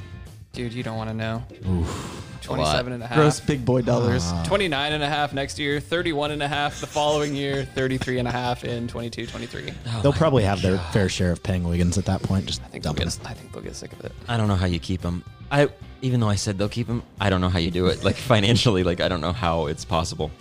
Dude, 0.54 0.74
you 0.74 0.84
don't 0.84 0.98
want 0.98 1.10
to 1.10 1.16
know. 1.16 1.44
A 1.66 1.70
lot. 1.70 2.42
27 2.42 2.94
and 2.94 3.04
a 3.04 3.08
half. 3.08 3.18
Gross 3.18 3.40
big 3.40 3.64
boy 3.64 3.82
dollars. 3.82 4.30
29 4.46 4.94
and 4.94 5.04
a 5.04 5.08
half 5.08 5.32
next 5.34 5.60
year, 5.60 5.80
31 5.80 6.32
and 6.32 6.44
a 6.44 6.48
half 6.48 6.82
the 6.82 6.88
following 6.88 7.36
year, 7.36 7.64
33 7.64 8.20
and 8.20 8.28
a 8.28 8.32
half 8.32 8.64
in 8.64 8.88
22, 8.88 9.28
23. 9.28 9.72
They'll 10.02 10.12
probably 10.12 10.44
have 10.44 10.62
their 10.62 10.78
fair 10.78 11.08
share 11.08 11.32
of 11.32 11.44
paying 11.44 11.64
Wiggins 11.64 11.98
at 11.98 12.06
that 12.06 12.22
point. 12.24 12.48
Just 12.48 12.62
I 12.64 12.68
think 12.68 12.84
they'll 12.84 12.94
get 12.94 13.08
I 13.26 13.34
think 13.34 13.54
they'll 13.54 13.62
get 13.62 13.76
sick 13.76 13.94
of 13.94 14.04
it. 14.04 14.12
I 14.28 14.38
don't 14.38 14.48
know 14.48 14.56
how 14.56 14.66
you 14.66 14.80
keep 14.80 15.02
him. 15.04 15.24
I 15.52 15.70
even 16.02 16.20
though 16.20 16.30
I 16.30 16.36
said 16.36 16.58
they'll 16.58 16.70
keep 16.70 16.88
him, 16.88 17.04
I 17.20 17.30
don't 17.30 17.42
know 17.42 17.50
how 17.50 17.60
you 17.60 17.70
do 17.72 17.88
it. 17.88 18.04
Like 18.04 18.16
financially, 18.34 18.84
like 18.84 19.02
I 19.02 19.08
don't 19.08 19.22
know 19.22 19.34
how 19.34 19.68
it's 19.68 19.86
possible. 19.86 20.32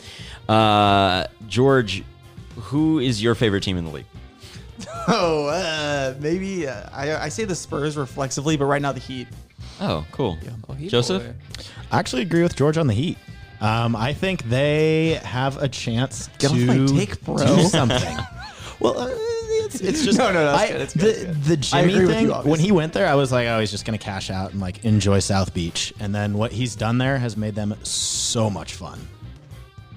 Uh, 0.49 1.27
George, 1.49 2.03
who 2.57 2.99
is 2.99 3.23
your 3.23 3.35
favorite 3.35 3.63
team 3.63 3.77
in 3.77 3.85
the 3.85 3.91
league? 3.91 4.07
Oh, 5.09 5.47
uh, 5.49 6.15
maybe 6.21 6.69
uh, 6.69 6.89
I, 6.93 7.15
I 7.25 7.29
say 7.31 7.45
the 7.45 7.55
Spurs 7.55 7.97
reflexively, 7.97 8.57
but 8.57 8.67
right 8.67 8.81
now 8.81 8.93
the 8.93 9.01
Heat. 9.01 9.27
Oh, 9.81 10.07
cool. 10.13 10.39
Oh, 10.69 10.75
Joseph? 10.75 11.23
boy. 11.25 11.33
I 11.91 11.99
actually 11.99 12.23
agree 12.23 12.43
with 12.43 12.55
George 12.55 12.79
on 12.79 12.87
the 12.87 12.95
Heat. 12.95 13.19
Um, 13.61 13.97
I 13.97 14.13
think 14.15 14.45
they 14.45 15.21
have 15.25 15.61
a 15.63 15.69
chance 15.69 16.29
to 16.39 16.39
Get 16.39 16.51
off 16.53 16.59
my 16.59 16.87
take, 16.87 17.21
bro. 17.23 17.37
do 17.37 17.63
something. 17.65 18.17
well, 18.81 18.99
uh, 18.99 19.15
it's, 19.75 19.81
it's 19.83 20.05
just 20.05 20.19
No, 20.19 20.33
no, 20.33 20.45
no, 20.45 20.53
I- 20.53 20.69
good, 20.69 20.81
it's 20.81 20.93
the, 20.95 21.01
good, 21.01 21.37
it's 21.37 21.71
the 21.71 21.77
I 21.77 21.83
Jimmy 21.83 21.93
agree 21.95 22.07
with 22.07 22.17
thing. 22.17 22.27
you, 22.27 22.35
when 22.51 22.61
he 22.61 22.73
went 22.73 22.93
there, 22.93 23.07
I 23.07 23.15
was 23.15 23.33
like, 23.33 23.47
oh, 23.49 23.61
he's 23.61 23.71
just 23.71 23.85
gonna 23.85 23.99
cash 23.99 24.31
out 24.31 24.53
and 24.53 24.61
like 24.61 24.85
enjoy 24.85 25.19
South 25.21 25.55
Beach. 25.55 25.93
And 26.01 26.15
then 26.15 26.35
what 26.35 26.53
he's 26.53 26.75
done 26.77 26.99
there 26.99 27.19
has 27.19 27.37
made 27.37 27.55
them 27.55 27.75
so 27.83 28.51
much 28.51 28.75
fun. 28.75 29.07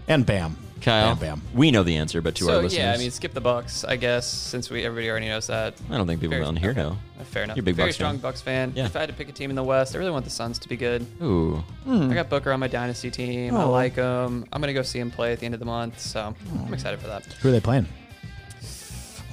And 0.08 0.26
Bam, 0.26 0.58
Kyle, 0.82 1.16
Bam, 1.16 1.40
bam. 1.40 1.42
we 1.54 1.72
know 1.72 1.84
the 1.84 1.96
answer, 1.96 2.22
but 2.22 2.36
to 2.36 2.46
our 2.46 2.56
So 2.56 2.60
listeners, 2.60 2.78
yeah, 2.78 2.94
I 2.94 2.98
mean, 2.98 3.10
skip 3.10 3.34
the 3.34 3.40
Bucks, 3.40 3.86
I 3.86 3.96
guess, 3.96 4.30
since 4.30 4.70
we 4.70 4.84
everybody 4.84 5.10
already 5.10 5.28
knows 5.30 5.48
that. 5.48 5.76
I 5.90 5.98
don't 5.98 6.06
think 6.06 6.20
people 6.20 6.32
Very- 6.32 6.44
down 6.44 6.58
here 6.58 6.72
okay. 6.72 6.82
know. 6.82 6.98
Uh, 7.20 7.24
Fair 7.24 7.44
enough. 7.44 7.56
You're 7.56 7.64
a 7.64 7.66
big 7.66 7.76
Very 7.76 7.88
Bucks 7.88 7.96
strong 7.96 8.16
fan. 8.16 8.22
Bucks 8.22 8.42
fan. 8.42 8.74
Yeah. 8.76 8.86
If 8.86 8.96
I 8.98 9.00
had 9.00 9.10
to 9.10 9.16
pick 9.16 9.30
a 9.30 9.32
team 9.32 9.50
in 9.50 9.56
the 9.56 9.64
West, 9.64 9.96
I 9.96 10.00
really 10.00 10.12
want 10.12 10.26
the 10.26 10.32
Suns 10.32 10.60
to 10.60 10.68
be 10.68 10.76
good. 10.76 11.06
Ooh, 11.22 11.64
hmm. 11.86 11.92
I 11.92 12.06
hmm. 12.08 12.14
got 12.14 12.30
Booker 12.30 12.52
on 12.52 12.60
my 12.60 12.68
dynasty 12.68 13.10
team. 13.10 13.56
I 13.56 13.64
Oh. 13.64 13.72
like 13.72 13.96
him. 13.96 14.46
I'm 14.52 14.62
gonna 14.62 14.74
go 14.74 14.82
see 14.82 15.00
him 15.00 15.10
play 15.10 15.32
at 15.32 15.40
the 15.40 15.46
end 15.46 15.54
of 15.54 15.60
the 15.60 15.66
month, 15.66 16.00
so 16.02 16.20
I'm 16.22 16.34
hmm. 16.34 16.74
excited 16.74 17.00
for 17.00 17.08
that. 17.08 17.24
Who 17.42 17.48
are 17.48 17.52
they 17.54 17.62
playing? 17.62 17.88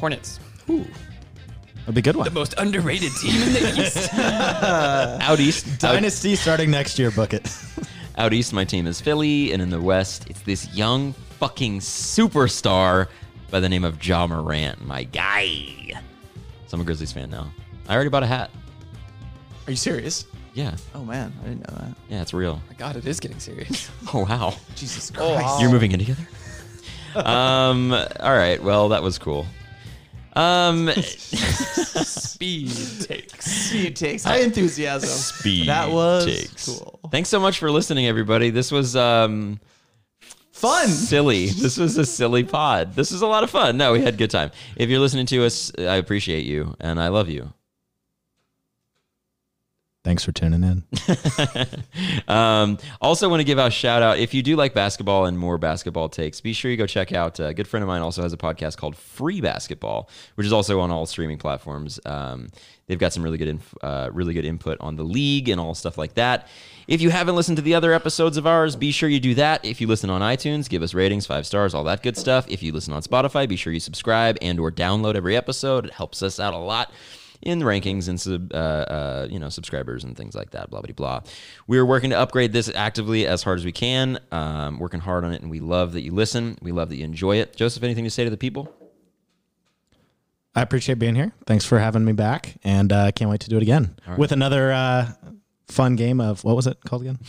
Hornets, 0.01 0.41
Ooh. 0.69 0.85
That'd 1.81 1.95
be 1.95 1.99
a 2.01 2.03
good 2.03 2.17
one. 2.17 2.25
The 2.27 2.31
most 2.31 2.55
underrated 2.59 3.13
team 3.21 3.35
in 3.43 3.53
the 3.53 3.83
East. 3.83 4.13
out 4.15 5.41
east, 5.41 5.67
out, 5.85 5.93
Dynasty 5.95 6.37
starting 6.37 6.71
next 6.71 6.99
year. 6.99 7.11
Book 7.11 7.33
it. 7.35 7.55
out 8.19 8.33
east, 8.33 8.53
my 8.53 8.65
team 8.65 8.87
is 8.87 9.01
Philly, 9.01 9.53
and 9.53 9.63
in 9.63 9.71
the 9.71 9.81
west, 9.81 10.29
it's 10.29 10.41
this 10.43 10.73
young 10.75 11.13
fucking 11.39 11.81
superstar 11.81 13.09
by 13.51 13.61
the 13.61 13.69
name 13.69 13.83
of 13.85 14.05
Ja 14.07 14.27
Morant, 14.27 14.85
my 14.87 15.05
guy. 15.05 15.93
So 16.67 16.75
I'm 16.75 16.81
a 16.83 16.85
Grizzlies 16.85 17.13
fan 17.13 17.31
now. 17.31 17.51
I 17.89 17.95
already 17.95 18.11
bought 18.11 18.23
a 18.23 18.27
hat. 18.27 18.51
Are 19.67 19.71
you 19.71 19.77
serious? 19.77 20.27
Yeah, 20.55 20.77
Oh 20.95 21.05
man, 21.05 21.33
I 21.43 21.49
didn't 21.49 21.69
know 21.71 21.77
that. 21.79 21.95
yeah, 22.09 22.23
it's 22.23 22.35
real. 22.35 22.61
My 22.69 22.75
God, 22.75 22.97
it 22.97 23.07
is 23.07 23.21
getting 23.21 23.39
serious. 23.39 23.89
Oh 24.13 24.25
wow, 24.29 24.55
Jesus 24.77 25.11
Oh, 25.17 25.35
Christ. 25.35 25.45
wow. 25.45 25.59
you're 25.61 25.71
moving 25.71 25.93
in 25.93 25.99
together. 26.01 26.27
um. 27.17 27.93
All 27.93 28.33
right. 28.37 28.63
Well, 28.63 28.89
that 28.91 29.03
was 29.03 29.19
cool. 29.19 29.47
Um. 30.41 30.91
Speed 32.01 32.71
takes. 33.03 33.45
Speed 33.45 33.97
takes 33.97 34.25
high 34.25 34.39
enthusiasm. 34.41 35.09
Speed 35.09 35.69
That 35.69 35.91
was 35.91 36.25
takes. 36.25 36.67
cool. 36.67 37.01
Thanks 37.11 37.29
so 37.29 37.39
much 37.41 37.59
for 37.59 37.71
listening, 37.71 38.07
everybody. 38.07 38.51
This 38.51 38.73
was 38.73 38.97
um 38.97 39.61
Fun. 40.53 40.89
silly. 40.89 41.47
This 41.49 41.77
was 41.79 41.97
a 41.99 42.05
silly 42.07 42.45
pod. 42.45 42.95
This 42.95 43.11
was 43.13 43.23
a 43.23 43.27
lot 43.27 43.45
of 43.45 43.51
fun. 43.51 43.77
No, 43.77 43.93
we 43.93 44.01
had 44.01 44.15
a 44.15 44.17
good 44.17 44.31
time. 44.31 44.51
If 44.77 44.89
you're 44.91 45.01
listening 45.01 45.27
to 45.27 45.45
us, 45.45 45.73
I 45.79 45.97
appreciate 45.97 46.45
you 46.45 46.75
and 46.81 47.01
I 47.01 47.09
love 47.09 47.29
you. 47.29 47.53
Thanks 50.03 50.25
for 50.25 50.33
tuning 50.33 50.65
in. 50.65 50.83
um, 52.29 52.79
also, 53.03 53.29
want 53.29 53.41
to 53.41 53.45
give 53.45 53.59
a 53.59 53.71
shout 53.71 54.03
out. 54.03 54.19
If 54.19 54.33
you 54.33 54.43
do 54.43 54.57
like 54.57 54.73
basketball 54.73 55.27
and 55.27 55.39
more 55.39 55.59
basketball 55.59 56.09
takes, 56.09 56.41
be 56.41 56.55
sure 56.55 56.71
you 56.71 56.79
go 56.79 56.87
check 56.87 57.13
out. 57.13 57.39
uh, 57.39 57.45
A 57.45 57.55
good 57.55 57.69
friend 57.69 57.83
of 57.83 57.89
mine 57.89 58.01
also 58.01 58.23
has 58.23 58.33
a 58.33 58.39
podcast 58.39 58.79
called 58.79 58.97
Free 58.97 59.43
Basketball, 59.43 60.09
which 60.37 60.47
is 60.47 60.55
also 60.55 60.81
on 60.81 60.91
all 60.91 61.05
streaming 61.05 61.37
platforms. 61.37 62.01
Um, 62.07 62.49
they've 62.87 62.99
got 62.99 63.13
some 63.13 63.23
really 63.23 63.37
good, 63.37 63.49
inf- 63.49 63.75
uh, 63.83 64.09
really 64.11 64.33
good 64.33 64.47
input 64.47 64.79
on 64.81 64.97
the 64.97 65.05
league 65.05 65.51
and 65.51 65.61
all 65.61 65.75
stuff 65.75 65.99
like 65.99 66.15
that. 66.15 66.49
If 66.89 67.03
you 67.03 67.11
haven't 67.11 67.37
listened 67.37 67.57
to 67.59 67.63
the 67.63 67.75
other 67.75 67.93
episodes 67.93 68.39
of 68.39 68.47
ours, 68.47 68.77
be 68.77 68.93
sure 68.93 69.09
you 69.09 69.21
do 69.21 69.35
that. 69.35 69.63
If 69.67 69.83
you 69.83 69.87
listen 69.87 70.09
on 70.09 70.23
iTunes, 70.23 70.67
give 70.71 70.83
us 70.83 70.95
ratings, 70.95 71.27
five 71.27 71.45
stars, 71.47 71.75
all 71.75 71.85
that 71.85 72.03
good 72.03 72.17
stuff. 72.17 72.47
If 72.49 72.63
you 72.63 72.73
listen 72.73 72.95
on 72.95 73.03
Spotify, 73.03 73.47
be 73.47 73.57
sure 73.57 73.71
you 73.73 73.81
subscribe 73.81 74.39
and 74.41 74.59
or 74.59 74.73
download 74.73 75.15
every 75.15 75.37
episode. 75.37 75.85
It 75.85 75.93
helps 75.93 76.23
us 76.23 76.41
out 76.41 76.55
a 76.55 76.59
lot 76.59 76.91
in 77.43 77.59
the 77.59 77.65
rankings 77.65 78.09
and 78.09 78.21
sub, 78.21 78.53
uh, 78.53 78.57
uh, 78.57 79.29
you 79.31 79.39
know 79.39 79.49
subscribers 79.49 80.05
and 80.05 80.17
things 80.17 80.35
like 80.35 80.51
that. 80.51 80.71
Blah 80.71 80.83
blah 80.83 80.93
blah. 80.93 81.21
We're 81.67 81.87
working 81.87 82.11
to 82.11 82.19
upgrade 82.19 82.53
this 82.53 82.71
actively 82.75 83.27
as 83.27 83.43
hard 83.43 83.59
as 83.59 83.65
we 83.65 83.73
can. 83.73 84.19
Um, 84.31 84.79
working 84.79 85.01
hard 85.01 85.25
on 85.25 85.33
it, 85.33 85.43
and 85.43 85.51
we 85.51 85.61
love 85.61 85.93
that 85.93 86.03
you 86.03 86.13
listen. 86.13 86.59
We 86.63 86.73
love 86.73 86.89
that 86.91 86.97
you 86.97 87.05
enjoy 87.05 87.37
it. 87.37 87.57
Joseph, 87.57 87.83
anything 87.83 88.05
to 88.05 88.11
say 88.11 88.25
to 88.25 88.31
the 88.31 88.37
people? 88.37 88.75
I 90.55 90.63
appreciate 90.63 90.99
being 90.99 91.15
here. 91.15 91.33
Thanks 91.47 91.65
for 91.65 91.79
having 91.79 92.05
me 92.05 92.13
back, 92.13 92.57
and 92.65 92.93
uh, 92.93 93.13
can't 93.13 93.31
wait 93.31 93.41
to 93.43 93.49
do 93.49 93.57
it 93.57 93.63
again 93.63 93.97
with 94.19 94.33
another 94.33 94.73
uh, 94.73 95.13
fun 95.69 95.97
game 95.97 96.21
of 96.21 96.43
what 96.45 96.57
was 96.57 96.67
it 96.67 96.79
called 96.85 97.03
again? 97.03 97.19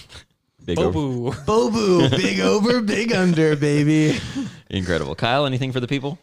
Big 0.64 0.78
over. 0.78 1.00
Bobu. 1.00 1.34
Bobu, 1.46 2.12
big 2.12 2.40
over, 2.40 2.82
big 2.82 3.12
under, 3.12 3.56
baby. 3.56 4.20
incredible. 4.70 5.16
Kyle, 5.16 5.48
anything 5.48 5.72
for 5.72 5.80
the 5.80 5.88
people? 5.88 6.20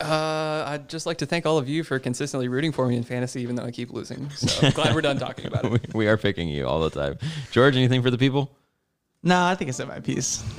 Uh, 0.00 0.64
I'd 0.66 0.88
just 0.88 1.06
like 1.06 1.18
to 1.18 1.26
thank 1.26 1.46
all 1.46 1.58
of 1.58 1.68
you 1.68 1.82
for 1.84 1.98
consistently 1.98 2.48
rooting 2.48 2.72
for 2.72 2.86
me 2.86 2.96
in 2.96 3.02
fantasy, 3.02 3.40
even 3.42 3.56
though 3.56 3.64
I 3.64 3.70
keep 3.70 3.90
losing. 3.90 4.28
So 4.30 4.70
glad 4.72 4.94
we're 4.94 5.00
done 5.00 5.18
talking 5.18 5.46
about 5.46 5.64
it. 5.72 5.94
we 5.94 6.06
are 6.06 6.16
picking 6.16 6.48
you 6.48 6.66
all 6.66 6.80
the 6.80 6.90
time. 6.90 7.18
George, 7.50 7.76
anything 7.76 8.02
for 8.02 8.10
the 8.10 8.18
people? 8.18 8.50
No, 9.22 9.44
I 9.44 9.54
think 9.54 9.68
I 9.68 9.72
said 9.72 9.88
my 9.88 10.00
piece. 10.00 10.42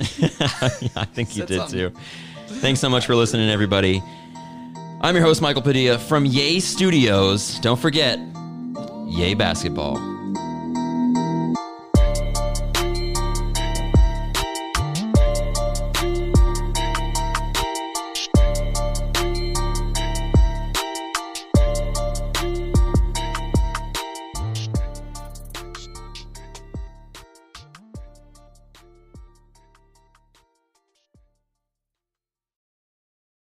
I 0.96 1.04
think 1.04 1.36
you 1.36 1.46
did 1.46 1.58
something. 1.58 1.78
too. 1.78 1.92
Thanks 2.56 2.80
so 2.80 2.88
much 2.90 3.06
for 3.06 3.14
listening, 3.14 3.48
everybody. 3.48 4.02
I'm 5.00 5.14
your 5.14 5.24
host, 5.24 5.40
Michael 5.40 5.62
Padilla 5.62 5.98
from 5.98 6.26
Yay 6.26 6.58
Studios. 6.60 7.58
Don't 7.60 7.78
forget, 7.78 8.18
Yay 9.06 9.34
Basketball. 9.34 9.96